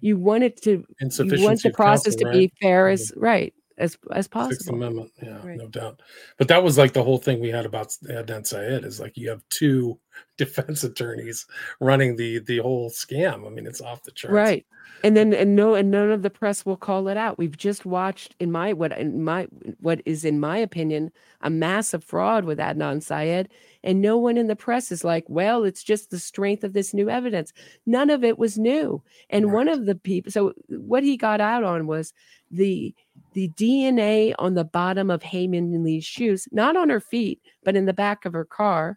you 0.00 0.16
want 0.18 0.44
it 0.44 0.60
to 0.62 0.84
you 1.00 1.42
want 1.42 1.62
the 1.62 1.70
process 1.70 2.14
counsel, 2.14 2.18
to 2.18 2.24
right? 2.26 2.32
be 2.32 2.52
fair 2.60 2.88
as 2.88 3.12
right 3.16 3.54
as 3.78 3.96
as 4.12 4.28
possible. 4.28 4.54
Sixth 4.54 4.68
Amendment, 4.68 5.10
yeah, 5.22 5.38
right. 5.44 5.56
no 5.56 5.68
doubt. 5.68 6.00
But 6.38 6.48
that 6.48 6.62
was 6.62 6.78
like 6.78 6.92
the 6.92 7.02
whole 7.02 7.18
thing 7.18 7.40
we 7.40 7.50
had 7.50 7.66
about 7.66 7.88
Adnan 8.08 8.40
uh, 8.40 8.44
Syed 8.44 8.84
is 8.84 9.00
like 9.00 9.16
you 9.16 9.28
have 9.30 9.42
two 9.50 9.98
defense 10.38 10.84
attorneys 10.84 11.46
running 11.80 12.16
the 12.16 12.40
the 12.40 12.58
whole 12.58 12.90
scam. 12.90 13.46
I 13.46 13.50
mean, 13.50 13.66
it's 13.66 13.80
off 13.80 14.02
the 14.02 14.12
charts, 14.12 14.32
right? 14.32 14.66
And 15.04 15.16
then 15.16 15.32
and 15.34 15.56
no 15.56 15.74
and 15.74 15.90
none 15.90 16.10
of 16.10 16.22
the 16.22 16.30
press 16.30 16.64
will 16.64 16.76
call 16.76 17.08
it 17.08 17.16
out. 17.16 17.38
We've 17.38 17.56
just 17.56 17.84
watched 17.84 18.34
in 18.38 18.52
my 18.52 18.72
what 18.72 18.96
in 18.98 19.24
my 19.24 19.46
what 19.80 20.00
is 20.04 20.24
in 20.24 20.40
my 20.40 20.58
opinion 20.58 21.10
a 21.40 21.50
massive 21.50 22.04
fraud 22.04 22.44
with 22.44 22.58
Adnan 22.58 23.02
Syed, 23.02 23.48
and 23.84 24.00
no 24.00 24.16
one 24.16 24.36
in 24.36 24.46
the 24.46 24.56
press 24.56 24.92
is 24.92 25.02
like, 25.04 25.24
well, 25.28 25.64
it's 25.64 25.82
just 25.82 26.10
the 26.10 26.18
strength 26.18 26.62
of 26.62 26.72
this 26.72 26.94
new 26.94 27.10
evidence. 27.10 27.52
None 27.86 28.10
of 28.10 28.22
it 28.22 28.38
was 28.38 28.58
new. 28.58 29.02
And 29.28 29.46
right. 29.46 29.54
one 29.54 29.68
of 29.68 29.86
the 29.86 29.94
people, 29.94 30.30
so 30.30 30.52
what 30.68 31.02
he 31.02 31.16
got 31.16 31.40
out 31.40 31.64
on 31.64 31.86
was 31.86 32.12
the 32.50 32.94
the 33.32 33.48
DNA 33.50 34.34
on 34.38 34.54
the 34.54 34.64
bottom 34.64 35.10
of 35.10 35.22
Hae 35.22 35.46
Min 35.46 35.82
Lee's 35.82 36.04
shoes, 36.04 36.48
not 36.52 36.76
on 36.76 36.88
her 36.88 37.00
feet, 37.00 37.40
but 37.64 37.76
in 37.76 37.86
the 37.86 37.92
back 37.92 38.24
of 38.24 38.32
her 38.32 38.44
car. 38.44 38.96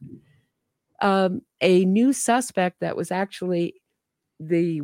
Um, 1.02 1.42
a 1.62 1.86
new 1.86 2.14
suspect 2.14 2.80
that 2.80 2.96
was 2.96 3.12
actually 3.12 3.76
the 4.40 4.82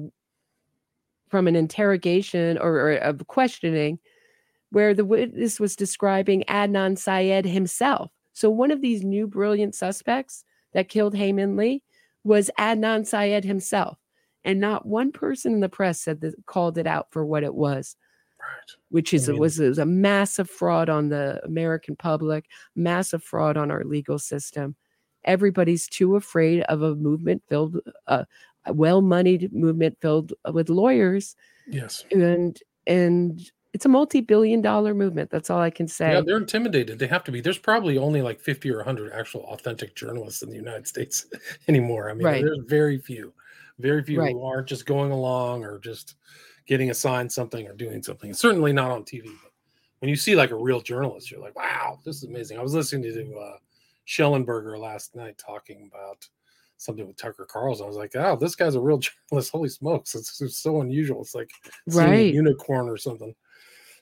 from 1.30 1.48
an 1.48 1.56
interrogation 1.56 2.58
or, 2.58 2.74
or 2.74 2.94
of 2.96 3.26
questioning 3.28 4.00
where 4.72 4.94
the 4.94 5.06
witness 5.06 5.60
was 5.60 5.76
describing 5.76 6.44
Adnan 6.48 6.98
Syed 6.98 7.46
himself. 7.46 8.12
So 8.34 8.50
one 8.50 8.72
of 8.72 8.82
these 8.82 9.04
new 9.04 9.28
brilliant 9.28 9.76
suspects 9.76 10.44
that 10.74 10.90
killed 10.90 11.16
Hae 11.16 11.34
Min 11.34 11.56
Lee 11.56 11.84
was 12.24 12.52
Adnan 12.60 13.06
Syed 13.06 13.44
himself. 13.46 13.98
And 14.44 14.60
not 14.60 14.86
one 14.86 15.12
person 15.12 15.54
in 15.54 15.60
the 15.60 15.70
press 15.70 16.02
said 16.02 16.22
that 16.22 16.34
called 16.46 16.78
it 16.78 16.88
out 16.88 17.08
for 17.12 17.26
what 17.26 17.44
it 17.44 17.54
was. 17.54 17.96
Right. 18.42 18.78
Which 18.90 19.14
is 19.14 19.30
I 19.30 19.34
mean, 19.34 19.42
was, 19.42 19.60
was 19.60 19.78
a 19.78 19.86
massive 19.86 20.50
fraud 20.50 20.90
on 20.90 21.10
the 21.10 21.42
American 21.46 21.96
public, 21.96 22.46
massive 22.76 23.24
fraud 23.24 23.58
on 23.58 23.72
our 23.72 23.84
legal 23.84 24.20
system. 24.20 24.76
Everybody's 25.24 25.88
too 25.88 26.16
afraid 26.16 26.62
of 26.64 26.82
a 26.82 26.96
movement 26.96 27.44
filled, 27.48 27.78
uh, 28.08 28.26
a 28.66 28.74
well-moneyed 28.74 29.54
movement 29.54 29.98
filled 30.02 30.34
with 30.52 30.70
lawyers. 30.70 31.36
Yes, 31.68 32.04
and 32.12 32.60
and 32.88 33.52
it's 33.74 33.86
a 33.86 33.90
multi-billion 33.90 34.62
dollar 34.62 34.94
movement 34.94 35.30
that's 35.30 35.50
all 35.50 35.60
i 35.60 35.70
can 35.70 35.88
say 35.88 36.14
yeah 36.14 36.22
they're 36.22 36.38
intimidated 36.38 37.00
they 37.00 37.08
have 37.08 37.24
to 37.24 37.32
be 37.32 37.42
there's 37.42 37.58
probably 37.58 37.98
only 37.98 38.22
like 38.22 38.40
50 38.40 38.70
or 38.72 38.78
100 38.78 39.14
actual 39.14 39.42
authentic 39.46 39.96
journalists 39.96 40.42
in 40.42 40.50
the 40.50 40.56
united 40.56 40.88
states 40.88 41.26
anymore 41.68 42.10
i 42.10 42.14
mean 42.14 42.26
right. 42.26 42.44
there's 42.44 42.60
very 42.68 42.98
few 42.98 43.34
very 43.80 44.04
few 44.04 44.20
right. 44.20 44.34
who 44.34 44.44
aren't 44.44 44.68
just 44.68 44.86
going 44.86 45.12
along 45.12 45.64
or 45.64 45.80
just 45.80 46.16
getting 46.72 46.90
assigned 46.90 47.30
something 47.30 47.68
or 47.68 47.74
doing 47.74 48.02
something 48.02 48.34
certainly 48.34 48.72
not 48.72 48.90
on 48.90 49.04
tv 49.04 49.26
but 49.26 49.52
when 50.00 50.08
you 50.08 50.16
see 50.16 50.36
like 50.36 50.52
a 50.52 50.56
real 50.56 50.80
journalist 50.80 51.30
you're 51.30 51.42
like 51.42 51.56
wow 51.58 52.00
this 52.06 52.16
is 52.16 52.24
amazing 52.24 52.58
i 52.58 52.62
was 52.62 52.74
listening 52.74 53.04
to 53.04 53.38
uh 53.38 53.58
Shellenberger 54.08 54.80
last 54.80 55.16
night 55.16 55.38
talking 55.38 55.90
about 55.92 56.28
something 56.78 57.08
with 57.08 57.18
Tucker 57.18 57.48
Carlson. 57.50 57.86
I 57.86 57.88
was 57.88 57.98
like, 57.98 58.16
oh, 58.16 58.36
this 58.36 58.56
guy's 58.56 58.76
a 58.76 58.82
real 58.82 58.98
journalist. 59.30 59.52
Holy 59.52 59.70
smokes. 59.70 60.16
It's, 60.16 60.42
it's 60.42 60.58
so 60.58 60.82
unusual. 60.82 61.22
It's 61.22 61.36
like 61.36 61.52
right. 61.88 62.34
unicorn 62.34 62.90
or 62.90 62.98
something. 62.98 63.36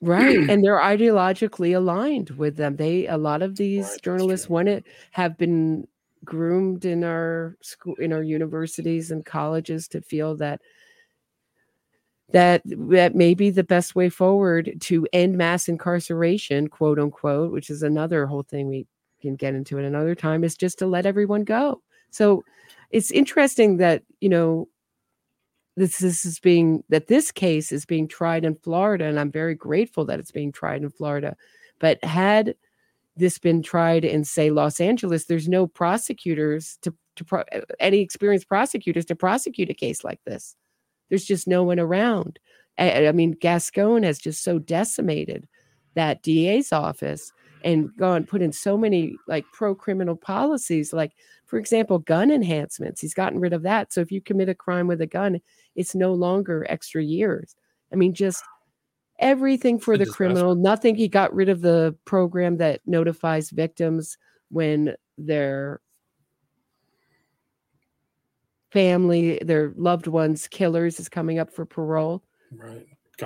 Right. 0.02 0.38
and 0.50 0.64
they're 0.64 0.80
ideologically 0.80 1.76
aligned 1.76 2.32
with 2.32 2.56
them. 2.56 2.78
They 2.78 3.08
a 3.08 3.18
lot 3.18 3.42
of 3.42 3.58
these 3.58 3.90
right, 3.90 4.02
journalists 4.02 4.50
want 4.50 4.68
to 4.68 4.82
have 5.12 5.38
been 5.38 5.88
groomed 6.26 6.86
in 6.86 7.04
our 7.04 7.58
school 7.62 7.96
in 7.96 8.12
our 8.12 8.24
universities 8.24 9.12
and 9.12 9.26
colleges 9.26 9.88
to 9.90 10.02
feel 10.02 10.36
that 10.36 10.62
that 12.32 12.62
that 12.66 13.16
may 13.16 13.34
be 13.34 13.50
the 13.50 13.64
best 13.64 13.96
way 13.96 14.10
forward 14.10 14.78
to 14.82 15.08
end 15.14 15.38
mass 15.38 15.68
incarceration, 15.68 16.68
quote 16.68 17.00
unquote, 17.00 17.52
which 17.52 17.70
is 17.70 17.84
another 17.84 18.26
whole 18.26 18.44
thing 18.44 18.68
we 18.68 18.86
can 19.22 19.36
get 19.36 19.56
into 19.56 19.80
at 19.80 19.86
another 19.86 20.16
time, 20.16 20.44
is 20.44 20.56
just 20.56 20.80
to 20.80 20.88
let 20.88 21.06
everyone 21.06 21.44
go. 21.44 21.82
So 22.12 22.44
it's 22.92 23.12
interesting 23.12 23.78
that, 23.78 24.04
you 24.22 24.30
know, 24.30 24.68
this, 25.76 26.00
this 26.00 26.26
is 26.26 26.40
being 26.40 26.84
that 26.90 27.08
this 27.08 27.32
case 27.32 27.72
is 27.72 27.86
being 27.86 28.08
tried 28.08 28.46
in 28.46 28.56
Florida, 28.56 29.06
and 29.06 29.20
I'm 29.20 29.32
very 29.32 29.56
grateful 29.56 30.06
that 30.06 30.20
it's 30.20 30.32
being 30.32 30.52
tried 30.52 30.84
in 30.84 30.90
Florida. 30.90 31.36
But 31.80 32.04
had 32.04 32.56
this 33.16 33.38
been 33.38 33.62
tried 33.62 34.06
in 34.06 34.24
say 34.24 34.50
Los 34.50 34.80
Angeles, 34.80 35.26
there's 35.26 35.48
no 35.48 35.68
prosecutors 35.68 36.78
to 36.82 36.94
to 37.16 37.26
pro- 37.26 37.44
any 37.80 38.00
experienced 38.00 38.48
prosecutors 38.48 39.06
to 39.06 39.16
prosecute 39.16 39.70
a 39.70 39.74
case 39.74 40.04
like 40.04 40.20
this. 40.26 40.56
There's 41.10 41.26
just 41.26 41.48
no 41.48 41.64
one 41.64 41.80
around. 41.80 42.40
I, 42.78 43.08
I 43.08 43.12
mean, 43.12 43.32
Gascon 43.32 44.04
has 44.04 44.20
just 44.20 44.44
so 44.44 44.60
decimated 44.60 45.48
that 45.96 46.24
DA's 46.24 46.72
office 46.72 47.32
and 47.64 47.90
gone 47.98 48.26
put 48.26 48.42
in 48.42 48.54
so 48.54 48.78
many 48.78 49.16
like 49.28 49.44
pro 49.52 49.76
criminal 49.76 50.16
policies 50.16 50.94
like 50.94 51.12
for 51.50 51.58
example, 51.58 51.98
gun 51.98 52.30
enhancements. 52.30 53.02
He's 53.02 53.16
gotten 53.16 53.40
rid 53.40 53.54
of 53.54 53.64
that. 53.64 53.92
So 53.92 54.02
if 54.02 54.12
you 54.12 54.22
commit 54.22 54.50
a 54.50 54.56
crime 54.56 54.86
with 54.86 55.02
a 55.02 55.08
gun, 55.08 55.40
it's 55.76 55.96
no 55.96 56.14
longer 56.14 56.64
extra 56.70 57.04
years. 57.04 57.56
I 57.92 57.96
mean, 57.96 58.14
just 58.14 58.44
everything 59.18 59.80
for 59.80 59.98
the 59.98 60.06
criminal. 60.06 60.54
Nothing. 60.54 60.94
He 60.94 61.08
got 61.08 61.34
rid 61.34 61.50
of 61.50 61.62
the 61.62 61.96
program 62.06 62.58
that 62.58 62.82
notifies 62.86 63.50
victims 63.50 64.16
when 64.50 64.94
their 65.18 65.82
family, 68.72 69.40
their 69.44 69.74
loved 69.76 70.08
ones, 70.08 70.48
killers 70.48 71.00
is 71.00 71.10
coming 71.10 71.40
up 71.40 71.52
for 71.52 71.66
parole. 71.66 72.24
Right. 72.56 72.86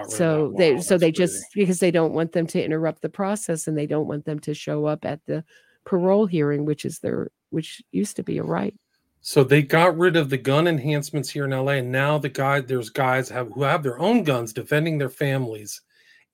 so 0.10 0.50
wow, 0.50 0.58
they 0.58 0.82
so 0.82 0.98
they 0.98 1.12
just 1.12 1.44
because 1.54 1.80
they 1.80 1.92
don't 1.92 2.14
want 2.14 2.32
them 2.32 2.48
to 2.48 2.64
interrupt 2.64 3.02
the 3.02 3.10
process 3.10 3.68
and 3.68 3.78
they 3.78 3.86
don't 3.86 4.08
want 4.08 4.26
them 4.26 4.40
to 4.40 4.54
show 4.54 4.86
up 4.86 5.06
at 5.06 5.20
the 5.26 5.44
parole 5.86 6.26
hearing, 6.26 6.66
which 6.66 6.86
is 6.86 7.00
their 7.00 7.30
which 7.50 7.82
used 7.92 8.16
to 8.16 8.24
be 8.24 8.38
a 8.38 8.44
right. 8.44 8.76
So 9.22 9.44
they 9.44 9.62
got 9.62 9.98
rid 9.98 10.18
of 10.18 10.30
the 10.30 10.38
gun 10.38 10.68
enhancements 10.68 11.30
here 11.30 11.46
in 11.46 11.52
LA, 11.52 11.74
and 11.74 11.92
now 11.92 12.18
the 12.18 12.30
guy 12.30 12.60
there's 12.60 12.90
guys 12.90 13.30
have 13.30 13.52
who 13.54 13.64
have 13.64 13.84
their 13.84 14.00
own 14.00 14.24
guns 14.24 14.52
defending 14.52 14.98
their 14.98 15.10
families, 15.10 15.82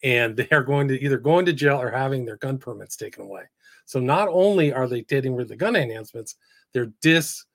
and 0.03 0.35
they 0.35 0.47
are 0.51 0.63
going 0.63 0.87
to 0.87 0.99
either 1.03 1.17
going 1.17 1.45
to 1.45 1.53
jail 1.53 1.79
or 1.81 1.91
having 1.91 2.25
their 2.25 2.37
gun 2.37 2.57
permits 2.57 2.95
taken 2.95 3.25
away. 3.25 3.43
So 3.85 3.99
not 3.99 4.27
only 4.29 4.71
are 4.71 4.87
they 4.87 5.01
getting 5.01 5.35
rid 5.35 5.43
of 5.43 5.49
the 5.49 5.55
gun 5.55 5.75
enhancements, 5.75 6.35
they're 6.73 6.91
dis 7.01 7.45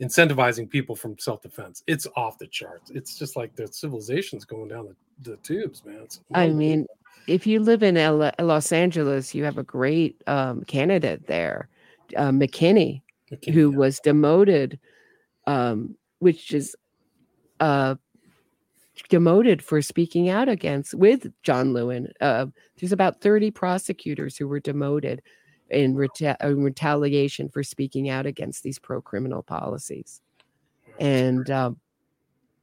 incentivizing 0.00 0.68
people 0.68 0.96
from 0.96 1.18
self-defense. 1.18 1.82
It's 1.86 2.06
off 2.16 2.38
the 2.38 2.46
charts. 2.46 2.90
It's 2.90 3.18
just 3.18 3.36
like 3.36 3.54
the 3.54 3.68
civilization's 3.68 4.44
going 4.44 4.68
down 4.68 4.86
the, 4.86 5.30
the 5.30 5.36
tubes, 5.38 5.84
man. 5.84 6.06
I 6.34 6.48
mean, 6.48 6.86
if 7.26 7.46
you 7.46 7.60
live 7.60 7.82
in 7.82 7.96
L- 7.96 8.32
Los 8.38 8.72
Angeles, 8.72 9.34
you 9.34 9.44
have 9.44 9.58
a 9.58 9.62
great 9.62 10.22
um, 10.26 10.64
candidate 10.64 11.26
there, 11.26 11.68
uh, 12.16 12.30
McKinney, 12.30 13.02
McKinney 13.30 13.52
who 13.52 13.70
yeah. 13.72 13.76
was 13.76 14.00
demoted, 14.00 14.78
um, 15.46 15.96
which 16.18 16.52
is 16.52 16.74
uh, 17.60 17.94
demoted 19.08 19.62
for 19.62 19.82
speaking 19.82 20.30
out 20.30 20.48
against 20.48 20.94
with 20.94 21.30
John 21.42 21.72
Lewin. 21.72 22.12
Uh, 22.20 22.46
there's 22.78 22.92
about 22.92 23.20
30 23.20 23.50
prosecutors 23.50 24.36
who 24.36 24.48
were 24.48 24.60
demoted 24.60 25.22
in, 25.70 25.94
reta- 25.94 26.40
in 26.42 26.62
retaliation 26.62 27.48
for 27.48 27.62
speaking 27.62 28.08
out 28.08 28.26
against 28.26 28.62
these 28.62 28.78
pro 28.78 29.00
criminal 29.00 29.42
policies. 29.42 30.20
And 30.98 31.50
um, 31.50 31.80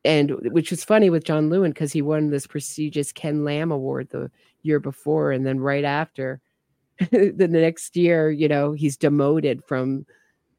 and 0.06 0.32
which 0.52 0.72
was 0.72 0.84
funny 0.84 1.10
with 1.10 1.26
John 1.26 1.50
Lewin 1.50 1.72
because 1.72 1.92
he 1.92 2.02
won 2.02 2.30
this 2.30 2.48
prestigious 2.48 3.12
Ken 3.12 3.44
Lamb 3.44 3.72
Award 3.72 4.10
the 4.10 4.32
year 4.62 4.80
before, 4.80 5.32
and 5.32 5.46
then 5.46 5.60
right 5.60 5.84
after, 5.84 6.40
the 7.12 7.48
next 7.50 7.96
year, 7.96 8.32
you 8.32 8.48
know, 8.48 8.72
he's 8.72 8.98
demoted 8.98 9.64
from 9.66 10.06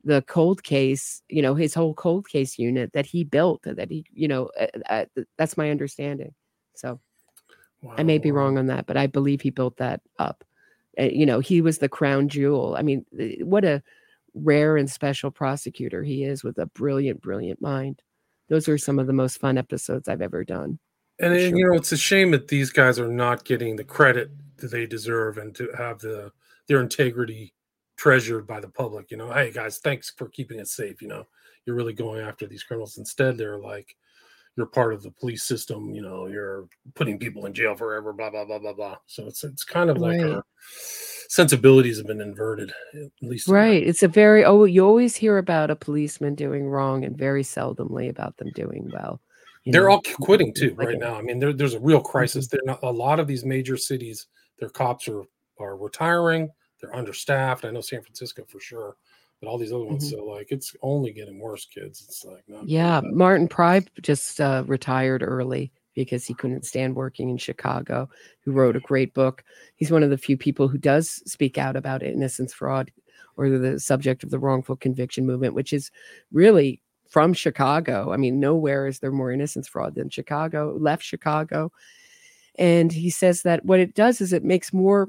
the 0.04 0.22
cold 0.22 0.62
case, 0.62 1.22
you 1.28 1.42
know, 1.42 1.54
his 1.54 1.74
whole 1.74 1.94
cold 1.94 2.28
case 2.28 2.58
unit 2.58 2.92
that 2.92 3.06
he 3.06 3.24
built, 3.24 3.62
that 3.64 3.90
he, 3.90 4.04
you 4.12 4.28
know, 4.28 4.50
uh, 4.58 4.66
uh, 4.88 5.04
that's 5.36 5.56
my 5.56 5.70
understanding. 5.70 6.34
So 6.74 7.00
wow. 7.82 7.94
I 7.98 8.04
may 8.04 8.18
be 8.18 8.30
wrong 8.30 8.56
on 8.56 8.66
that, 8.66 8.86
but 8.86 8.96
I 8.96 9.06
believe 9.06 9.40
he 9.40 9.50
built 9.50 9.76
that 9.78 10.00
up. 10.18 10.44
Uh, 10.98 11.04
you 11.04 11.26
know, 11.26 11.40
he 11.40 11.60
was 11.60 11.78
the 11.78 11.88
crown 11.88 12.28
jewel. 12.28 12.74
I 12.78 12.82
mean, 12.82 13.04
what 13.40 13.64
a 13.64 13.82
rare 14.34 14.76
and 14.76 14.90
special 14.90 15.30
prosecutor 15.30 16.02
he 16.02 16.24
is 16.24 16.44
with 16.44 16.58
a 16.58 16.66
brilliant, 16.66 17.20
brilliant 17.20 17.60
mind. 17.60 18.02
Those 18.48 18.68
are 18.68 18.78
some 18.78 18.98
of 18.98 19.06
the 19.06 19.12
most 19.12 19.38
fun 19.38 19.58
episodes 19.58 20.08
I've 20.08 20.22
ever 20.22 20.44
done. 20.44 20.78
And, 21.18 21.38
sure. 21.38 21.56
you 21.56 21.66
know, 21.66 21.74
it's 21.74 21.92
a 21.92 21.96
shame 21.96 22.30
that 22.30 22.48
these 22.48 22.70
guys 22.70 22.98
are 22.98 23.08
not 23.08 23.44
getting 23.44 23.76
the 23.76 23.84
credit 23.84 24.30
that 24.58 24.70
they 24.70 24.86
deserve 24.86 25.38
and 25.38 25.54
to 25.56 25.70
have 25.76 25.98
the 25.98 26.32
their 26.68 26.80
integrity 26.80 27.54
treasured 27.96 28.46
by 28.46 28.60
the 28.60 28.68
public. 28.68 29.10
You 29.10 29.16
know, 29.16 29.32
hey 29.32 29.50
guys, 29.50 29.78
thanks 29.78 30.10
for 30.16 30.28
keeping 30.28 30.60
it 30.60 30.68
safe. 30.68 31.02
You 31.02 31.08
know, 31.08 31.26
you're 31.64 31.76
really 31.76 31.92
going 31.92 32.20
after 32.20 32.46
these 32.46 32.62
criminals. 32.62 32.98
Instead, 32.98 33.36
they're 33.36 33.58
like, 33.58 33.96
you're 34.58 34.66
part 34.66 34.92
of 34.92 35.04
the 35.04 35.10
police 35.12 35.44
system. 35.44 35.94
You 35.94 36.02
know, 36.02 36.26
you're 36.26 36.66
putting 36.96 37.16
people 37.16 37.46
in 37.46 37.54
jail 37.54 37.76
forever. 37.76 38.12
Blah 38.12 38.30
blah 38.30 38.44
blah 38.44 38.58
blah 38.58 38.72
blah. 38.72 38.96
So 39.06 39.26
it's 39.28 39.44
it's 39.44 39.62
kind 39.64 39.88
of 39.88 39.98
like 39.98 40.20
Right. 40.20 40.32
our 40.32 40.44
sensibilities 41.28 41.98
have 41.98 42.08
been 42.08 42.20
inverted, 42.20 42.72
at 42.94 43.10
least. 43.22 43.46
Right. 43.48 43.82
It's 43.86 44.02
a 44.02 44.08
very 44.08 44.44
oh 44.44 44.64
you 44.64 44.84
always 44.84 45.14
hear 45.14 45.38
about 45.38 45.70
a 45.70 45.76
policeman 45.76 46.34
doing 46.34 46.66
wrong 46.68 47.04
and 47.04 47.16
very 47.16 47.44
seldomly 47.44 48.10
about 48.10 48.36
them 48.36 48.50
doing 48.54 48.90
well. 48.92 49.20
They're 49.64 49.84
know, 49.84 49.92
all 49.92 50.02
quitting 50.02 50.52
too 50.52 50.70
like 50.70 50.88
right 50.88 50.94
a- 50.96 50.98
now. 50.98 51.14
I 51.14 51.22
mean, 51.22 51.38
there, 51.38 51.52
there's 51.52 51.74
a 51.74 51.80
real 51.80 52.00
crisis. 52.00 52.46
Mm-hmm. 52.48 52.56
They're 52.66 52.74
not 52.74 52.82
a 52.82 52.90
lot 52.90 53.20
of 53.20 53.28
these 53.28 53.44
major 53.44 53.76
cities. 53.76 54.26
Their 54.58 54.70
cops 54.70 55.06
are 55.08 55.22
are 55.60 55.76
retiring. 55.76 56.50
They're 56.80 56.94
understaffed. 56.96 57.64
I 57.64 57.70
know 57.70 57.80
San 57.80 58.02
Francisco 58.02 58.44
for 58.48 58.58
sure, 58.60 58.96
but 59.40 59.48
all 59.48 59.58
these 59.58 59.72
other 59.72 59.84
ones. 59.84 60.04
Mhm. 60.06 60.16
So 60.16 60.24
like, 60.24 60.48
it's 60.50 60.74
only 60.82 61.12
getting 61.12 61.38
worse, 61.38 61.64
kids. 61.66 62.04
It's 62.08 62.24
like 62.24 62.44
Yeah. 62.64 63.00
Martin 63.04 63.48
Preib 63.48 63.86
just 64.02 64.40
uh, 64.40 64.64
retired 64.66 65.22
early 65.22 65.70
because 65.94 66.24
he 66.24 66.34
couldn't 66.34 66.64
stand 66.66 66.94
working 66.96 67.28
in 67.28 67.36
Chicago. 67.36 68.08
Who 68.42 68.52
wrote 68.52 68.76
a 68.76 68.80
great 68.80 69.14
book. 69.14 69.44
He's 69.76 69.90
one 69.90 70.02
of 70.02 70.10
the 70.10 70.18
few 70.18 70.36
people 70.36 70.68
who 70.68 70.78
does 70.78 71.22
speak 71.30 71.58
out 71.58 71.76
about 71.76 72.02
innocence 72.02 72.52
fraud 72.52 72.90
or 73.36 73.48
the 73.50 73.78
subject 73.78 74.24
of 74.24 74.30
the 74.30 74.38
wrongful 74.38 74.76
conviction 74.76 75.26
movement, 75.26 75.54
which 75.54 75.72
is 75.72 75.90
really 76.32 76.80
from 77.08 77.32
Chicago. 77.32 78.12
I 78.12 78.16
mean, 78.16 78.40
nowhere 78.40 78.86
is 78.86 78.98
there 78.98 79.12
more 79.12 79.32
innocence 79.32 79.68
fraud 79.68 79.94
than 79.94 80.08
Chicago. 80.10 80.76
Left 80.78 81.02
Chicago, 81.02 81.72
and 82.56 82.92
he 82.92 83.10
says 83.10 83.42
that 83.42 83.64
what 83.64 83.80
it 83.80 83.94
does 83.94 84.20
is 84.20 84.32
it 84.32 84.44
makes 84.44 84.72
more. 84.72 85.08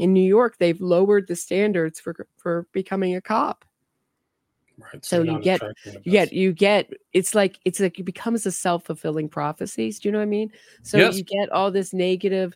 In 0.00 0.12
New 0.12 0.22
York, 0.26 0.56
they've 0.58 0.80
lowered 0.80 1.28
the 1.28 1.36
standards 1.36 2.00
for 2.00 2.26
for 2.36 2.66
becoming 2.72 3.14
a 3.16 3.20
cop. 3.20 3.64
right. 4.78 5.04
so 5.04 5.22
you're 5.22 5.34
you 5.36 5.42
get- 5.42 5.60
you 5.84 6.10
get 6.12 6.32
you 6.32 6.52
get 6.52 6.90
it's 7.12 7.34
like 7.34 7.58
it's 7.64 7.80
like 7.80 7.98
it 7.98 8.04
becomes 8.04 8.46
a 8.46 8.50
self-fulfilling 8.52 9.28
prophecies 9.28 10.00
do 10.00 10.08
you 10.08 10.12
know 10.12 10.18
what 10.18 10.22
i 10.22 10.26
mean 10.26 10.50
so 10.82 10.96
Yes. 10.96 11.16
you 11.16 11.22
get 11.24 11.50
all 11.50 11.70
this 11.70 11.92
negative 11.92 12.54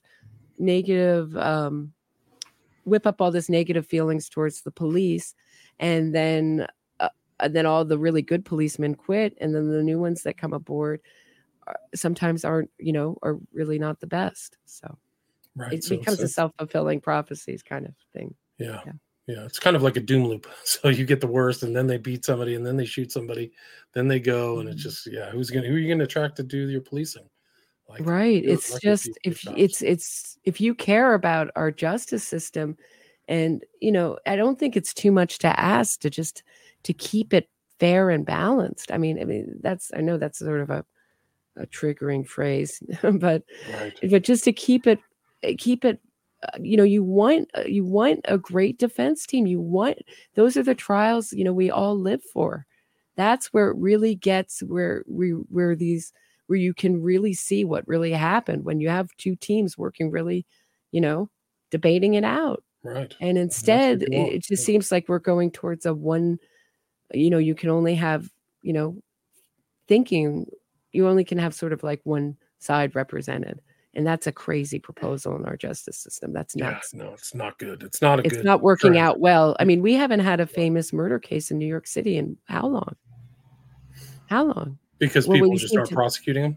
negative 0.58 1.36
um 1.36 1.92
whip 2.84 3.06
up 3.06 3.20
all 3.20 3.30
this 3.30 3.48
negative 3.50 3.86
feelings 3.86 4.28
towards 4.28 4.62
the 4.62 4.70
police 4.70 5.34
and 5.80 6.14
then 6.14 6.66
uh, 7.00 7.08
and 7.40 7.54
then 7.54 7.66
all 7.66 7.84
the 7.84 7.98
really 7.98 8.22
good 8.22 8.44
policemen 8.44 8.94
quit 8.94 9.36
and 9.40 9.54
then 9.54 9.68
the 9.70 9.82
new 9.82 9.98
ones 9.98 10.22
that 10.22 10.38
come 10.38 10.52
aboard 10.54 11.00
are, 11.66 11.78
sometimes 11.94 12.44
aren't 12.44 12.70
you 12.78 12.92
know 12.92 13.18
are 13.22 13.38
really 13.52 13.78
not 13.78 14.00
the 14.00 14.06
best 14.06 14.56
so 14.64 14.96
right. 15.56 15.72
it 15.72 15.84
so 15.84 15.96
becomes 15.96 16.20
a 16.20 16.28
self-fulfilling 16.28 17.00
prophecies 17.00 17.62
kind 17.62 17.86
of 17.86 17.94
thing 18.12 18.34
yeah. 18.58 18.80
yeah. 18.86 18.92
yeah. 19.26 19.44
It's 19.44 19.58
kind 19.58 19.74
of 19.74 19.82
like 19.82 19.96
a 19.96 20.00
doom 20.00 20.26
loop. 20.26 20.46
So 20.64 20.88
you 20.88 21.04
get 21.04 21.20
the 21.20 21.26
worst, 21.26 21.64
and 21.64 21.74
then 21.74 21.86
they 21.88 21.98
beat 21.98 22.24
somebody, 22.24 22.54
and 22.54 22.64
then 22.64 22.76
they 22.76 22.84
shoot 22.84 23.10
somebody, 23.10 23.50
then 23.92 24.06
they 24.06 24.20
go, 24.20 24.60
and 24.60 24.68
it's 24.68 24.80
Mhm. 24.80 24.84
just 24.84 25.06
yeah. 25.08 25.30
Who's 25.30 25.50
gonna 25.50 25.66
who 25.66 25.74
are 25.74 25.78
you 25.78 25.88
gonna 25.88 26.04
attract 26.04 26.36
to 26.36 26.42
do 26.42 26.68
your 26.68 26.80
policing? 26.80 27.28
Like 27.88 28.06
right 28.06 28.42
it's 28.42 28.78
just 28.80 29.10
if 29.24 29.46
it's 29.56 29.82
it's 29.82 30.38
if 30.44 30.60
you 30.60 30.74
care 30.74 31.14
about 31.14 31.50
our 31.54 31.70
justice 31.70 32.24
system 32.24 32.78
and 33.28 33.62
you 33.80 33.92
know 33.92 34.18
i 34.26 34.36
don't 34.36 34.58
think 34.58 34.74
it's 34.74 34.94
too 34.94 35.12
much 35.12 35.38
to 35.38 35.60
ask 35.60 36.00
to 36.00 36.10
just 36.10 36.42
to 36.84 36.92
keep 36.94 37.34
it 37.34 37.48
fair 37.78 38.08
and 38.08 38.24
balanced 38.24 38.90
i 38.90 38.96
mean 38.96 39.20
i 39.20 39.24
mean 39.24 39.58
that's 39.60 39.90
i 39.94 40.00
know 40.00 40.16
that's 40.16 40.38
sort 40.38 40.60
of 40.60 40.70
a, 40.70 40.84
a 41.56 41.66
triggering 41.66 42.26
phrase 42.26 42.82
but 43.02 43.42
right. 43.74 43.98
but 44.10 44.22
just 44.22 44.44
to 44.44 44.52
keep 44.52 44.86
it 44.86 44.98
keep 45.58 45.84
it 45.84 46.00
uh, 46.42 46.58
you 46.60 46.76
know 46.76 46.84
you 46.84 47.02
want 47.02 47.48
uh, 47.56 47.62
you 47.66 47.84
want 47.84 48.20
a 48.26 48.38
great 48.38 48.78
defense 48.78 49.26
team 49.26 49.46
you 49.46 49.60
want 49.60 49.98
those 50.34 50.56
are 50.56 50.62
the 50.62 50.74
trials 50.74 51.32
you 51.32 51.44
know 51.44 51.52
we 51.52 51.70
all 51.70 51.98
live 51.98 52.22
for 52.32 52.66
that's 53.16 53.52
where 53.52 53.70
it 53.70 53.76
really 53.76 54.14
gets 54.14 54.62
where 54.64 55.04
we 55.08 55.30
where 55.30 55.74
these 55.76 56.12
where 56.46 56.58
you 56.58 56.74
can 56.74 57.00
really 57.02 57.32
see 57.32 57.64
what 57.64 57.86
really 57.88 58.12
happened 58.12 58.64
when 58.64 58.80
you 58.80 58.88
have 58.88 59.08
two 59.16 59.36
teams 59.36 59.78
working 59.78 60.10
really 60.10 60.46
you 60.92 61.00
know 61.00 61.28
debating 61.70 62.14
it 62.14 62.24
out 62.24 62.62
Right. 62.82 63.14
and 63.20 63.38
instead 63.38 64.02
it, 64.02 64.12
it 64.12 64.42
just 64.42 64.62
yeah. 64.62 64.66
seems 64.66 64.92
like 64.92 65.08
we're 65.08 65.18
going 65.18 65.50
towards 65.50 65.86
a 65.86 65.94
one 65.94 66.38
you 67.12 67.30
know 67.30 67.38
you 67.38 67.54
can 67.54 67.70
only 67.70 67.94
have 67.94 68.30
you 68.62 68.72
know 68.72 68.96
thinking 69.88 70.46
you 70.92 71.08
only 71.08 71.24
can 71.24 71.38
have 71.38 71.54
sort 71.54 71.72
of 71.72 71.82
like 71.82 72.00
one 72.04 72.36
side 72.58 72.94
represented 72.94 73.60
and 73.96 74.06
that's 74.06 74.26
a 74.26 74.32
crazy 74.32 74.78
proposal 74.78 75.36
in 75.36 75.44
our 75.44 75.56
justice 75.56 75.96
system 75.98 76.32
that's 76.32 76.54
Yeah, 76.56 76.80
no, 76.92 77.12
it's 77.12 77.34
not 77.34 77.58
good. 77.58 77.82
It's 77.82 78.00
not 78.02 78.20
a 78.20 78.26
it's 78.26 78.44
not 78.44 78.62
working 78.62 78.92
trend. 78.92 79.04
out 79.06 79.20
well 79.20 79.56
i 79.60 79.64
mean 79.64 79.82
we 79.82 79.94
haven't 79.94 80.20
had 80.20 80.40
a 80.40 80.46
famous 80.46 80.92
murder 80.92 81.18
case 81.18 81.50
in 81.50 81.58
new 81.58 81.66
york 81.66 81.86
city 81.86 82.16
in 82.16 82.36
how 82.44 82.66
long 82.66 82.94
how 84.28 84.44
long 84.44 84.78
because 84.98 85.26
well, 85.26 85.38
people 85.38 85.56
just 85.56 85.76
aren't 85.76 85.88
to- 85.90 85.94
prosecuting 85.94 86.42
them. 86.42 86.56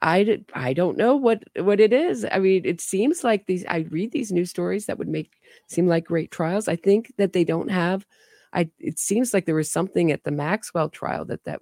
I, 0.00 0.22
d- 0.22 0.44
I 0.54 0.74
don't 0.74 0.96
know 0.96 1.16
what 1.16 1.42
what 1.56 1.80
it 1.80 1.92
is. 1.92 2.24
I 2.30 2.38
mean, 2.38 2.62
it 2.64 2.80
seems 2.80 3.24
like 3.24 3.46
these. 3.46 3.64
I 3.66 3.78
read 3.90 4.12
these 4.12 4.30
news 4.30 4.48
stories 4.48 4.86
that 4.86 4.96
would 4.96 5.08
make 5.08 5.32
seem 5.66 5.88
like 5.88 6.04
great 6.04 6.30
trials. 6.30 6.68
I 6.68 6.76
think 6.76 7.12
that 7.16 7.32
they 7.32 7.42
don't 7.42 7.68
have. 7.68 8.06
I. 8.52 8.70
It 8.78 9.00
seems 9.00 9.34
like 9.34 9.44
there 9.44 9.56
was 9.56 9.72
something 9.72 10.12
at 10.12 10.22
the 10.22 10.30
Maxwell 10.30 10.88
trial 10.88 11.24
that 11.24 11.42
that 11.46 11.60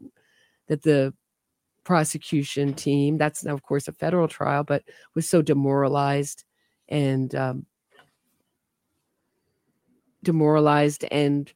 that 0.69 0.83
the 0.83 1.15
prosecution 1.87 2.75
team. 2.75 3.17
That's 3.17 3.45
now, 3.45 3.55
of 3.55 3.63
course, 3.63 3.87
a 3.87 3.93
federal 3.93 4.27
trial, 4.27 4.65
but 4.65 4.83
was 5.15 5.29
so 5.29 5.41
demoralized 5.41 6.45
and 6.89 7.33
um, 7.37 7.65
demoralized 10.25 11.05
and 11.13 11.51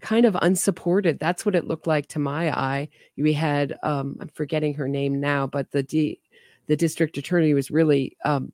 kind 0.00 0.24
of 0.24 0.36
unsupported. 0.40 1.18
That's 1.18 1.44
what 1.44 1.56
it 1.56 1.66
looked 1.66 1.88
like 1.88 2.06
to 2.08 2.20
my 2.20 2.56
eye. 2.56 2.88
We 3.16 3.32
had 3.32 3.76
um, 3.82 4.16
I'm 4.20 4.28
forgetting 4.28 4.74
her 4.74 4.86
name 4.86 5.18
now, 5.18 5.48
but 5.48 5.72
the 5.72 5.82
D, 5.82 6.20
the 6.68 6.76
district 6.76 7.18
attorney 7.18 7.52
was 7.52 7.72
really 7.72 8.16
um, 8.24 8.52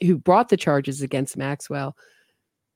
who 0.00 0.16
brought 0.16 0.48
the 0.48 0.56
charges 0.56 1.02
against 1.02 1.36
Maxwell. 1.36 1.94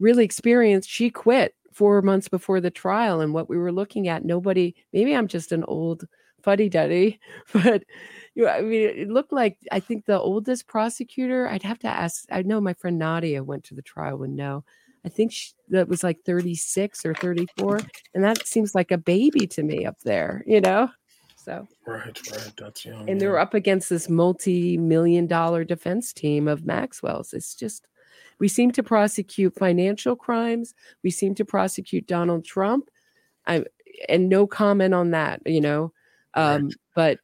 Really 0.01 0.25
experienced. 0.25 0.91
She 0.91 1.09
quit 1.09 1.55
four 1.73 2.03
months 2.03 2.29
before 2.29 2.61
the 2.61 2.71
trial, 2.71 3.23
and 3.23 3.33
what 3.33 3.49
we 3.49 3.57
were 3.57 3.73
looking 3.73 4.07
at, 4.07 4.23
nobody. 4.23 4.75
Maybe 4.93 5.17
I'm 5.17 5.29
just 5.29 5.51
an 5.51 5.65
old 5.65 6.07
fuddy 6.43 6.69
duddy, 6.69 7.21
but 7.53 7.85
you 8.35 8.45
know, 8.45 8.51
I 8.51 8.63
mean, 8.63 8.89
it 8.89 9.09
looked 9.09 9.33
like 9.33 9.59
I 9.73 9.81
think 9.81 10.07
the 10.07 10.21
oldest 10.21 10.67
prosecutor. 10.67 11.49
I'd 11.49 11.63
have 11.63 11.79
to 11.81 11.89
ask. 11.89 12.25
I 12.31 12.43
know 12.43 12.61
my 12.61 12.75
friend 12.75 12.99
Nadia 12.99 13.43
went 13.43 13.65
to 13.65 13.75
the 13.75 13.83
trial 13.83 14.19
would 14.19 14.31
know. 14.31 14.65
I 15.05 15.09
think 15.09 15.33
she, 15.33 15.53
that 15.69 15.89
was 15.89 16.05
like 16.05 16.21
36 16.27 17.07
or 17.07 17.15
34, 17.15 17.81
and 18.15 18.23
that 18.23 18.47
seems 18.47 18.75
like 18.75 18.91
a 18.91 18.99
baby 18.99 19.47
to 19.47 19.63
me 19.63 19.87
up 19.87 19.99
there, 20.01 20.45
you 20.47 20.61
know. 20.61 20.91
So, 21.37 21.67
Right, 21.87 22.05
right. 22.05 22.53
That's 22.59 22.85
young. 22.85 23.09
and 23.09 23.19
they're 23.19 23.37
yeah. 23.37 23.43
up 23.43 23.55
against 23.55 23.89
this 23.89 24.11
multi-million 24.11 25.27
dollar 25.27 25.65
defense 25.65 26.13
team 26.13 26.47
of 26.49 26.67
Maxwell's. 26.67 27.33
It's 27.33 27.55
just 27.55 27.87
we 28.39 28.49
seem 28.49 28.73
to 28.73 28.83
prosecute 28.83 29.59
financial 29.59 30.17
crimes. 30.17 30.75
We 31.03 31.11
seem 31.11 31.35
to 31.37 31.45
prosecute 31.45 32.07
Donald 32.07 32.45
Trump. 32.45 32.91
I 33.47 33.65
and 34.09 34.29
no 34.29 34.47
comment 34.47 34.95
on 34.95 35.13
that, 35.13 35.41
you 35.47 35.61
know. 35.61 35.93
Um, 36.35 36.65
Right. 36.65 36.75
but 36.95 37.19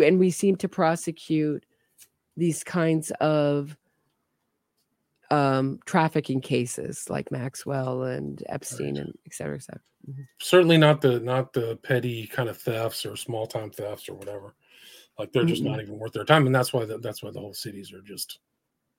and 0.00 0.18
we 0.18 0.30
seem 0.30 0.56
to 0.56 0.68
prosecute 0.68 1.64
these 2.36 2.64
kinds 2.64 3.10
of 3.20 3.76
um 5.30 5.78
trafficking 5.86 6.40
cases 6.40 7.08
like 7.08 7.30
Maxwell 7.30 8.02
and 8.04 8.42
Epstein 8.48 8.94
Right. 8.96 9.06
and 9.06 9.14
et 9.26 9.34
cetera, 9.34 9.56
et 9.56 9.62
cetera. 9.62 9.80
certainly 10.40 10.76
not 10.76 11.00
the 11.00 11.20
not 11.20 11.52
the 11.52 11.76
petty 11.82 12.26
kind 12.26 12.48
of 12.48 12.58
thefts 12.58 13.06
or 13.06 13.16
small 13.16 13.46
time 13.46 13.70
thefts 13.70 14.08
or 14.08 14.14
whatever. 14.14 14.54
Like 15.18 15.32
they're 15.32 15.44
just 15.44 15.62
not 15.62 15.80
even 15.80 15.98
worth 15.98 16.12
their 16.12 16.24
time, 16.24 16.46
and 16.46 16.54
that's 16.54 16.72
why 16.72 16.84
the, 16.84 16.98
that's 16.98 17.22
why 17.22 17.30
the 17.30 17.40
whole 17.40 17.54
cities 17.54 17.92
are 17.92 18.02
just 18.02 18.40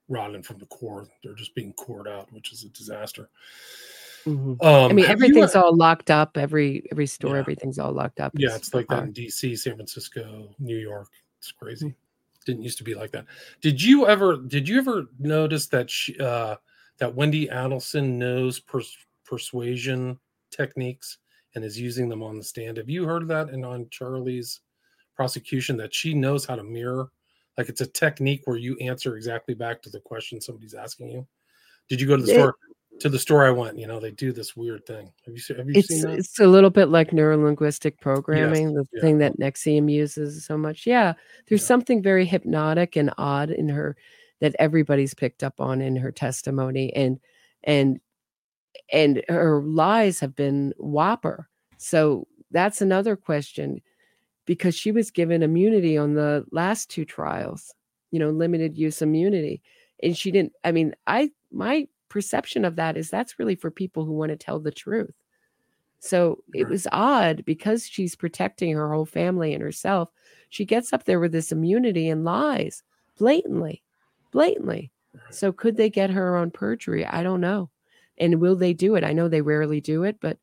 rotting 0.08 0.44
from 0.44 0.60
the 0.60 0.66
core. 0.68 1.08
They're 1.24 1.34
just 1.36 1.56
being 1.56 1.74
cored 1.74 2.08
out, 2.08 2.32
which 2.32 2.54
is 2.54 2.64
a 2.64 2.70
disaster. 2.70 3.30
Mhm. 4.26 4.64
Um, 4.64 4.92
I 4.92 4.94
mean, 4.94 5.06
everything's 5.06 5.56
all 5.56 5.76
locked 5.76 6.10
up. 6.10 6.38
Every 6.38 6.88
every 6.92 7.06
store, 7.06 7.36
Yeah. 7.36 7.40
everything's 7.42 7.78
all 7.80 7.92
locked 7.94 8.20
up. 8.20 8.34
yeah, 8.36 8.56
it's 8.56 8.74
like 8.74 8.88
that 8.88 9.04
in 9.04 9.14
DC, 9.14 9.56
San 9.56 9.76
Francisco, 9.76 10.56
New 10.60 10.78
York. 10.78 11.10
It's 11.40 11.52
crazy. 11.52 11.88
Mm. 11.90 11.96
Didn't 12.46 12.64
used 12.64 12.78
to 12.80 12.84
be 12.84 12.96
like 12.96 13.12
that. 13.12 13.26
Did 13.62 13.82
you 13.82 14.08
ever? 14.08 14.38
Did 14.38 14.68
you 14.68 14.78
ever 14.80 15.06
notice 15.20 15.68
that 15.68 15.90
she, 15.90 16.18
uh, 16.20 16.56
that 16.98 17.14
Wendy 17.14 17.48
Adelson 17.48 18.14
knows 18.14 18.60
pers- 18.60 18.98
persuasion 19.24 20.20
techniques 20.52 21.18
and 21.56 21.64
is 21.64 21.80
using 21.80 22.10
them 22.10 22.24
on 22.24 22.38
the 22.38 22.44
stand? 22.44 22.78
Have 22.78 22.90
you 22.90 23.06
heard 23.06 23.22
of 23.22 23.28
that? 23.30 23.50
And 23.50 23.66
on 23.66 23.88
Charlie's 23.90 24.62
prosecution, 25.16 25.78
that 25.78 25.94
she 25.94 26.14
knows 26.14 26.46
how 26.46 26.56
to 26.56 26.64
mirror, 26.64 27.10
like 27.58 27.70
it's 27.70 27.82
a 27.82 27.88
technique 27.88 28.42
where 28.46 28.58
you 28.58 28.76
answer 28.78 29.16
exactly 29.18 29.54
back 29.54 29.82
to 29.84 29.90
the 29.90 30.00
question 30.00 30.40
somebody's 30.42 30.74
asking 30.74 31.10
you. 31.10 31.28
Did 31.90 32.02
you 32.02 32.08
go 32.08 32.18
to 32.18 32.24
the 32.24 32.32
It- 32.32 32.36
store? 32.36 32.56
To 33.00 33.10
the 33.10 33.20
store 33.20 33.46
I 33.46 33.52
went, 33.52 33.78
you 33.78 33.88
know, 33.88 34.00
they 34.00 34.12
do 34.12 34.32
this 34.32 34.56
weird 34.56 34.86
thing. 34.86 35.12
Have 35.26 35.34
you 35.34 35.40
seen? 35.42 35.58
Have 35.58 35.68
you 35.70 35.74
It's 35.76 35.90
seen 35.90 36.02
that? 36.04 36.18
it's 36.18 36.40
a 36.40 36.48
little 36.48 36.70
bit 36.70 36.88
like 36.90 37.12
neurolinguistic 37.12 38.00
programming, 38.00 38.74
the 38.74 38.86
yeah. 38.94 39.02
thing 39.02 39.18
that 39.20 39.38
NXIVM 39.38 39.92
uses 39.92 40.46
so 40.46 40.58
much. 40.58 40.88
Yeah, 40.88 41.14
there's 41.48 41.62
Yeah. 41.62 41.68
something 41.68 42.02
very 42.02 42.26
hypnotic 42.26 42.96
and 42.96 43.12
odd 43.18 43.50
in 43.52 43.68
her 43.70 43.98
that 44.40 44.56
everybody's 44.60 45.14
picked 45.14 45.44
up 45.44 45.60
on 45.60 45.82
in 45.82 45.96
her 45.98 46.12
testimony, 46.12 46.94
and 46.96 47.20
and 47.66 48.00
and 48.94 49.24
her 49.30 49.62
lies 49.64 50.20
have 50.22 50.36
been 50.36 50.74
whopper. 50.78 51.50
So 51.78 52.28
that's 52.52 52.82
another 52.82 53.16
question. 53.16 53.82
because 54.48 54.76
she 54.76 54.92
was 54.92 55.10
given 55.10 55.42
immunity 55.42 55.98
on 55.98 56.14
the 56.14 56.46
last 56.52 56.88
two 56.90 57.04
trials, 57.04 57.74
you 58.12 58.20
know, 58.20 58.30
limited 58.30 58.78
use 58.78 59.02
immunity. 59.02 59.60
And 60.04 60.16
she 60.16 60.30
didn't, 60.30 60.54
I 60.64 60.72
mean, 60.72 60.94
I, 61.08 61.32
my 61.52 61.88
perception 62.10 62.66
of 62.66 62.76
that 62.76 62.98
is 62.98 63.10
that's 63.10 63.40
really 63.40 63.56
for 63.56 63.72
people 63.72 64.06
who 64.06 64.14
want 64.14 64.30
to 64.30 64.38
tell 64.38 64.60
the 64.60 64.72
truth. 64.72 65.14
So 66.00 66.44
it 66.54 66.68
was 66.68 66.88
odd 66.92 67.44
because 67.46 67.88
she's 67.88 68.16
protecting 68.16 68.74
her 68.76 68.94
whole 68.94 69.06
family 69.06 69.54
and 69.54 69.64
herself. 69.64 70.10
She 70.50 70.66
gets 70.66 70.94
up 70.94 71.06
there 71.06 71.20
with 71.20 71.32
this 71.32 71.52
immunity 71.52 72.10
and 72.10 72.24
lies 72.24 72.84
blatantly, 73.18 73.82
blatantly. 74.32 74.92
So 75.32 75.52
could 75.52 75.78
they 75.78 75.90
get 75.90 76.10
her 76.12 76.38
on 76.38 76.52
perjury? 76.52 77.06
I 77.06 77.24
don't 77.24 77.42
know. 77.42 77.70
And 78.18 78.40
will 78.40 78.56
they 78.56 78.74
do 78.74 78.96
it? 78.96 79.04
I 79.04 79.14
know 79.14 79.28
they 79.28 79.42
rarely 79.42 79.82
do 79.82 80.04
it, 80.04 80.18
but 80.22 80.38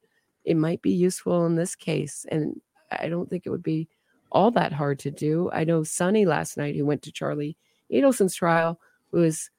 it 0.45 0.57
might 0.57 0.83
be 0.83 0.91
useful 0.91 1.47
in 1.47 1.55
this 1.55 1.77
case. 1.77 2.27
And 2.31 2.61
I 2.91 3.09
don't 3.09 3.31
think 3.31 3.47
it 3.47 3.51
would 3.51 3.63
be 3.63 3.89
all 4.33 4.51
that 4.53 4.73
hard 4.73 4.99
to 5.01 5.11
do. 5.11 5.51
I 5.53 5.65
know 5.65 5.85
Sonny 5.85 6.27
last 6.27 6.57
night, 6.57 6.75
who 6.75 6.85
went 6.85 7.03
to 7.03 7.13
Charlie 7.13 7.57
Adelson's 7.93 8.35
trial, 8.35 8.81
was 9.13 9.51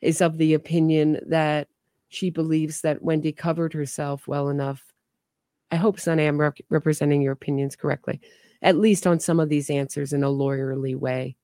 is 0.00 0.20
of 0.20 0.38
the 0.38 0.54
opinion 0.54 1.20
that 1.26 1.68
she 2.08 2.30
believes 2.30 2.80
that 2.80 3.02
Wendy 3.02 3.32
covered 3.32 3.72
herself 3.72 4.26
well 4.26 4.48
enough. 4.48 4.84
I 5.70 5.76
hope, 5.76 6.00
Sonny, 6.00 6.26
I'm 6.26 6.40
rep- 6.40 6.58
representing 6.68 7.22
your 7.22 7.32
opinions 7.32 7.76
correctly, 7.76 8.20
at 8.62 8.76
least 8.76 9.06
on 9.06 9.20
some 9.20 9.38
of 9.38 9.48
these 9.48 9.70
answers 9.70 10.12
in 10.12 10.24
a 10.24 10.28
lawyerly 10.28 10.96
way. 10.96 11.36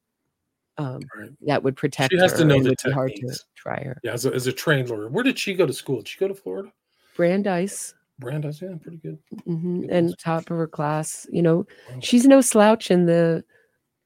Um, 0.78 1.00
right. 1.18 1.30
That 1.46 1.62
would 1.62 1.76
protect 1.76 2.12
she 2.12 2.18
has 2.18 2.32
her. 2.32 2.38
To 2.38 2.44
know 2.44 2.56
it 2.56 2.64
the 2.64 2.68
would 2.70 2.78
be 2.84 2.90
hard 2.90 3.12
to 3.14 3.38
try 3.54 3.82
her. 3.82 4.00
Yeah, 4.02 4.12
as 4.12 4.26
a, 4.26 4.34
as 4.34 4.46
a 4.46 4.52
trained 4.52 4.90
lawyer. 4.90 5.08
Where 5.08 5.24
did 5.24 5.38
she 5.38 5.54
go 5.54 5.64
to 5.64 5.72
school? 5.72 5.98
Did 5.98 6.08
she 6.08 6.18
go 6.18 6.28
to 6.28 6.34
Florida? 6.34 6.70
Brandeis. 7.14 7.94
Brandeis, 8.18 8.60
yeah, 8.60 8.74
pretty 8.82 8.98
good. 8.98 9.18
Mm-hmm. 9.46 9.86
And 9.90 10.18
top 10.18 10.50
of 10.50 10.56
her 10.56 10.66
class. 10.66 11.26
You 11.30 11.42
know, 11.42 11.66
she's 12.00 12.26
no 12.26 12.40
slouch 12.40 12.90
in 12.90 13.06
the 13.06 13.44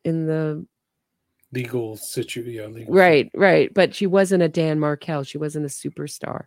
in 0.05 0.26
the 0.26 0.64
legal 1.53 1.96
situation. 1.96 2.53
Yeah, 2.53 2.66
legal 2.66 2.94
right, 2.94 3.30
right. 3.34 3.72
But 3.72 3.94
she 3.94 4.07
wasn't 4.07 4.42
a 4.42 4.48
Dan 4.48 4.80
Markel. 4.80 5.24
She 5.24 5.38
wasn't 5.38 5.66
a 5.66 5.68
superstar, 5.68 6.44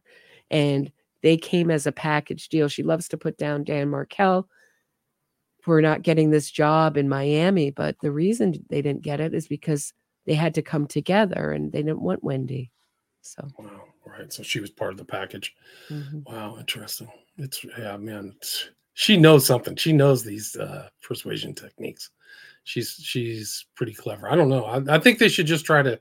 and 0.49 0.91
they 1.21 1.37
came 1.37 1.71
as 1.71 1.87
a 1.87 1.91
package 1.91 2.49
deal. 2.49 2.67
She 2.67 2.83
loves 2.83 3.07
to 3.09 3.17
put 3.17 3.37
down 3.37 3.63
Dan 3.63 3.89
Markel 3.89 4.47
for 5.61 5.81
not 5.81 6.01
getting 6.01 6.29
this 6.29 6.51
job 6.51 6.97
in 6.97 7.07
Miami, 7.07 7.71
but 7.71 7.95
the 8.01 8.11
reason 8.11 8.53
they 8.69 8.81
didn't 8.81 9.01
get 9.01 9.21
it 9.21 9.33
is 9.33 9.47
because 9.47 9.93
they 10.25 10.33
had 10.33 10.53
to 10.55 10.61
come 10.61 10.85
together 10.85 11.51
and 11.51 11.71
they 11.71 11.81
didn't 11.81 12.01
want 12.01 12.23
Wendy. 12.23 12.69
So 13.21 13.47
wow, 13.57 13.83
right. 14.05 14.31
So 14.31 14.43
she 14.43 14.59
was 14.59 14.69
part 14.69 14.91
of 14.91 14.97
the 14.97 15.05
package. 15.05 15.55
Mm-hmm. 15.89 16.19
Wow, 16.25 16.57
interesting. 16.59 17.07
It's 17.37 17.65
yeah, 17.77 17.95
man. 17.95 18.33
It's, 18.35 18.69
she 18.93 19.17
knows 19.17 19.45
something. 19.45 19.75
She 19.77 19.93
knows 19.93 20.23
these 20.23 20.55
uh, 20.55 20.89
persuasion 21.01 21.55
techniques. 21.55 22.11
She's 22.63 22.95
she's 23.01 23.65
pretty 23.75 23.93
clever. 23.93 24.31
I 24.31 24.35
don't 24.35 24.49
know. 24.49 24.65
I, 24.65 24.95
I 24.95 24.99
think 24.99 25.19
they 25.19 25.29
should 25.29 25.47
just 25.47 25.65
try 25.65 25.81
to 25.81 25.99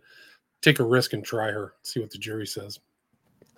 take 0.60 0.78
a 0.78 0.84
risk 0.84 1.12
and 1.12 1.24
try 1.24 1.50
her. 1.50 1.74
See 1.82 2.00
what 2.00 2.10
the 2.10 2.18
jury 2.18 2.46
says. 2.46 2.78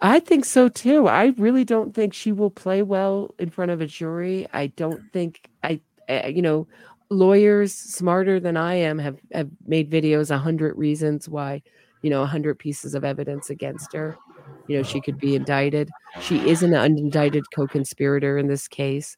I 0.00 0.20
think 0.20 0.44
so 0.44 0.68
too. 0.68 1.06
I 1.06 1.34
really 1.38 1.64
don't 1.64 1.94
think 1.94 2.14
she 2.14 2.32
will 2.32 2.50
play 2.50 2.82
well 2.82 3.34
in 3.38 3.50
front 3.50 3.70
of 3.70 3.80
a 3.80 3.86
jury. 3.86 4.46
I 4.52 4.68
don't 4.68 5.00
think 5.12 5.48
I, 5.62 5.80
I 6.08 6.26
you 6.26 6.42
know, 6.42 6.66
lawyers 7.10 7.72
smarter 7.72 8.40
than 8.40 8.56
I 8.56 8.74
am 8.74 8.98
have, 8.98 9.18
have 9.32 9.48
made 9.66 9.90
videos 9.90 10.30
a 10.30 10.38
hundred 10.38 10.76
reasons 10.76 11.28
why, 11.28 11.62
you 12.02 12.10
know, 12.10 12.22
a 12.22 12.26
hundred 12.26 12.58
pieces 12.58 12.94
of 12.94 13.04
evidence 13.04 13.50
against 13.50 13.92
her. 13.92 14.18
You 14.66 14.78
know, 14.78 14.82
she 14.82 15.00
could 15.00 15.18
be 15.18 15.36
indicted. 15.36 15.90
She 16.20 16.48
is 16.48 16.62
an 16.62 16.72
unindicted 16.72 17.42
co-conspirator 17.54 18.36
in 18.38 18.46
this 18.46 18.68
case, 18.68 19.16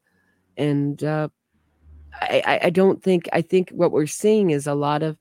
and 0.57 1.03
uh, 1.03 1.29
I, 2.23 2.61
I 2.65 2.71
don't 2.71 3.03
think 3.03 3.29
I 3.33 3.43
think 3.43 3.71
what 3.71 3.93
we're 3.93 4.07
seeing 4.07 4.51
is 4.51 4.67
a 4.67 4.75
lot 4.75 5.03
of, 5.03 5.17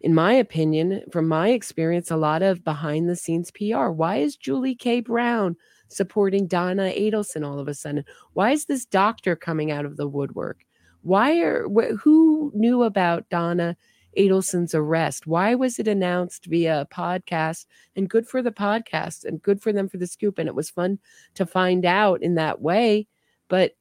in 0.00 0.14
my 0.14 0.32
opinion, 0.32 1.02
from 1.10 1.28
my 1.28 1.48
experience, 1.48 2.10
a 2.10 2.16
lot 2.16 2.42
of 2.42 2.64
behind 2.64 3.08
the 3.08 3.16
scenes 3.16 3.50
PR. 3.50 3.88
Why 3.88 4.16
is 4.16 4.36
Julie 4.36 4.74
K. 4.74 5.00
Brown 5.00 5.56
supporting 5.88 6.46
Donna 6.46 6.92
Adelson 6.96 7.46
all 7.46 7.58
of 7.58 7.68
a 7.68 7.74
sudden? 7.74 8.04
Why 8.32 8.50
is 8.50 8.66
this 8.66 8.84
doctor 8.84 9.36
coming 9.36 9.70
out 9.70 9.84
of 9.84 9.96
the 9.96 10.08
woodwork? 10.08 10.64
Why 11.02 11.40
are 11.40 11.68
wh- 11.68 11.96
who 11.96 12.52
knew 12.54 12.82
about 12.82 13.28
Donna 13.28 13.76
Adelson's 14.16 14.74
arrest? 14.74 15.26
Why 15.26 15.54
was 15.54 15.78
it 15.78 15.88
announced 15.88 16.46
via 16.46 16.82
a 16.82 16.86
podcast? 16.86 17.66
And 17.96 18.08
good 18.08 18.26
for 18.26 18.42
the 18.42 18.52
podcast 18.52 19.24
and 19.24 19.42
good 19.42 19.60
for 19.60 19.72
them 19.72 19.88
for 19.88 19.98
the 19.98 20.06
scoop. 20.06 20.38
And 20.38 20.48
it 20.48 20.54
was 20.54 20.70
fun 20.70 20.98
to 21.34 21.46
find 21.46 21.84
out 21.84 22.22
in 22.22 22.34
that 22.36 22.60
way. 22.60 23.08
But 23.48 23.72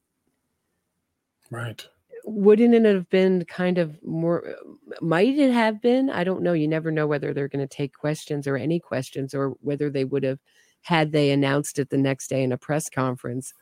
right 1.49 1.87
wouldn't 2.25 2.73
it 2.73 2.85
have 2.85 3.09
been 3.09 3.45
kind 3.45 3.77
of 3.77 4.01
more 4.03 4.55
might 5.01 5.37
it 5.37 5.51
have 5.51 5.81
been? 5.81 6.09
I 6.09 6.23
don't 6.23 6.43
know. 6.43 6.53
You 6.53 6.67
never 6.67 6.91
know 6.91 7.07
whether 7.07 7.33
they're 7.33 7.47
going 7.47 7.67
to 7.67 7.75
take 7.75 7.93
questions 7.93 8.47
or 8.47 8.57
any 8.57 8.79
questions 8.79 9.33
or 9.33 9.49
whether 9.61 9.89
they 9.89 10.05
would 10.05 10.23
have 10.23 10.39
had 10.81 11.11
they 11.11 11.31
announced 11.31 11.79
it 11.79 11.89
the 11.89 11.97
next 11.97 12.27
day 12.29 12.43
in 12.43 12.51
a 12.51 12.57
press 12.57 12.89
conference. 12.89 13.53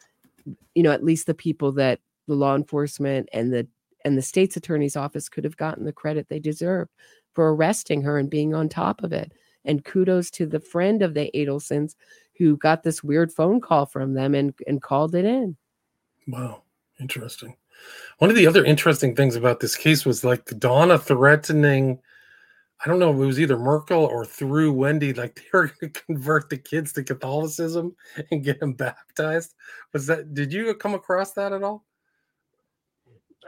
You 0.76 0.84
know 0.84 0.92
at 0.92 1.04
least 1.04 1.28
the 1.28 1.34
people 1.34 1.72
that 1.74 2.00
the 2.28 2.36
law 2.36 2.56
enforcement 2.56 3.30
and 3.34 3.54
the 3.54 3.68
and 4.06 4.18
the 4.18 4.22
state's 4.22 4.56
attorney's 4.56 4.96
office 4.96 5.30
could 5.30 5.44
have 5.44 5.58
gotten 5.58 5.86
the 5.86 5.94
credit 5.94 6.28
they 6.30 6.40
deserve 6.40 6.88
for 7.34 7.54
arresting 7.54 8.02
her 8.02 8.18
and 8.18 8.30
being 8.30 8.54
on 8.54 8.70
top 8.70 9.04
of 9.04 9.12
it. 9.12 9.34
And 9.66 9.84
kudos 9.84 10.32
to 10.32 10.46
the 10.46 10.60
friend 10.60 11.02
of 11.02 11.14
the 11.14 11.30
adelsons 11.36 11.96
who 12.38 12.56
got 12.56 12.84
this 12.84 13.04
weird 13.04 13.32
phone 13.32 13.60
call 13.60 13.86
from 13.86 14.14
them 14.14 14.34
and 14.34 14.54
and 14.68 14.82
called 14.82 15.16
it 15.16 15.26
in. 15.26 15.58
Wow. 16.28 16.64
Interesting 17.00 17.56
one 18.20 18.30
of 18.30 18.36
the 18.36 18.48
other 18.48 18.64
interesting 18.64 19.16
things 19.16 19.36
about 19.36 19.60
this 19.60 19.76
case 19.76 20.06
was 20.06 20.24
like 20.24 20.46
the 20.46 20.56
Donna 20.56 20.98
threatening, 20.98 22.00
I 22.84 22.88
don't 22.88 23.00
know, 23.00 23.12
if 23.12 23.18
it 23.18 23.26
was 23.26 23.40
either 23.40 23.58
Merkel 23.58 24.06
or 24.06 24.26
through 24.26 24.74
Wendy, 24.74 25.14
like 25.14 25.36
they 25.36 25.44
were 25.54 25.68
going 25.68 25.94
to 25.94 26.02
convert 26.02 26.50
the 26.50 26.58
kids 26.58 26.94
to 26.94 27.04
Catholicism 27.04 27.96
and 28.32 28.44
get 28.44 28.60
them 28.60 28.74
baptized. 28.74 29.56
Was 29.94 30.08
that, 30.08 30.34
did 30.34 30.52
you 30.52 30.74
come 30.76 30.94
across 30.94 31.32
that 31.34 31.54
at 31.54 31.64
all? 31.64 31.86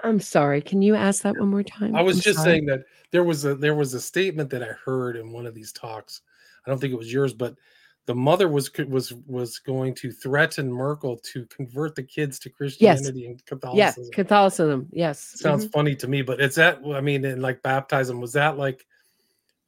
I'm 0.03 0.19
sorry. 0.19 0.61
Can 0.61 0.81
you 0.81 0.95
ask 0.95 1.21
that 1.23 1.37
one 1.37 1.49
more 1.49 1.63
time? 1.63 1.95
I 1.95 2.01
was 2.01 2.17
I'm 2.17 2.21
just 2.21 2.39
sorry. 2.39 2.51
saying 2.51 2.65
that 2.67 2.83
there 3.11 3.23
was 3.23 3.45
a 3.45 3.55
there 3.55 3.75
was 3.75 3.93
a 3.93 4.01
statement 4.01 4.49
that 4.49 4.63
I 4.63 4.71
heard 4.85 5.15
in 5.15 5.31
one 5.31 5.45
of 5.45 5.53
these 5.53 5.71
talks. 5.71 6.21
I 6.65 6.69
don't 6.69 6.79
think 6.79 6.93
it 6.93 6.97
was 6.97 7.11
yours, 7.11 7.33
but 7.33 7.55
the 8.07 8.15
mother 8.15 8.47
was 8.47 8.71
was 8.87 9.13
was 9.27 9.59
going 9.59 9.93
to 9.95 10.11
threaten 10.11 10.71
Merkel 10.71 11.17
to 11.17 11.45
convert 11.45 11.95
the 11.95 12.03
kids 12.03 12.39
to 12.39 12.49
Christianity 12.49 13.21
yes. 13.21 13.27
and 13.27 13.45
Catholicism. 13.45 14.03
Yes, 14.03 14.09
Catholicism. 14.13 14.87
Yes, 14.91 15.39
sounds 15.39 15.65
mm-hmm. 15.65 15.71
funny 15.71 15.95
to 15.95 16.07
me, 16.07 16.21
but 16.21 16.41
is 16.41 16.55
that 16.55 16.81
I 16.93 17.01
mean, 17.01 17.23
and 17.25 17.41
like 17.41 17.61
baptism 17.61 18.19
was 18.19 18.33
that 18.33 18.57
like 18.57 18.85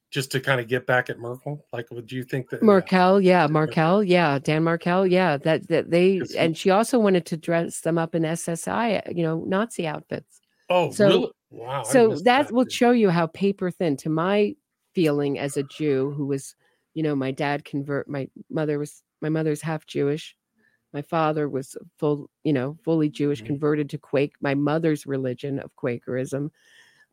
just 0.10 0.32
to 0.32 0.40
kind 0.40 0.62
of 0.62 0.68
get 0.68 0.86
back 0.86 1.10
at 1.10 1.20
Merkel? 1.20 1.66
Like, 1.74 1.90
would 1.92 2.12
you 2.12 2.24
think 2.24 2.50
that 2.50 2.64
Markel? 2.64 3.22
Yeah, 3.22 3.48
Markel. 3.48 4.04
Yeah, 4.04 4.40
Dan 4.40 4.64
Markel. 4.64 5.08
Yeah, 5.08 5.38
that 5.38 5.68
that 5.70 5.92
they 5.92 6.22
and 6.38 6.58
she 6.58 6.70
also 6.70 7.00
wanted 7.00 7.26
to 7.28 7.38
dress 7.38 7.82
them 7.82 7.98
up 7.98 8.16
in 8.16 8.24
SSI, 8.24 9.16
you 9.16 9.24
know, 9.24 9.44
Nazi 9.46 9.88
outfits. 9.88 10.42
Oh, 10.70 10.92
so, 10.92 11.08
really? 11.08 11.32
Wow. 11.52 11.84
So 11.84 12.10
that, 12.10 12.24
that 12.24 12.52
will 12.52 12.68
show 12.68 12.92
you 12.92 13.10
how 13.10 13.28
paper 13.28 13.70
thin, 13.70 13.96
to 13.98 14.10
my 14.10 14.56
feeling 14.94 15.38
as 15.38 15.58
a 15.58 15.64
Jew 15.64 16.14
who 16.16 16.26
was 16.26 16.56
you 16.94 17.04
know 17.04 17.16
my 17.16 17.32
dad 17.32 17.66
convert 17.66 18.08
my 18.08 18.28
mother 18.50 18.80
was 18.80 19.04
my 19.22 19.30
mother's 19.30 19.62
half 19.62 19.86
jewish. 19.86 20.36
My 20.94 21.02
father 21.02 21.50
was 21.50 21.76
full 21.98 22.30
you 22.44 22.54
know 22.54 22.78
fully 22.84 23.10
jewish 23.10 23.40
mm-hmm. 23.40 23.48
converted 23.48 23.90
to 23.92 23.98
quake 23.98 24.34
my 24.42 24.54
mother's 24.54 25.06
religion 25.06 25.60
of 25.60 25.76
quakerism 25.76 26.52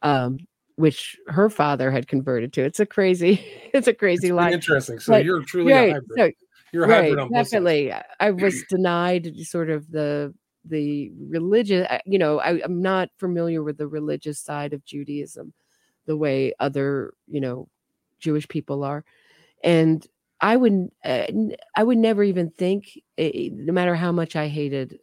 um 0.02 0.38
which 0.76 1.18
her 1.26 1.50
father 1.50 1.90
had 1.90 2.08
converted 2.08 2.54
to. 2.54 2.62
It's 2.62 2.80
a 2.80 2.86
crazy 2.86 3.44
it's 3.74 3.88
a 3.88 3.94
crazy 3.94 4.28
it's 4.28 4.34
life 4.34 4.54
interesting. 4.54 4.98
So 4.98 5.12
but, 5.12 5.24
you're 5.24 5.42
truly 5.44 5.72
right, 5.72 5.90
a 5.90 5.92
hybrid. 5.92 6.10
so, 6.16 6.30
you're 6.72 6.84
a 6.84 6.88
right, 6.88 7.30
definitely. 7.32 7.92
I 8.20 8.30
was 8.30 8.62
denied 8.70 9.36
sort 9.40 9.70
of 9.70 9.90
the 9.90 10.32
the 10.64 11.10
religious 11.28 11.86
you 12.04 12.18
know 12.18 12.38
I, 12.38 12.60
i'm 12.62 12.82
not 12.82 13.08
familiar 13.18 13.62
with 13.62 13.78
the 13.78 13.88
religious 13.88 14.38
side 14.38 14.74
of 14.74 14.84
judaism 14.84 15.54
the 16.06 16.16
way 16.16 16.52
other 16.60 17.14
you 17.26 17.40
know 17.40 17.68
jewish 18.18 18.46
people 18.46 18.84
are 18.84 19.04
and 19.62 20.06
I 20.40 20.56
would 20.56 20.88
uh, 21.04 21.26
I 21.76 21.82
would 21.84 21.98
never 21.98 22.24
even 22.24 22.50
think, 22.50 22.98
uh, 23.18 23.28
no 23.34 23.72
matter 23.72 23.94
how 23.94 24.12
much 24.12 24.36
I 24.36 24.48
hated 24.48 24.98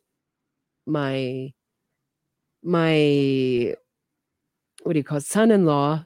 my 0.86 1.54
my 2.64 3.76
what 4.84 4.94
do 4.94 5.00
you 5.00 5.04
call 5.04 5.18
it, 5.18 5.26
son-in-law 5.26 6.06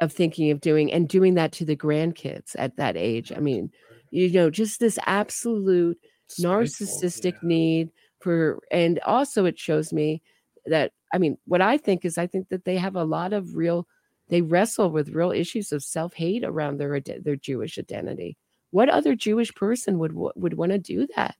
of 0.00 0.12
thinking 0.12 0.50
of 0.50 0.60
doing 0.60 0.92
and 0.92 1.08
doing 1.08 1.34
that 1.34 1.52
to 1.52 1.64
the 1.64 1.76
grandkids 1.76 2.54
at 2.56 2.76
that 2.76 2.96
age. 2.96 3.32
I 3.34 3.40
mean, 3.40 3.70
you 4.10 4.30
know, 4.30 4.50
just 4.50 4.80
this 4.80 4.98
absolute 5.06 5.98
Spiteful, 6.28 6.50
narcissistic 6.50 7.32
yeah. 7.34 7.38
need 7.48 7.88
for, 8.20 8.58
and 8.70 8.98
also 9.00 9.44
it 9.44 9.58
shows 9.58 9.92
me 9.92 10.22
that 10.66 10.92
I 11.12 11.18
mean, 11.18 11.38
what 11.46 11.62
I 11.62 11.78
think 11.78 12.04
is 12.04 12.18
I 12.18 12.26
think 12.26 12.48
that 12.48 12.64
they 12.64 12.76
have 12.76 12.96
a 12.96 13.04
lot 13.04 13.32
of 13.32 13.54
real 13.54 13.86
they 14.28 14.42
wrestle 14.42 14.90
with 14.90 15.10
real 15.10 15.32
issues 15.32 15.72
of 15.72 15.82
self-hate 15.84 16.44
around 16.44 16.78
their 16.78 17.00
their 17.00 17.36
Jewish 17.36 17.78
identity. 17.78 18.36
What 18.70 18.88
other 18.88 19.14
Jewish 19.14 19.54
person 19.54 19.98
would 19.98 20.12
would 20.14 20.54
want 20.54 20.72
to 20.72 20.78
do 20.78 21.06
that? 21.16 21.36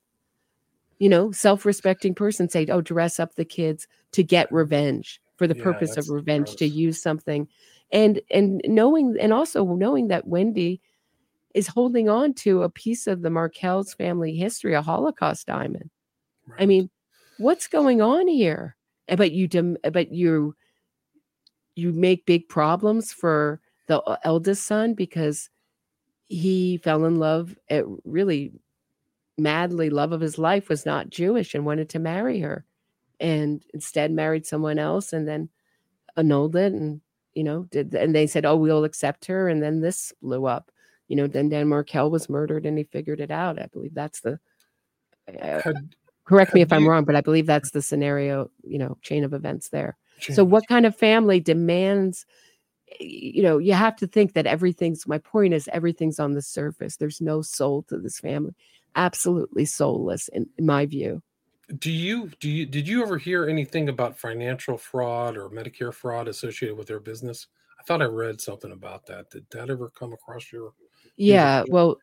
You 0.98 1.08
know, 1.08 1.30
self-respecting 1.32 2.14
person 2.14 2.48
say, 2.48 2.66
"Oh, 2.66 2.80
dress 2.80 3.20
up 3.20 3.34
the 3.34 3.44
kids 3.44 3.86
to 4.12 4.22
get 4.22 4.50
revenge." 4.52 5.20
for 5.36 5.46
the 5.46 5.54
Yeah, 5.54 5.54
purpose 5.54 5.98
of 5.98 6.08
revenge 6.08 6.56
to 6.56 6.66
use 6.66 6.98
something 7.02 7.46
and 7.92 8.22
and 8.30 8.62
knowing 8.64 9.16
and 9.20 9.34
also 9.34 9.62
knowing 9.74 10.08
that 10.08 10.26
wendy 10.26 10.80
is 11.54 11.68
holding 11.68 12.08
on 12.08 12.34
to 12.34 12.62
a 12.62 12.70
piece 12.70 13.06
of 13.06 13.22
the 13.22 13.30
markel's 13.30 13.94
family 13.94 14.36
history 14.36 14.74
a 14.74 14.82
holocaust 14.82 15.46
diamond 15.46 15.90
i 16.58 16.66
mean 16.66 16.90
what's 17.38 17.68
going 17.68 18.02
on 18.02 18.28
here 18.28 18.76
And 19.08 19.18
but 19.18 19.32
you 19.32 19.48
dem- 19.48 19.78
eh, 19.84 19.90
but 19.90 20.12
you 20.12 20.54
you 21.76 21.92
make 21.92 22.26
big 22.26 22.48
problems 22.48 23.12
for 23.12 23.60
the 23.86 24.00
uh, 24.02 24.16
eldest 24.24 24.66
son 24.66 24.94
because 24.94 25.48
he 26.28 26.78
fell 26.78 27.04
in 27.04 27.16
love 27.18 27.56
at 27.70 27.84
really 28.04 28.52
madly 29.38 29.90
love 29.90 30.12
of 30.12 30.20
his 30.20 30.38
life 30.38 30.68
was 30.68 30.84
not 30.86 31.10
jewish 31.10 31.54
and 31.54 31.64
wanted 31.64 31.88
to 31.88 31.98
marry 31.98 32.40
her 32.40 32.64
and 33.20 33.62
instead 33.74 34.10
married 34.10 34.46
someone 34.46 34.78
else 34.78 35.12
and 35.12 35.28
then 35.28 35.48
annulled 36.16 36.56
it 36.56 36.72
and 36.72 37.00
you 37.34 37.44
know 37.44 37.64
did 37.64 37.94
and 37.94 38.14
they 38.14 38.26
said 38.26 38.46
oh 38.46 38.56
we'll 38.56 38.84
accept 38.84 39.26
her 39.26 39.48
and 39.48 39.62
then 39.62 39.80
this 39.80 40.12
blew 40.22 40.46
up. 40.46 40.70
You 41.08 41.16
know 41.16 41.26
then 41.26 41.48
dan 41.48 41.68
markel 41.68 42.10
was 42.10 42.28
murdered 42.28 42.66
and 42.66 42.76
he 42.76 42.84
figured 42.84 43.20
it 43.20 43.30
out. 43.30 43.60
I 43.60 43.66
believe 43.66 43.94
that's 43.94 44.20
the 44.20 44.40
uh, 45.28 45.60
Had- 45.62 45.94
correct 46.24 46.54
me 46.54 46.60
Have 46.60 46.68
if 46.68 46.72
i'm 46.72 46.88
wrong 46.88 47.04
but 47.04 47.14
i 47.14 47.20
believe 47.20 47.46
that's 47.46 47.70
the 47.70 47.82
scenario 47.82 48.50
you 48.64 48.78
know 48.78 48.96
chain 49.02 49.22
of 49.22 49.32
events 49.32 49.68
there 49.68 49.96
so 50.20 50.44
what 50.44 50.66
kind 50.68 50.86
of 50.86 50.96
family 50.96 51.40
demands 51.40 52.26
you 53.00 53.42
know 53.42 53.58
you 53.58 53.72
have 53.72 53.96
to 53.96 54.06
think 54.06 54.32
that 54.34 54.46
everything's 54.46 55.06
my 55.06 55.18
point 55.18 55.52
is 55.52 55.68
everything's 55.72 56.20
on 56.20 56.32
the 56.32 56.42
surface 56.42 56.96
there's 56.96 57.20
no 57.20 57.42
soul 57.42 57.82
to 57.82 57.98
this 57.98 58.20
family 58.20 58.54
absolutely 58.94 59.64
soulless 59.64 60.28
in, 60.28 60.46
in 60.56 60.66
my 60.66 60.86
view 60.86 61.22
do 61.78 61.90
you 61.90 62.30
do 62.38 62.48
you 62.48 62.64
did 62.64 62.86
you 62.86 63.02
ever 63.02 63.18
hear 63.18 63.48
anything 63.48 63.88
about 63.88 64.16
financial 64.16 64.78
fraud 64.78 65.36
or 65.36 65.48
Medicare 65.50 65.92
fraud 65.92 66.28
associated 66.28 66.78
with 66.78 66.86
their 66.86 67.00
business? 67.00 67.48
I 67.80 67.82
thought 67.82 68.02
I 68.02 68.04
read 68.04 68.40
something 68.40 68.70
about 68.70 69.04
that. 69.06 69.30
Did 69.30 69.46
that 69.50 69.68
ever 69.68 69.90
come 69.90 70.12
across 70.12 70.52
your? 70.52 70.74
yeah 71.16 71.64
Yeah. 71.64 71.64
well 71.68 71.98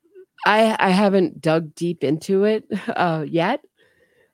i 0.46 0.76
i 0.80 0.90
haven't 0.90 1.42
dug 1.42 1.74
deep 1.76 2.04
into 2.04 2.44
it 2.44 2.66
uh 2.96 3.26
yet 3.28 3.62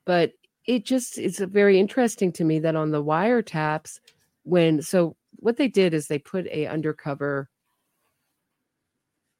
but 0.06 0.32
it 0.70 0.86
just 0.86 1.18
it's 1.18 1.40
very 1.40 1.80
interesting 1.80 2.32
to 2.32 2.44
me 2.44 2.60
that 2.60 2.76
on 2.76 2.92
the 2.92 3.04
wiretaps 3.04 4.00
when 4.44 4.84
so 4.84 5.16
what 5.38 5.58
they 5.58 5.68
did 5.68 5.96
is 5.96 6.08
they 6.08 6.20
put 6.20 6.46
a 6.46 6.68
undercover 6.68 7.50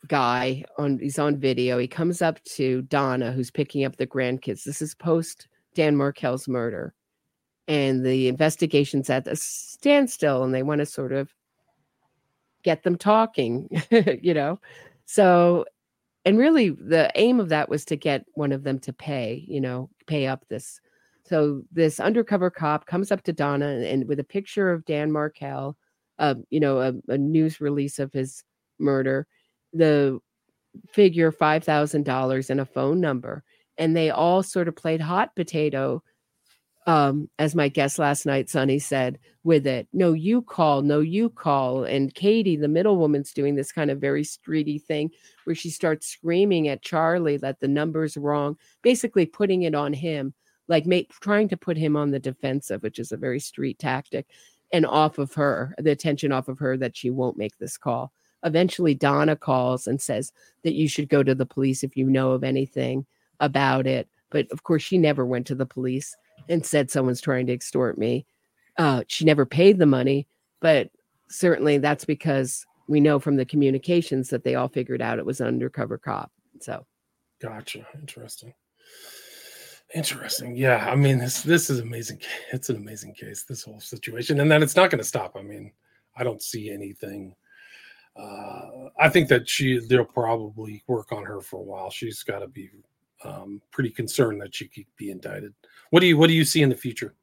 guy 0.08 0.64
on 0.80 0.98
he's 0.98 1.20
on 1.20 1.38
video 1.38 1.78
he 1.78 1.88
comes 1.88 2.24
up 2.24 2.44
to 2.46 2.82
donna 2.84 3.32
who's 3.32 3.52
picking 3.52 3.86
up 3.86 3.98
the 3.98 4.08
grandkids. 4.08 4.64
This 4.64 4.82
is 4.82 4.96
post 4.96 5.48
dan 5.76 5.96
markel's 5.96 6.48
murder. 6.48 6.96
And 7.68 8.04
the 8.04 8.28
investigation's 8.28 9.12
at 9.12 9.28
a 9.28 9.36
standstill 9.36 10.44
and 10.44 10.52
they 10.52 10.64
want 10.64 10.80
to 10.80 10.88
sort 10.88 11.12
of 11.12 11.32
get 12.64 12.82
them 12.82 12.98
talking 12.98 13.70
you 13.92 14.34
know? 14.34 14.60
So 15.06 15.66
and 16.26 16.40
really 16.40 16.72
the 16.72 17.12
aim 17.14 17.40
of 17.40 17.50
that 17.50 17.70
was 17.70 17.86
to 17.86 17.96
get 17.96 18.26
one 18.34 18.52
of 18.52 18.64
them 18.64 18.80
to 18.80 18.94
pay 18.94 19.46
you 19.48 19.62
know 19.62 19.92
pay 20.08 20.26
up 20.26 20.48
this 20.50 20.82
so 21.30 21.62
this 21.72 22.00
undercover 22.00 22.50
cop 22.50 22.86
comes 22.88 23.12
up 23.12 23.22
to 23.24 23.32
donna 23.32 23.68
and, 23.68 23.86
and 23.86 24.08
with 24.08 24.20
a 24.20 24.24
picture 24.24 24.72
of 24.72 24.86
dan 24.86 25.12
markel 25.12 25.78
uh, 26.18 26.36
you 26.50 26.60
know 26.60 26.80
a, 26.80 26.94
a 27.08 27.18
news 27.18 27.62
release 27.62 28.00
of 28.00 28.12
his 28.12 28.44
murder 28.80 29.28
the 29.74 30.20
figure 30.88 31.32
$5000 31.32 32.50
and 32.50 32.60
a 32.60 32.66
phone 32.66 33.00
number 33.00 33.44
and 33.78 33.96
they 33.96 34.10
all 34.10 34.44
sort 34.44 34.68
of 34.68 34.76
played 34.76 35.02
hot 35.02 35.36
potato 35.36 36.02
um, 36.88 37.30
as 37.38 37.54
my 37.54 37.68
guest 37.68 38.00
last 38.00 38.26
night, 38.26 38.50
Sonny 38.50 38.80
said, 38.80 39.20
with 39.44 39.68
it. 39.68 39.88
No, 39.94 40.14
you 40.14 40.42
call, 40.42 40.82
no, 40.82 41.02
you 41.02 41.30
call. 41.30 41.84
And 41.84 42.14
Katie, 42.16 42.56
the 42.56 42.68
middle 42.68 42.98
woman's 42.98 43.32
doing 43.32 43.54
this 43.54 43.72
kind 43.72 43.92
of 43.92 44.02
very 44.02 44.24
streety 44.24 44.82
thing 44.82 45.12
where 45.44 45.56
she 45.56 45.70
starts 45.70 46.08
screaming 46.08 46.68
at 46.68 46.82
Charlie 46.82 47.38
that 47.38 47.60
the 47.60 47.68
number's 47.68 48.18
wrong, 48.18 48.58
basically 48.82 49.28
putting 49.28 49.64
it 49.64 49.76
on 49.76 49.94
him, 49.94 50.34
like 50.70 50.86
make, 50.86 51.12
trying 51.20 51.50
to 51.50 51.58
put 51.58 51.76
him 51.76 51.98
on 51.98 52.12
the 52.12 52.20
defensive, 52.20 52.82
which 52.84 53.00
is 53.00 53.12
a 53.12 53.18
very 53.18 53.40
street 53.40 53.78
tactic, 53.80 54.28
and 54.72 54.86
off 54.86 55.18
of 55.18 55.34
her, 55.34 55.76
the 55.78 55.92
attention 55.92 56.32
off 56.32 56.48
of 56.48 56.60
her 56.60 56.78
that 56.78 56.96
she 56.96 57.10
won't 57.10 57.38
make 57.38 57.58
this 57.58 57.78
call. 57.78 58.14
Eventually, 58.44 58.96
Donna 58.96 59.36
calls 59.36 59.88
and 59.88 60.00
says 60.02 60.32
that 60.64 60.76
you 60.76 60.88
should 60.88 61.10
go 61.10 61.24
to 61.24 61.36
the 61.36 61.46
police 61.46 61.84
if 61.84 61.98
you 61.98 62.06
know 62.06 62.32
of 62.32 62.44
anything 62.44 63.06
about 63.42 63.86
it. 63.86 64.08
But 64.30 64.48
of 64.52 64.64
course, 64.64 64.84
she 64.84 64.98
never 64.98 65.26
went 65.26 65.48
to 65.48 65.56
the 65.56 65.66
police 65.66 66.16
and 66.48 66.66
said 66.66 66.90
someone's 66.90 67.20
trying 67.20 67.48
to 67.48 67.54
extort 67.54 67.98
me. 67.98 68.26
Uh, 68.78 69.04
she 69.08 69.26
never 69.26 69.46
paid 69.46 69.78
the 69.78 69.86
money, 69.86 70.28
but 70.62 70.90
certainly 71.28 71.80
that's 71.80 72.06
because 72.06 72.66
we 72.88 73.02
know 73.02 73.20
from 73.20 73.36
the 73.36 73.46
communications 73.46 74.30
that 74.30 74.44
they 74.44 74.56
all 74.56 74.70
figured 74.70 75.02
out 75.02 75.20
it 75.20 75.26
was 75.26 75.42
an 75.42 75.48
undercover 75.48 75.98
cop. 75.98 76.32
So 76.62 76.86
Gotcha. 77.42 77.86
Interesting. 77.96 78.54
Interesting. 79.96 80.56
Yeah. 80.56 80.88
I 80.90 80.96
mean, 80.96 81.18
this 81.18 81.42
this 81.42 81.70
is 81.70 81.80
amazing. 81.80 82.22
It's 82.54 82.70
an 82.70 82.76
amazing 82.76 83.14
case. 83.16 83.44
This 83.44 83.64
whole 83.64 83.80
situation, 83.80 84.40
and 84.40 84.52
then 84.52 84.62
it's 84.62 84.76
not 84.76 84.90
going 84.92 85.00
to 85.00 85.08
stop. 85.08 85.36
I 85.36 85.42
mean, 85.42 85.72
I 86.16 86.24
don't 86.24 86.42
see 86.42 86.70
anything. 86.70 87.36
Uh, 88.16 88.90
I 89.00 89.10
think 89.10 89.30
that 89.30 89.48
she 89.48 89.80
they'll 89.88 90.06
probably 90.06 90.84
work 90.88 91.12
on 91.12 91.24
her 91.24 91.42
for 91.42 91.58
a 91.58 91.64
while. 91.64 91.90
She's 91.90 92.22
got 92.24 92.40
to 92.40 92.48
be 92.48 92.70
um, 93.24 93.62
pretty 93.72 93.90
concerned 93.90 94.42
that 94.42 94.54
she 94.54 94.68
could 94.68 94.86
be 94.96 95.10
indicted. 95.10 95.54
What 95.90 96.02
do 96.02 96.08
you 96.08 96.18
What 96.18 96.28
do 96.28 96.34
you 96.34 96.46
see 96.46 96.62
in 96.62 96.70
the 96.70 96.76
future? 96.76 97.16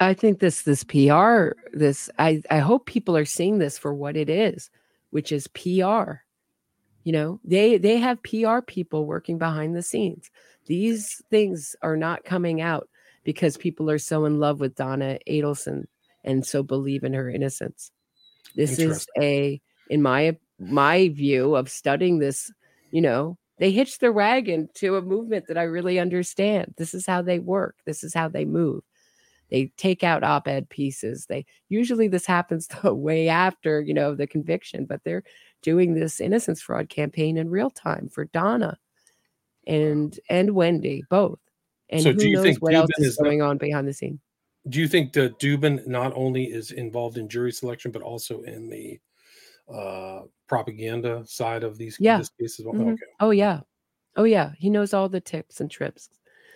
I 0.00 0.14
think 0.14 0.40
this 0.40 0.62
this 0.62 0.84
PR 0.84 1.50
this 1.72 2.10
I 2.18 2.42
I 2.50 2.58
hope 2.58 2.86
people 2.86 3.16
are 3.16 3.24
seeing 3.24 3.58
this 3.58 3.78
for 3.78 3.94
what 3.94 4.16
it 4.16 4.28
is, 4.28 4.70
which 5.10 5.32
is 5.32 5.46
PR. 5.48 6.20
You 7.04 7.12
know, 7.12 7.40
they 7.44 7.78
they 7.78 7.98
have 7.98 8.22
PR 8.22 8.60
people 8.60 9.06
working 9.06 9.38
behind 9.38 9.74
the 9.74 9.82
scenes. 9.82 10.30
These 10.66 11.22
things 11.30 11.76
are 11.82 11.96
not 11.96 12.24
coming 12.24 12.60
out 12.60 12.88
because 13.24 13.56
people 13.56 13.90
are 13.90 13.98
so 13.98 14.24
in 14.24 14.38
love 14.38 14.60
with 14.60 14.74
Donna 14.74 15.18
Adelson 15.28 15.84
and 16.22 16.44
so 16.44 16.62
believe 16.62 17.04
in 17.04 17.12
her 17.12 17.28
innocence. 17.28 17.90
This 18.54 18.78
is 18.78 19.06
a 19.18 19.60
in 19.90 20.02
my 20.02 20.36
my 20.58 21.08
view 21.08 21.56
of 21.56 21.70
studying 21.70 22.18
this, 22.18 22.50
you 22.90 23.00
know, 23.00 23.36
they 23.58 23.70
hitch 23.70 23.98
their 23.98 24.12
wagon 24.12 24.68
to 24.74 24.96
a 24.96 25.02
movement 25.02 25.46
that 25.48 25.58
I 25.58 25.64
really 25.64 25.98
understand. 25.98 26.74
This 26.76 26.94
is 26.94 27.06
how 27.06 27.22
they 27.22 27.38
work. 27.38 27.76
This 27.84 28.02
is 28.02 28.14
how 28.14 28.28
they 28.28 28.44
move. 28.44 28.82
They 29.50 29.72
take 29.76 30.02
out 30.02 30.24
op-ed 30.24 30.68
pieces. 30.68 31.26
They 31.26 31.46
usually 31.68 32.08
this 32.08 32.26
happens 32.26 32.66
the 32.82 32.94
way 32.94 33.28
after, 33.28 33.80
you 33.80 33.94
know, 33.94 34.14
the 34.14 34.26
conviction, 34.26 34.86
but 34.86 35.02
they're 35.04 35.24
doing 35.62 35.94
this 35.94 36.20
innocence 36.20 36.60
fraud 36.60 36.88
campaign 36.88 37.36
in 37.36 37.50
real 37.50 37.70
time 37.70 38.08
for 38.08 38.26
Donna 38.26 38.78
and 39.66 40.18
and 40.28 40.54
Wendy 40.54 41.04
both. 41.10 41.38
And 41.90 42.02
So 42.02 42.12
who 42.12 42.18
do 42.18 42.28
you 42.28 42.36
knows 42.36 42.44
think 42.44 42.62
what 42.62 42.74
else 42.74 42.90
Dubin 42.98 43.02
is 43.02 43.06
is 43.12 43.18
not- 43.18 43.24
going 43.24 43.42
on 43.42 43.58
behind 43.58 43.86
the 43.88 43.92
scene? 43.92 44.20
Do 44.68 44.80
you 44.80 44.88
think 44.88 45.12
that 45.12 45.38
Dubin 45.38 45.86
not 45.86 46.12
only 46.16 46.44
is 46.44 46.70
involved 46.70 47.18
in 47.18 47.28
jury 47.28 47.52
selection, 47.52 47.90
but 47.92 48.00
also 48.02 48.40
in 48.42 48.68
the 48.70 48.98
uh, 49.72 50.22
propaganda 50.46 51.22
side 51.26 51.62
of 51.64 51.76
these 51.78 51.96
Yeah. 52.00 52.18
this 52.18 52.30
case 52.40 52.60
as 52.60 52.66
well? 52.66 52.74
Mhm. 52.74 52.92
Okay, 52.94 53.02
Oh 53.20 53.30
yeah. 53.30 53.60
Oh 54.16 54.24
yeah. 54.24 54.52
He 54.58 54.70
knows 54.70 54.92
all 54.94 55.08
the 55.08 55.20
tips 55.20 55.60
and 55.60 55.70
trips. 55.70 56.08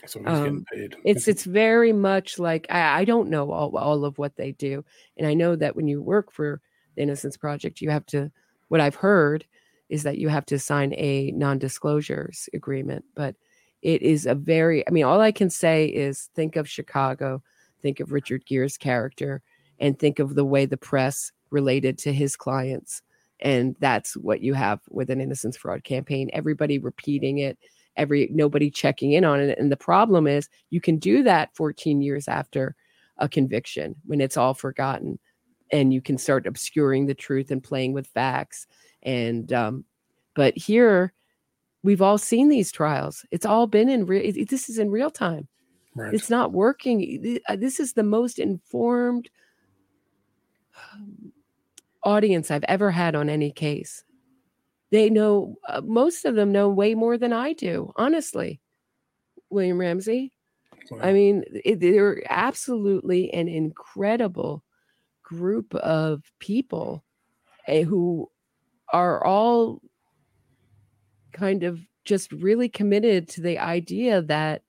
so 0.06 0.20
he's 0.20 0.26
getting 0.28 0.46
Um, 0.46 0.64
paid. 0.72 0.96
it's 1.04 1.26
it's 1.28 1.44
very 1.44 1.92
much 1.92 2.38
like 2.38 2.66
I, 2.70 3.00
I 3.00 3.04
don't 3.04 3.28
know 3.28 3.50
all, 3.50 3.76
all 3.76 4.04
of 4.04 4.16
what 4.16 4.36
they 4.36 4.52
do 4.52 4.84
and 5.16 5.26
i 5.26 5.34
know 5.34 5.56
that 5.56 5.74
when 5.74 5.88
you 5.88 6.00
work 6.00 6.30
for 6.32 6.60
the 6.94 7.02
innocence 7.02 7.36
project 7.36 7.80
you 7.80 7.90
have 7.90 8.06
to 8.06 8.30
what 8.68 8.80
i've 8.80 8.94
heard 8.94 9.44
is 9.88 10.02
that 10.02 10.18
you 10.18 10.28
have 10.28 10.46
to 10.46 10.58
sign 10.58 10.92
a 10.94 11.32
non-disclosures 11.32 12.48
agreement 12.54 13.04
but 13.14 13.34
it 13.82 14.02
is 14.02 14.26
a 14.26 14.34
very 14.34 14.86
i 14.86 14.90
mean 14.90 15.04
all 15.04 15.20
i 15.20 15.32
can 15.32 15.50
say 15.50 15.86
is 15.86 16.30
think 16.34 16.56
of 16.56 16.68
chicago 16.68 17.42
think 17.82 18.00
of 18.00 18.12
richard 18.12 18.44
gere's 18.46 18.76
character 18.76 19.42
and 19.78 19.98
think 19.98 20.18
of 20.18 20.34
the 20.34 20.44
way 20.44 20.66
the 20.66 20.76
press 20.76 21.32
related 21.50 21.98
to 21.98 22.12
his 22.12 22.36
clients 22.36 23.02
and 23.40 23.76
that's 23.78 24.16
what 24.16 24.40
you 24.40 24.54
have 24.54 24.80
with 24.90 25.10
an 25.10 25.20
innocence 25.20 25.56
fraud 25.56 25.84
campaign 25.84 26.28
everybody 26.32 26.78
repeating 26.78 27.38
it 27.38 27.58
every 27.96 28.28
nobody 28.32 28.70
checking 28.70 29.12
in 29.12 29.24
on 29.24 29.40
it 29.40 29.58
and 29.58 29.70
the 29.70 29.76
problem 29.76 30.26
is 30.26 30.48
you 30.70 30.80
can 30.80 30.98
do 30.98 31.22
that 31.22 31.54
14 31.54 32.00
years 32.00 32.28
after 32.28 32.74
a 33.18 33.28
conviction 33.28 33.96
when 34.06 34.20
it's 34.20 34.36
all 34.36 34.54
forgotten 34.54 35.18
and 35.70 35.92
you 35.92 36.00
can 36.00 36.16
start 36.16 36.46
obscuring 36.46 37.06
the 37.06 37.14
truth 37.14 37.50
and 37.50 37.62
playing 37.62 37.92
with 37.92 38.06
facts 38.06 38.66
and 39.02 39.52
um 39.52 39.84
but 40.34 40.56
here 40.56 41.12
we've 41.82 42.02
all 42.02 42.18
seen 42.18 42.48
these 42.48 42.72
trials. 42.72 43.24
It's 43.30 43.46
all 43.46 43.66
been 43.66 43.88
in 43.88 44.06
real 44.06 44.32
this 44.48 44.68
is 44.68 44.78
in 44.78 44.90
real 44.90 45.10
time. 45.10 45.48
Right. 45.94 46.14
it's 46.14 46.30
not 46.30 46.52
working. 46.52 47.38
Uh, 47.48 47.56
this 47.56 47.80
is 47.80 47.94
the 47.94 48.04
most 48.04 48.38
informed 48.38 49.30
um, 50.92 51.32
audience 52.04 52.50
i've 52.50 52.64
ever 52.64 52.90
had 52.90 53.14
on 53.14 53.28
any 53.28 53.50
case. 53.50 54.04
They 54.90 55.10
know 55.10 55.56
uh, 55.68 55.82
most 55.84 56.24
of 56.24 56.34
them 56.34 56.52
know 56.52 56.68
way 56.68 56.94
more 56.94 57.18
than 57.18 57.32
i 57.32 57.52
do 57.52 57.92
honestly 57.96 58.60
william 59.50 59.78
ramsey. 59.78 60.32
Wow. 60.90 61.00
i 61.02 61.12
mean 61.12 61.44
it, 61.64 61.80
they're 61.80 62.22
absolutely 62.30 63.32
an 63.34 63.48
incredible 63.48 64.62
group 65.22 65.74
of 65.74 66.22
people 66.38 67.04
eh, 67.66 67.82
who 67.82 68.30
are 68.92 69.24
all 69.24 69.80
kind 71.32 71.62
of 71.62 71.80
just 72.04 72.32
really 72.32 72.68
committed 72.68 73.28
to 73.28 73.40
the 73.40 73.58
idea 73.58 74.22
that 74.22 74.62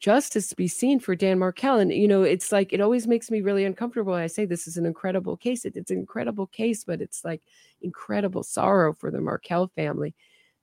justice 0.00 0.52
be 0.52 0.68
seen 0.68 1.00
for 1.00 1.14
Dan 1.14 1.38
Markel. 1.38 1.78
And, 1.78 1.92
you 1.92 2.08
know, 2.08 2.22
it's 2.22 2.52
like, 2.52 2.72
it 2.72 2.80
always 2.80 3.06
makes 3.06 3.30
me 3.30 3.40
really 3.40 3.64
uncomfortable. 3.64 4.14
I 4.14 4.28
say 4.28 4.44
this 4.44 4.66
is 4.68 4.76
an 4.76 4.86
incredible 4.86 5.36
case. 5.36 5.64
It, 5.64 5.76
it's 5.76 5.90
an 5.90 5.98
incredible 5.98 6.46
case, 6.46 6.84
but 6.84 7.00
it's 7.00 7.24
like 7.24 7.42
incredible 7.82 8.42
sorrow 8.42 8.92
for 8.94 9.10
the 9.10 9.20
Markel 9.20 9.70
family. 9.74 10.14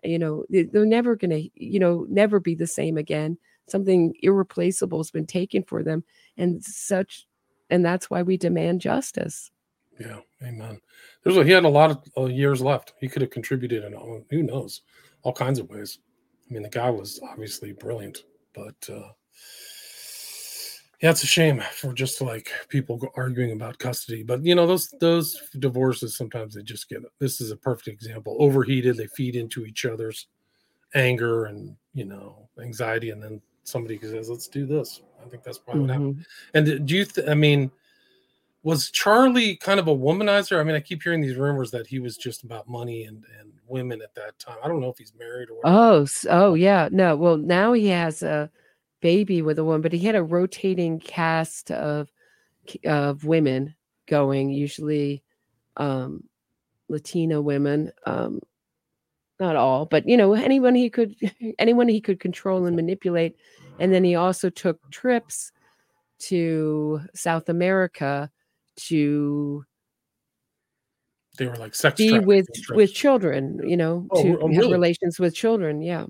You 0.04 0.20
know, 0.20 0.46
they're 0.50 0.86
never 0.86 1.16
going 1.16 1.32
to, 1.32 1.50
you 1.56 1.80
know, 1.80 2.06
never 2.10 2.40
be 2.40 2.56
the 2.56 2.68
same 2.68 2.98
again. 2.98 3.38
Something 3.68 4.14
irreplaceable 4.22 5.00
has 5.00 5.12
been 5.12 5.26
taken 5.26 5.64
for 5.64 5.84
them. 5.84 6.04
And 6.38 6.64
such, 6.64 7.28
and 7.70 7.84
that's 7.84 8.10
why 8.10 8.22
we 8.22 8.38
demand 8.38 8.82
justice. 8.82 9.52
Yeah, 10.00 10.20
amen. 10.44 10.80
There's 11.24 11.38
a, 11.38 11.44
he 11.44 11.52
had 11.52 11.66
a 11.66 11.70
lot 11.70 11.92
of 11.92 12.04
uh, 12.18 12.26
years 12.26 12.62
left. 12.62 12.94
He 13.00 13.08
could 13.08 13.22
have 13.22 13.32
contributed 13.32 13.84
in 13.84 13.94
who 14.30 14.44
knows 14.44 14.82
all 15.24 15.34
kinds 15.34 15.60
of 15.60 15.70
ways. 15.70 16.00
I 16.50 16.54
mean, 16.54 16.64
the 16.64 16.70
guy 16.70 16.90
was 16.90 17.20
obviously 17.32 17.72
brilliant, 17.72 18.24
but 18.54 18.76
uh, 18.90 19.10
yeah, 21.02 21.12
it's 21.12 21.24
a 21.24 21.28
shame 21.28 21.62
for 21.74 21.94
just 21.94 22.22
like 22.22 22.50
people 22.70 23.00
arguing 23.16 23.52
about 23.52 23.80
custody. 23.80 24.24
But 24.24 24.44
you 24.44 24.56
know, 24.56 24.68
those 24.68 24.94
those 25.00 25.42
divorces 25.60 26.16
sometimes 26.16 26.56
they 26.56 26.64
just 26.64 26.90
get. 26.90 27.02
This 27.20 27.42
is 27.42 27.52
a 27.52 27.58
perfect 27.58 27.88
example. 27.88 28.38
Overheated, 28.40 28.98
they 28.98 29.08
feed 29.08 29.36
into 29.36 29.66
each 29.66 29.86
other's 29.86 30.28
anger 30.94 31.46
and 31.46 31.76
you 31.94 32.06
know 32.06 32.50
anxiety, 32.62 33.10
and 33.10 33.22
then 33.22 33.42
somebody 33.64 34.00
says, 34.00 34.30
"Let's 34.30 34.48
do 34.48 34.66
this." 34.66 35.02
I 35.24 35.30
think 35.30 35.44
that's 35.44 35.58
probably 35.58 35.84
mm-hmm. 35.84 36.06
what 36.06 36.16
happened. 36.16 36.78
And 36.78 36.88
do 36.88 36.96
you? 36.96 37.06
Th- 37.06 37.28
I 37.28 37.34
mean, 37.34 37.72
was 38.66 38.90
Charlie 38.90 39.56
kind 39.58 39.80
of 39.80 39.88
a 39.88 39.96
womanizer? 39.96 40.60
I 40.60 40.64
mean, 40.64 40.76
I 40.76 40.80
keep 40.80 41.04
hearing 41.04 41.22
these 41.22 41.36
rumors 41.36 41.70
that 41.70 41.86
he 41.86 42.00
was 42.00 42.18
just 42.18 42.44
about 42.44 42.68
money 42.68 43.04
and 43.04 43.24
and 43.40 43.54
women 43.68 44.02
at 44.02 44.16
that 44.16 44.38
time. 44.40 44.58
I 44.64 44.68
don't 44.68 44.82
know 44.82 44.90
if 44.90 44.98
he's 44.98 45.14
married 45.18 45.50
or. 45.52 45.58
Whatever. 45.58 45.78
Oh, 45.78 46.08
oh 46.32 46.54
yeah, 46.56 46.90
no. 46.92 47.16
Well, 47.16 47.38
now 47.38 47.74
he 47.74 47.88
has 47.88 48.24
a 48.24 48.50
baby 49.02 49.44
with 49.44 49.60
a 49.60 49.64
woman, 49.64 49.82
but 49.82 49.94
he 49.94 50.00
had 50.00 50.16
a 50.16 50.24
rotating 50.24 51.00
cast 51.00 51.70
of 51.70 52.10
of 52.86 53.24
women 53.24 53.76
going, 54.08 54.50
usually 54.50 55.22
um, 55.78 56.24
Latina 56.90 57.40
women. 57.44 57.92
Um, 58.08 58.40
not 59.40 59.56
all, 59.56 59.86
but 59.86 60.10
you 60.10 60.18
know, 60.18 60.34
anyone 60.34 60.74
he 60.74 60.90
could 60.90 61.16
anyone 61.60 61.88
he 61.88 62.02
could 62.02 62.20
control 62.20 62.66
and 62.66 62.76
manipulate. 62.76 63.36
And 63.78 63.94
then 63.94 64.04
he 64.04 64.16
also 64.16 64.50
took 64.50 64.80
trips 64.90 65.52
to 66.18 67.02
South 67.14 67.48
America 67.48 68.32
to 68.78 69.66
they 71.38 71.48
were 71.48 71.56
like 71.56 71.76
sex 71.76 71.98
be 71.98 72.20
with 72.20 72.48
with 72.70 72.94
children, 72.94 73.60
you 73.68 73.78
know, 73.78 74.08
oh, 74.12 74.24
to 74.24 74.40
oh, 74.42 74.54
have 74.54 74.72
relations 74.72 75.20
with 75.20 75.36
children. 75.36 75.82
Yeah. 75.82 76.06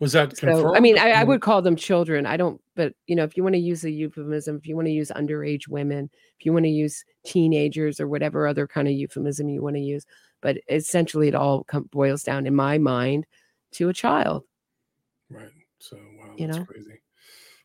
Was 0.00 0.12
that 0.12 0.36
so? 0.36 0.74
I 0.74 0.80
mean, 0.80 0.98
I, 0.98 1.12
I, 1.12 1.24
would 1.24 1.40
call 1.40 1.62
them 1.62 1.76
children. 1.76 2.26
I 2.26 2.36
don't, 2.36 2.60
but 2.74 2.94
you 3.06 3.14
know, 3.14 3.22
if 3.22 3.36
you 3.36 3.44
want 3.44 3.54
to 3.54 3.60
use 3.60 3.84
a 3.84 3.90
euphemism, 3.90 4.56
if 4.56 4.66
you 4.66 4.74
want 4.74 4.86
to 4.86 4.92
use 4.92 5.12
underage 5.14 5.68
women, 5.68 6.10
if 6.38 6.44
you 6.44 6.52
want 6.52 6.64
to 6.64 6.70
use 6.70 7.04
teenagers 7.24 8.00
or 8.00 8.08
whatever 8.08 8.46
other 8.46 8.66
kind 8.66 8.88
of 8.88 8.94
euphemism 8.94 9.48
you 9.48 9.62
want 9.62 9.76
to 9.76 9.80
use, 9.80 10.04
but 10.42 10.58
essentially, 10.68 11.28
it 11.28 11.34
all 11.34 11.62
com- 11.64 11.88
boils 11.92 12.24
down, 12.24 12.46
in 12.46 12.54
my 12.56 12.76
mind, 12.76 13.24
to 13.72 13.88
a 13.88 13.94
child. 13.94 14.42
Right. 15.30 15.48
So 15.78 15.96
wow, 15.96 16.34
you 16.36 16.48
know, 16.48 16.64
crazy. 16.64 17.00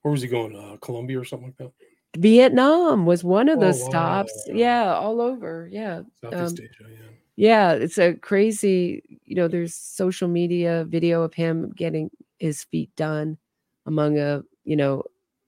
Where 0.03 0.11
was 0.11 0.21
he 0.21 0.27
going? 0.27 0.55
Uh, 0.55 0.77
Colombia 0.77 1.19
or 1.19 1.25
something 1.25 1.47
like 1.47 1.57
that? 1.57 1.71
Vietnam 2.17 3.05
was 3.05 3.23
one 3.23 3.49
of 3.49 3.57
oh, 3.59 3.61
those 3.61 3.81
wow. 3.81 3.89
stops. 3.89 4.49
Yeah, 4.51 4.93
all 4.93 5.21
over. 5.21 5.69
Yeah. 5.71 6.01
Southeast 6.21 6.59
um, 6.59 6.65
Asia. 6.65 6.89
Yeah 6.89 7.09
yeah 7.39 7.71
it's 7.71 7.97
a 7.97 8.15
crazy 8.15 9.01
you 9.25 9.33
know 9.33 9.47
there's 9.47 9.73
social 9.73 10.27
media 10.27 10.85
video 10.89 11.21
of 11.21 11.33
him 11.33 11.71
getting 11.71 12.11
his 12.37 12.65
feet 12.65 12.93
done 12.97 13.37
among 13.85 14.19
a 14.19 14.43
you 14.65 14.75
know 14.75 15.01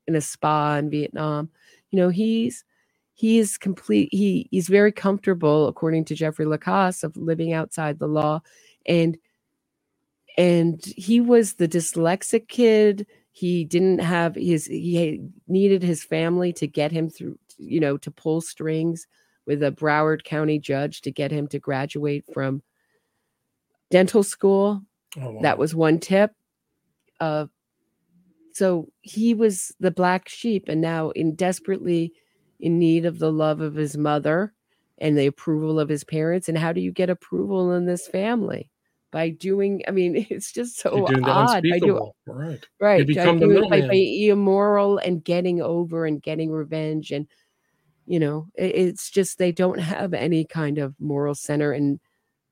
in 0.07 0.15
a 0.15 0.21
spa 0.21 0.75
in 0.77 0.89
vietnam 0.89 1.49
you 1.89 1.99
know 1.99 2.07
he's 2.07 2.63
he's 3.13 3.57
complete 3.57 4.07
he 4.13 4.47
he's 4.51 4.69
very 4.69 4.93
comfortable 4.93 5.67
according 5.67 6.05
to 6.05 6.15
jeffrey 6.15 6.45
lacasse 6.45 7.03
of 7.03 7.17
living 7.17 7.51
outside 7.51 7.99
the 7.99 8.07
law 8.07 8.39
and 8.85 9.17
and 10.37 10.85
he 10.95 11.19
was 11.19 11.55
the 11.55 11.67
dyslexic 11.67 12.47
kid 12.47 13.05
he 13.31 13.63
didn't 13.63 13.99
have 13.99 14.35
his 14.35 14.65
he 14.65 15.21
needed 15.47 15.83
his 15.83 16.03
family 16.03 16.51
to 16.53 16.67
get 16.67 16.91
him 16.91 17.09
through 17.09 17.37
you 17.57 17.79
know 17.79 17.97
to 17.97 18.11
pull 18.11 18.41
strings 18.41 19.07
with 19.45 19.63
a 19.63 19.71
Broward 19.71 20.23
County 20.23 20.59
judge 20.59 21.01
to 21.01 21.11
get 21.11 21.31
him 21.31 21.47
to 21.47 21.59
graduate 21.59 22.25
from 22.33 22.61
dental 23.89 24.23
school. 24.23 24.81
Oh, 25.19 25.31
wow. 25.31 25.41
That 25.41 25.57
was 25.57 25.75
one 25.75 25.99
tip. 25.99 26.33
Uh, 27.19 27.47
so 28.53 28.89
he 29.01 29.33
was 29.33 29.73
the 29.79 29.91
black 29.91 30.27
sheep 30.27 30.65
and 30.67 30.81
now 30.81 31.09
in 31.11 31.35
desperately 31.35 32.13
in 32.59 32.79
need 32.79 33.05
of 33.05 33.19
the 33.19 33.31
love 33.31 33.61
of 33.61 33.75
his 33.75 33.97
mother 33.97 34.53
and 34.97 35.17
the 35.17 35.25
approval 35.25 35.79
of 35.79 35.89
his 35.89 36.03
parents. 36.03 36.47
And 36.47 36.57
how 36.57 36.73
do 36.73 36.81
you 36.81 36.91
get 36.91 37.09
approval 37.09 37.71
in 37.73 37.85
this 37.85 38.07
family? 38.07 38.70
By 39.11 39.29
doing, 39.29 39.83
I 39.87 39.91
mean, 39.91 40.15
it's 40.29 40.51
just 40.51 40.79
so 40.79 41.05
odd. 41.25 41.63
By 41.63 41.79
doing, 41.79 42.11
right. 42.25 42.65
Right. 42.79 42.99
You 42.99 43.05
become 43.05 43.39
the 43.39 43.67
by, 43.69 43.81
by 43.81 43.93
immoral 43.93 44.97
and 44.97 45.23
getting 45.23 45.61
over 45.61 46.05
and 46.05 46.21
getting 46.21 46.51
revenge 46.51 47.11
and 47.11 47.27
you 48.11 48.19
know 48.19 48.47
it's 48.55 49.09
just 49.09 49.37
they 49.37 49.51
don't 49.51 49.79
have 49.79 50.13
any 50.13 50.43
kind 50.43 50.77
of 50.77 50.95
moral 50.99 51.35
center 51.35 51.71
and 51.71 51.99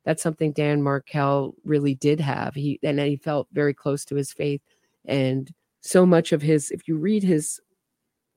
that's 0.06 0.24
something 0.24 0.52
dan 0.52 0.82
markel 0.82 1.54
really 1.64 1.96
did 1.96 2.20
have 2.20 2.56
he 2.56 2.80
and 2.84 3.00
he 3.00 3.16
felt 3.16 3.48
very 3.52 3.74
close 3.74 4.06
to 4.06 4.16
his 4.16 4.32
faith 4.32 4.62
and 5.06 5.52
so 5.82 6.06
much 6.06 6.32
of 6.32 6.42
his 6.42 6.72
if 6.72 6.88
you 6.88 6.98
read 6.98 7.24
his 7.24 7.60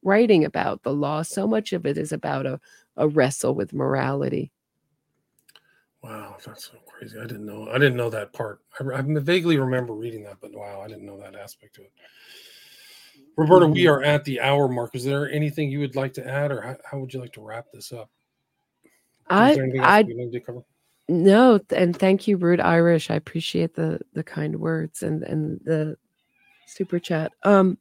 writing 0.03 0.45
about 0.45 0.83
the 0.83 0.93
law 0.93 1.23
so 1.23 1.47
much 1.47 1.73
of 1.73 1.87
it 1.87 1.97
is 1.97 2.13
about 2.13 2.47
a, 2.47 2.59
a 2.97 3.07
wrestle 3.07 3.55
with 3.55 3.73
morality 3.73 4.51
wow 6.03 6.37
that's 6.45 6.67
so 6.67 6.79
crazy 6.87 7.19
i 7.19 7.23
didn't 7.23 7.47
know 7.47 7.69
i 7.71 7.75
didn't 7.75 7.97
know 7.97 8.11
that 8.11 8.33
part 8.33 8.61
I, 8.81 8.99
I 8.99 9.03
vaguely 9.03 9.59
remember 9.59 9.95
reading 9.95 10.25
that 10.25 10.39
but 10.41 10.53
wow 10.53 10.81
i 10.81 10.89
didn't 10.89 11.07
know 11.07 11.19
that 11.19 11.35
aspect 11.35 11.79
of 11.79 11.85
it 11.85 11.93
Roberta, 13.37 13.67
we 13.67 13.85
mm-hmm. 13.85 13.93
are 13.95 14.03
at 14.03 14.25
the 14.25 14.41
hour 14.41 14.69
mark. 14.69 14.95
Is 14.95 15.05
there 15.05 15.31
anything 15.31 15.71
you 15.71 15.81
would 15.81 15.97
like 15.97 16.13
to 16.15 16.27
add, 16.27 16.53
or 16.53 16.61
how, 16.61 16.77
how 16.85 16.99
would 16.99 17.15
you 17.15 17.21
like 17.21 17.33
to 17.33 17.41
wrap 17.41 17.67
this 17.73 17.93
up? 17.93 18.11
I, 19.31 19.57
I 19.81 20.05
no, 21.09 21.61
and 21.75 21.97
thank 21.97 22.29
you, 22.29 22.37
Rude 22.37 22.61
Irish. 22.61 23.11
I 23.11 23.15
appreciate 23.15 23.75
the 23.75 24.01
the 24.13 24.23
kind 24.23 24.57
words 24.57 25.03
and 25.03 25.23
and 25.23 25.61
the 25.65 25.97
super 26.67 26.99
chat. 26.99 27.33
Um, 27.43 27.79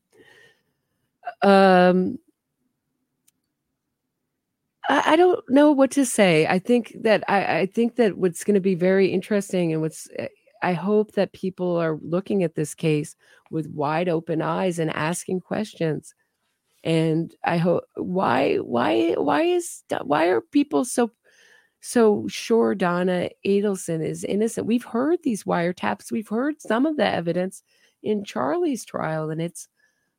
um, 1.41 2.17
I, 4.91 5.13
I 5.13 5.15
don't 5.15 5.43
know 5.49 5.71
what 5.71 5.89
to 5.91 6.05
say. 6.05 6.45
I 6.45 6.59
think 6.59 6.95
that 7.01 7.23
I, 7.29 7.59
I 7.59 7.65
think 7.65 7.95
that 7.95 8.17
what's 8.17 8.43
going 8.43 8.55
to 8.55 8.61
be 8.61 8.75
very 8.75 9.07
interesting 9.07 9.71
and 9.71 9.81
what's 9.81 10.09
eh, 10.19 10.27
I 10.61 10.73
hope 10.73 11.13
that 11.13 11.31
people 11.31 11.77
are 11.77 11.97
looking 12.03 12.43
at 12.43 12.55
this 12.55 12.75
case 12.75 13.15
with 13.49 13.69
wide 13.69 14.09
open 14.09 14.41
eyes 14.41 14.77
and 14.77 14.91
asking 14.91 15.39
questions. 15.41 16.13
And 16.83 17.33
I 17.45 17.57
hope 17.57 17.85
why 17.95 18.57
why 18.57 19.13
why 19.13 19.43
is 19.43 19.83
why 20.03 20.25
are 20.27 20.41
people 20.41 20.83
so 20.83 21.11
so 21.79 22.27
sure 22.27 22.75
Donna 22.75 23.29
Adelson 23.45 24.05
is 24.05 24.25
innocent? 24.25 24.67
We've 24.67 24.83
heard 24.83 25.19
these 25.23 25.45
wiretaps. 25.45 26.11
We've 26.11 26.27
heard 26.27 26.61
some 26.61 26.85
of 26.85 26.97
the 26.97 27.07
evidence 27.07 27.63
in 28.03 28.25
Charlie's 28.25 28.83
trial, 28.83 29.29
and 29.29 29.41
it's 29.41 29.67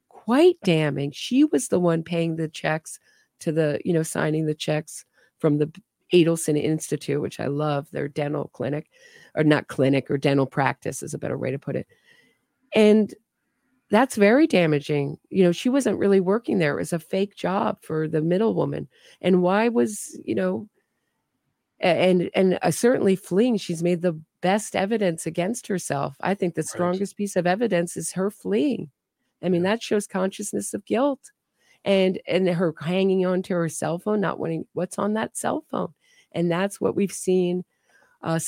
quite 0.09 0.57
damning. 0.65 1.11
She 1.13 1.45
was 1.45 1.69
the 1.69 1.81
one 1.81 2.03
paying 2.03 2.37
the 2.37 2.49
checks 2.49 2.99
to 3.43 3.53
the, 3.53 3.81
you 3.85 3.93
know, 3.93 4.03
signing 4.03 4.47
the 4.47 4.55
checks 4.55 5.05
from 5.39 5.59
the 5.59 5.71
Adelson 6.13 6.61
Institute, 6.63 7.21
which 7.21 7.41
I 7.41 7.47
love, 7.47 7.89
their 7.91 8.09
dental 8.09 8.51
clinic, 8.53 8.91
or 9.35 9.45
not 9.45 9.69
clinic, 9.69 10.11
or 10.11 10.19
dental 10.19 10.47
practice 10.47 11.03
is 11.03 11.15
a 11.15 11.19
better 11.19 11.39
way 11.39 11.51
to 11.51 11.59
put 11.59 11.77
it. 11.77 11.87
And 12.75 13.15
that's 13.91 14.17
very 14.17 14.47
damaging. 14.47 15.19
You 15.31 15.45
know, 15.45 15.53
she 15.53 15.69
wasn't 15.69 15.99
really 15.99 16.21
working 16.21 16.59
there. 16.59 16.75
It 16.75 16.81
was 16.81 16.93
a 16.93 16.99
fake 16.99 17.37
job 17.37 17.79
for 17.83 18.09
the 18.09 18.23
middle 18.23 18.55
woman. 18.55 18.89
And 19.21 19.43
why 19.43 19.69
was, 19.69 20.19
you 20.25 20.35
know, 20.35 20.69
and 21.81 22.31
and 22.35 22.59
uh, 22.63 22.71
certainly 22.71 23.17
fleeing, 23.17 23.57
she's 23.57 23.83
made 23.83 24.03
the 24.03 24.19
best 24.41 24.77
evidence 24.77 25.27
against 25.27 25.67
herself. 25.67 26.17
I 26.21 26.35
think 26.35 26.55
the 26.55 26.63
strongest 26.63 27.15
right. 27.15 27.19
piece 27.19 27.37
of 27.37 27.47
evidence 27.47 27.97
is 27.97 28.13
her 28.13 28.31
fleeing. 28.31 28.91
I 29.43 29.49
mean, 29.49 29.63
that 29.65 29.83
shows 29.83 30.07
consciousness 30.07 30.73
of 30.73 30.85
guilt 30.85 31.33
and 31.85 32.21
and 32.27 32.49
her 32.49 32.75
hanging 32.81 33.27
on 33.27 33.43
to 33.43 33.55
her 33.55 33.69
cell 33.69 33.99
phone, 33.99 34.21
not 34.21 34.39
wanting 34.39 34.67
what's 34.73 34.99
on 34.99 35.15
that 35.15 35.37
cell 35.37 35.65
phone 35.71 35.93
and 36.35 36.51
that's 36.51 36.81
what 36.81 36.97
we've 36.97 37.13
seen. 37.13 37.65
Uh, 38.23 38.39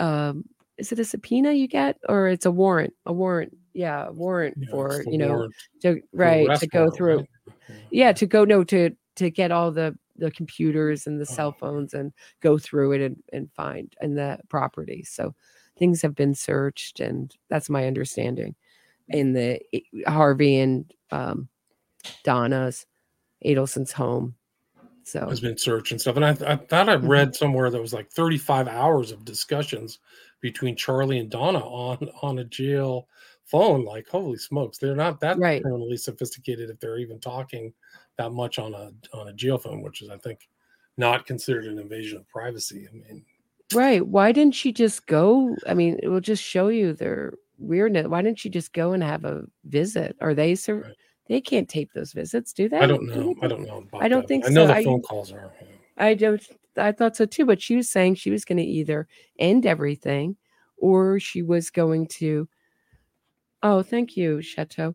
um, 0.00 0.44
is 0.76 0.92
it 0.92 0.98
a 0.98 1.04
subpoena 1.04 1.52
you 1.52 1.68
get, 1.68 1.98
or 2.08 2.28
it's 2.28 2.46
a 2.46 2.50
warrant? 2.50 2.92
A 3.06 3.12
warrant, 3.12 3.56
yeah, 3.72 4.08
a 4.08 4.12
warrant 4.12 4.56
yeah, 4.60 4.70
for 4.70 5.02
you 5.06 5.18
know 5.18 5.48
to 5.82 6.00
right 6.12 6.58
to 6.58 6.66
go 6.66 6.90
through, 6.90 7.18
right? 7.18 7.28
yeah. 7.90 8.12
to 8.12 8.26
go 8.26 8.44
no 8.44 8.64
to 8.64 8.90
to 9.16 9.30
get 9.30 9.52
all 9.52 9.70
the 9.70 9.96
the 10.16 10.30
computers 10.30 11.06
and 11.06 11.20
the 11.20 11.26
cell 11.26 11.54
Oh. 11.56 11.58
phones 11.58 11.94
and 11.94 12.12
go 12.40 12.56
through 12.56 12.92
it 12.92 13.00
and, 13.00 13.16
and 13.32 13.52
find 13.52 13.94
and 14.00 14.16
the 14.16 14.38
property. 14.48 15.02
So 15.04 15.34
things 15.78 16.02
have 16.02 16.14
been 16.14 16.34
searched, 16.34 17.00
and 17.00 17.34
that's 17.48 17.70
my 17.70 17.86
understanding. 17.86 18.54
In 19.08 19.34
the 19.34 19.60
Harvey 20.06 20.58
and 20.58 20.90
um, 21.10 21.48
Donna's 22.22 22.86
Adelson's 23.44 23.92
home. 23.92 24.34
So 25.06 25.28
has 25.28 25.40
been 25.40 25.58
searched 25.58 25.92
and 25.92 26.00
stuff. 26.00 26.16
And 26.16 26.24
I, 26.24 26.30
I 26.30 26.56
thought 26.56 26.88
I 26.88 26.96
Mhm. 26.96 27.08
read 27.08 27.34
somewhere 27.36 27.68
that 27.70 27.80
was 27.80 27.92
like 27.92 28.10
35 28.10 28.68
hours 28.68 29.12
of 29.12 29.24
discussions 29.24 29.98
between 30.40 30.76
Charlie 30.76 31.18
and 31.18 31.30
Donna 31.30 31.58
on 31.60 32.08
on 32.22 32.38
a 32.38 32.44
jail 32.44 33.08
phone. 33.44 33.84
Like, 33.84 34.08
holy 34.08 34.38
smokes, 34.38 34.78
they're 34.78 34.96
not 34.96 35.20
that 35.20 35.38
Right. 35.38 35.60
criminally 35.62 35.98
sophisticated 35.98 36.70
if 36.70 36.80
they're 36.80 36.98
even 36.98 37.20
talking 37.20 37.74
that 38.16 38.30
much 38.32 38.58
on 38.58 38.72
a 38.74 38.92
on 39.14 39.28
a 39.28 39.32
jail 39.34 39.58
phone, 39.58 39.82
which 39.82 40.00
is, 40.00 40.08
I 40.08 40.16
think, 40.16 40.48
not 40.96 41.26
considered 41.26 41.66
an 41.66 41.78
invasion 41.78 42.16
of 42.18 42.26
privacy. 42.28 42.88
I 42.90 42.94
mean, 42.94 43.24
Right. 43.74 44.06
Why 44.06 44.30
didn't 44.32 44.54
she 44.54 44.72
just 44.72 45.06
go? 45.06 45.54
I 45.66 45.74
mean, 45.74 45.98
it 46.02 46.08
will 46.08 46.20
just 46.20 46.42
show 46.42 46.68
you 46.68 46.92
their 46.92 47.34
weirdness. 47.58 48.06
Why 48.06 48.22
didn't 48.22 48.38
she 48.38 48.48
just 48.48 48.72
go 48.72 48.92
and 48.92 49.02
have 49.02 49.24
a 49.24 49.44
visit? 49.64 50.16
Are 50.20 50.32
they 50.34 50.54
sur- 50.54 50.82
Right. 50.82 50.94
They 51.26 51.40
can't 51.40 51.68
tape 51.68 51.92
those 51.94 52.12
visits, 52.12 52.52
do 52.52 52.68
they? 52.68 52.78
I 52.78 52.86
don't 52.86 53.06
Do 53.06 53.14
know. 53.14 53.34
I 53.42 53.46
don't 53.48 53.66
know. 53.66 53.84
I 53.94 54.08
don't 54.08 54.22
that. 54.22 54.28
think 54.28 54.46
I 54.46 54.50
know 54.50 54.62
so. 54.64 54.66
the 54.68 54.74
I- 54.76 54.84
phone 54.84 55.02
calls 55.02 55.32
are. 55.32 55.52
I 55.96 56.14
don't 56.14 56.42
I 56.76 56.90
thought 56.92 57.16
so 57.16 57.24
too, 57.24 57.46
but 57.46 57.62
she 57.62 57.76
was 57.76 57.88
saying 57.88 58.16
she 58.16 58.30
was 58.30 58.44
going 58.44 58.58
to 58.58 58.64
either 58.64 59.06
end 59.38 59.64
everything 59.64 60.36
or 60.76 61.20
she 61.20 61.42
was 61.42 61.70
going 61.70 62.06
to 62.08 62.48
Oh, 63.62 63.82
thank 63.82 64.16
you, 64.16 64.42
Chateau. 64.42 64.94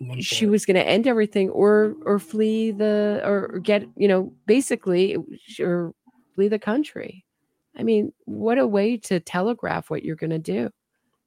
One 0.00 0.20
She 0.20 0.46
point. 0.46 0.50
was 0.52 0.66
going 0.66 0.76
to 0.76 0.86
end 0.88 1.06
everything 1.06 1.50
or 1.50 1.94
or 2.04 2.18
flee 2.18 2.70
the 2.72 3.20
or, 3.24 3.50
or 3.52 3.58
get, 3.60 3.86
you 3.96 4.08
know, 4.08 4.32
basically 4.46 5.16
or 5.60 5.94
flee 6.34 6.48
the 6.48 6.58
country. 6.58 7.24
I 7.76 7.82
mean, 7.82 8.12
what 8.24 8.58
a 8.58 8.66
way 8.66 8.96
to 8.96 9.20
telegraph 9.20 9.90
what 9.90 10.02
you're 10.04 10.16
going 10.16 10.30
to 10.30 10.38
do 10.38 10.70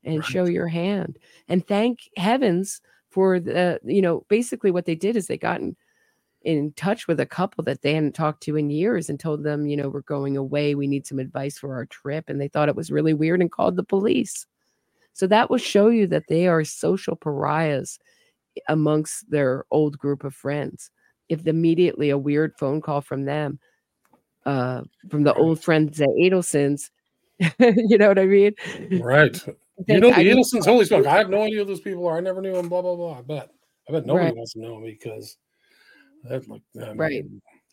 and 0.04 0.26
show 0.26 0.46
your 0.46 0.68
hand. 0.68 1.18
And 1.48 1.66
thank 1.66 2.10
heavens 2.18 2.82
for 3.14 3.40
the, 3.40 3.80
you 3.86 4.02
know, 4.02 4.26
basically 4.28 4.72
what 4.72 4.86
they 4.86 4.96
did 4.96 5.16
is 5.16 5.28
they 5.28 5.38
got 5.38 5.62
in, 5.62 5.76
in 6.42 6.74
touch 6.74 7.08
with 7.08 7.20
a 7.20 7.26
couple 7.26 7.64
that 7.64 7.84
they 7.84 7.94
hadn't 7.94 8.16
talked 8.16 8.42
to 8.44 8.58
in 8.58 8.72
years 8.72 9.08
and 9.10 9.20
told 9.20 9.44
them, 9.44 9.68
you 9.68 9.78
know, 9.78 9.88
we're 9.88 10.02
going 10.02 10.36
away. 10.36 10.74
We 10.74 10.88
need 10.88 11.06
some 11.06 11.20
advice 11.20 11.58
for 11.58 11.76
our 11.76 11.86
trip. 11.86 12.26
And 12.28 12.42
they 12.42 12.48
thought 12.48 12.70
it 12.70 12.76
was 12.76 12.92
really 12.92 13.14
weird 13.14 13.40
and 13.40 13.52
called 13.52 13.76
the 13.76 13.84
police. 13.84 14.48
So 15.14 15.28
that 15.28 15.50
will 15.50 15.60
show 15.60 15.90
you 15.90 16.08
that 16.08 16.24
they 16.28 16.48
are 16.48 16.64
social 16.64 17.16
pariahs 17.16 18.00
amongst 18.68 19.30
their 19.30 19.66
old 19.70 19.98
group 19.98 20.24
of 20.24 20.34
friends. 20.34 20.90
If 21.30 21.46
immediately 21.46 22.10
a 22.10 22.18
weird 22.18 22.54
phone 22.58 22.82
call 22.82 23.02
from 23.02 23.26
them, 23.26 23.60
uh, 24.46 24.82
from 25.10 25.24
the 25.24 25.34
old 25.36 25.64
friends 25.64 26.02
at 26.02 26.10
Adelson's, 26.10 26.90
you 27.60 27.98
know 27.98 28.08
what 28.08 28.20
I 28.20 28.26
mean? 28.26 28.54
Right. 28.90 29.38
They- 29.88 29.96
You 29.96 30.00
know 30.02 30.10
the 30.10 30.16
I 30.16 30.24
mean, 30.24 30.44
holy 30.64 30.86
smoke. 30.86 31.06
I 31.08 31.18
have 31.18 31.30
no 31.30 31.42
idea 31.42 31.60
who 31.60 31.66
those 31.66 31.82
people 31.82 32.08
are. 32.08 32.18
I 32.18 32.22
never 32.22 32.42
knew 32.42 32.54
them, 32.54 32.70
blah, 32.70 32.82
blah, 32.82 32.96
blah. 32.96 33.18
I 33.20 33.22
bet. 33.22 33.50
I 33.90 33.92
bet 33.92 34.06
nobody 34.06 34.26
Right. 34.28 34.36
wants 34.36 34.54
to 34.54 34.60
know 34.60 34.80
because 34.82 35.38
that 36.24 36.48
like 36.48 36.62
I 36.82 36.94
Right. 36.94 37.26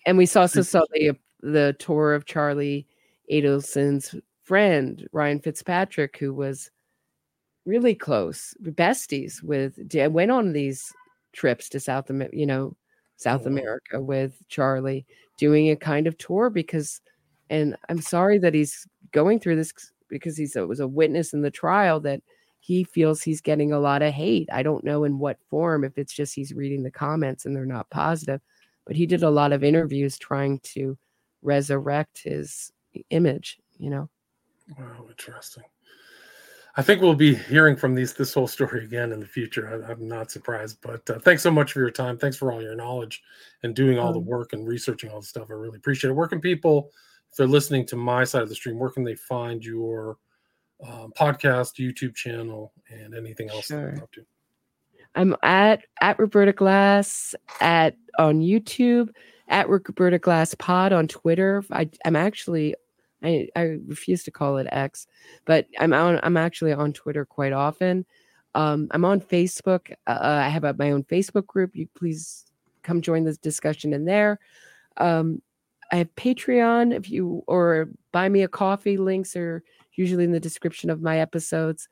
and 0.07 0.18
we 0.18 0.26
also 0.34 0.62
saw 0.62 0.82
the 0.92 1.12
the 1.42 1.74
tour 1.78 2.14
of 2.14 2.24
Charlie 2.26 2.86
Adelson's 3.30 4.14
friend 4.42 5.09
Ryan 5.12 5.40
Fitzpatrick, 5.40 6.16
who 6.18 6.34
was 6.34 6.70
really 7.66 7.94
close 7.94 8.55
besties 8.62 9.42
with. 9.42 9.78
Went 10.12 10.30
on 10.30 10.53
these 10.53 10.92
trips 11.32 11.68
to 11.70 11.80
South, 11.80 12.11
Amer- 12.11 12.30
you 12.32 12.46
know, 12.46 12.76
South 13.16 13.42
Oh. 13.44 13.48
America 13.48 14.01
with 14.03 14.42
Charlie, 14.48 15.07
doing 15.38 15.70
a 15.70 15.76
kind 15.76 16.07
of 16.07 16.16
tour 16.18 16.51
because. 16.51 17.01
And 17.51 17.76
I'm 17.88 18.01
sorry 18.01 18.38
that 18.38 18.55
he's 18.55 18.86
going 19.11 19.40
through 19.40 19.57
this 19.57 19.72
because 20.11 20.36
he's 20.36 20.56
a, 20.56 20.66
was 20.66 20.80
a 20.80 20.88
witness 20.88 21.32
in 21.32 21.40
the 21.40 21.50
trial 21.50 22.00
that 22.00 22.20
he 22.58 22.84
feels 22.84 23.22
he's 23.22 23.40
getting 23.40 23.72
a 23.72 23.80
lot 23.80 24.02
of 24.02 24.12
hate. 24.12 24.48
I 24.52 24.62
don't 24.62 24.84
know 24.84 25.04
in 25.04 25.18
what 25.18 25.38
form, 25.48 25.84
if 25.84 25.96
it's 25.96 26.12
just 26.12 26.34
he's 26.34 26.52
reading 26.52 26.82
the 26.82 26.90
comments 26.90 27.46
and 27.46 27.56
they're 27.56 27.64
not 27.64 27.88
positive, 27.88 28.40
but 28.86 28.96
he 28.96 29.06
did 29.06 29.22
a 29.22 29.30
lot 29.30 29.52
of 29.52 29.64
interviews 29.64 30.18
trying 30.18 30.61
to 30.64 30.98
resurrect 31.42 32.22
his 32.22 32.70
image, 33.08 33.58
you 33.78 33.88
know. 33.88 34.11
Wow, 34.78 35.06
interesting. 35.08 35.64
I 36.76 36.82
think 36.82 37.00
we'll 37.00 37.14
be 37.14 37.34
hearing 37.34 37.76
from 37.76 37.94
these 37.94 38.14
this 38.14 38.32
whole 38.32 38.46
story 38.46 38.84
again 38.84 39.11
in 39.11 39.20
the 39.20 39.26
future. 39.26 39.84
I, 39.88 39.90
I'm 39.90 40.06
not 40.06 40.30
surprised, 40.30 40.78
but 40.82 41.08
uh, 41.11 41.18
thanks 41.18 41.42
so 41.42 41.50
much 41.50 41.72
for 41.72 41.80
your 41.80 41.90
time. 41.90 42.16
Thanks 42.16 42.36
for 42.36 42.52
all 42.52 42.62
your 42.62 42.76
knowledge 42.76 43.22
and 43.62 43.74
doing 43.74 43.98
all 43.98 44.12
the 44.12 44.20
Um, 44.20 44.26
work 44.26 44.52
and 44.52 44.68
researching 44.68 45.11
all 45.11 45.20
the 45.20 45.26
stuff. 45.26 45.48
I 45.50 45.54
really 45.54 45.78
appreciate 45.78 46.11
it. 46.11 46.14
Where 46.14 46.28
can 46.28 46.40
people, 46.40 46.90
if 47.31 47.37
they're 47.37 47.47
listening 47.47 47.87
to 47.87 47.97
my 47.97 48.24
side 48.24 48.43
of 48.43 48.49
the 48.49 48.55
stream, 48.55 48.78
where 48.78 48.91
can 48.91 49.05
they 49.05 49.14
find 49.14 49.64
your 49.64 50.16
um, 50.87 51.12
podcast, 51.18 51.78
YouTube 51.78 52.14
channel, 52.14 52.72
and 52.89 53.14
anything 53.14 53.49
else 53.51 53.68
that 53.68 53.74
Sure. 53.74 53.93
you're 53.95 54.03
up 54.03 54.12
to? 54.12 54.24
I'm 55.14 55.37
at 55.43 55.85
at 56.01 56.18
Roberta 56.18 56.53
Glass 56.53 57.35
at 57.61 57.97
on 58.18 58.41
YouTube, 58.41 59.11
at 59.49 59.68
Roberta 59.68 60.18
Glass 60.18 60.55
Pod 60.55 60.93
on 60.93 61.09
Twitter. 61.09 61.64
I, 61.72 61.91
I'm 62.05 62.16
actually 62.16 62.74
I, 63.22 63.49
I 63.57 63.78
refuse 63.87 64.22
to 64.24 64.31
call 64.31 64.57
it 64.59 64.68
X, 64.70 65.07
but 65.45 65.66
I'm 65.78 65.93
on 65.93 66.20
I'm 66.22 66.37
actually 66.37 66.72
on 66.72 66.93
Twitter 66.93 67.24
quite 67.24 67.53
often. 67.53 68.07
Um, 68.55 68.89
I'm 68.93 69.05
on 69.05 69.20
Facebook. 69.20 69.93
Uh, 70.07 70.18
I 70.20 70.49
have 70.49 70.64
a, 70.64 70.74
my 70.74 70.91
own 70.93 71.05
Facebook 71.05 71.47
group. 71.47 71.76
You 71.76 71.87
please 71.95 72.47
come 72.83 73.01
join 73.01 73.24
this 73.24 73.39
discussion 73.39 73.93
in 73.93 74.05
there. 74.05 74.39
Um, 74.97 75.43
I 75.93 75.97
have 75.97 76.14
Patreon 76.14 76.95
if 76.95 77.11
you 77.11 77.43
or 77.47 77.88
buy 78.12 78.28
me 78.28 78.43
a 78.43 78.49
coffee. 78.49 78.97
Links 78.97 79.36
are 79.36 79.62
usually 79.95 80.24
in 80.24 80.32
the 80.32 80.41
description 80.41 80.91
of 80.91 81.03
my 81.03 81.18
episodes. 81.18 81.88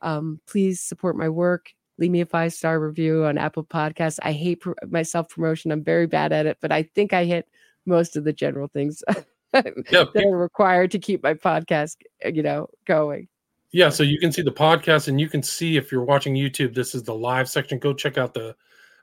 Um, 0.00 0.40
please 0.46 0.80
support 0.80 1.16
my 1.16 1.28
work. 1.28 1.72
Leave 1.98 2.10
me 2.10 2.20
a 2.20 2.26
five 2.26 2.52
star 2.52 2.80
review 2.80 3.24
on 3.24 3.38
Apple 3.38 3.64
Podcasts. 3.64 4.18
I 4.22 4.32
hate 4.32 4.60
pro- 4.60 4.74
my 4.88 5.02
self 5.02 5.28
promotion. 5.28 5.72
I'm 5.72 5.82
very 5.82 6.06
bad 6.06 6.32
at 6.32 6.46
it, 6.46 6.58
but 6.60 6.72
I 6.72 6.84
think 6.84 7.12
I 7.12 7.24
hit 7.24 7.48
most 7.86 8.16
of 8.16 8.24
the 8.24 8.32
general 8.32 8.68
things 8.68 9.02
that 9.52 10.24
are 10.24 10.36
required 10.36 10.90
to 10.92 10.98
keep 10.98 11.22
my 11.22 11.34
podcast, 11.34 11.96
you 12.24 12.42
know, 12.42 12.68
going. 12.86 13.28
Yeah, 13.70 13.90
so 13.90 14.02
you 14.02 14.18
can 14.18 14.32
see 14.32 14.42
the 14.42 14.52
podcast 14.52 15.08
and 15.08 15.20
you 15.20 15.28
can 15.28 15.42
see 15.42 15.76
if 15.76 15.92
you're 15.92 16.04
watching 16.04 16.34
YouTube, 16.34 16.74
this 16.74 16.94
is 16.94 17.02
the 17.02 17.14
live 17.14 17.48
section. 17.48 17.78
Go 17.78 17.92
check 17.92 18.16
out 18.16 18.32
the 18.32 18.56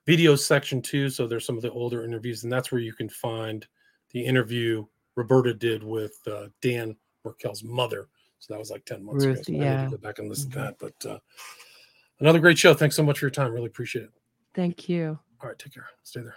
video 0.06 0.36
section 0.36 0.82
too. 0.82 1.10
So 1.10 1.28
there's 1.28 1.46
some 1.46 1.56
of 1.56 1.62
the 1.62 1.72
older 1.72 2.04
interviews, 2.04 2.44
and 2.44 2.52
that's 2.52 2.72
where 2.72 2.82
you 2.82 2.94
can 2.94 3.10
find 3.10 3.68
the 4.16 4.26
interview 4.26 4.86
Roberta 5.16 5.54
did 5.54 5.84
with 5.84 6.18
uh, 6.26 6.48
Dan 6.62 6.96
Markel's 7.26 7.64
mother. 7.66 8.08
So 8.40 8.54
that 8.54 8.60
was 8.60 8.72
like 8.72 8.86
10 8.86 9.04
months 9.04 9.26
ago. 9.26 9.34
Ruth, 9.34 9.46
So 9.46 9.52
I 9.52 9.58
need 9.58 9.64
yeah. 9.66 9.84
to 9.84 9.92
go 9.92 9.98
back 9.98 10.20
and 10.20 10.30
listen 10.30 10.52
to 10.52 10.60
that. 10.60 10.76
But 10.80 11.06
uh, 11.06 11.20
another 12.22 12.40
great 12.40 12.58
show. 12.58 12.74
Thanks 12.74 12.96
so 12.96 13.04
much 13.04 13.20
for 13.20 13.26
your 13.26 13.32
time. 13.32 13.52
Really 13.52 13.66
appreciate 13.68 14.04
it. 14.04 14.12
Thank 14.54 14.88
you. 14.88 15.20
All 15.42 15.50
right, 15.50 15.60
take 15.60 15.74
care. 15.74 15.88
Stay 16.04 16.22
there. 16.22 16.36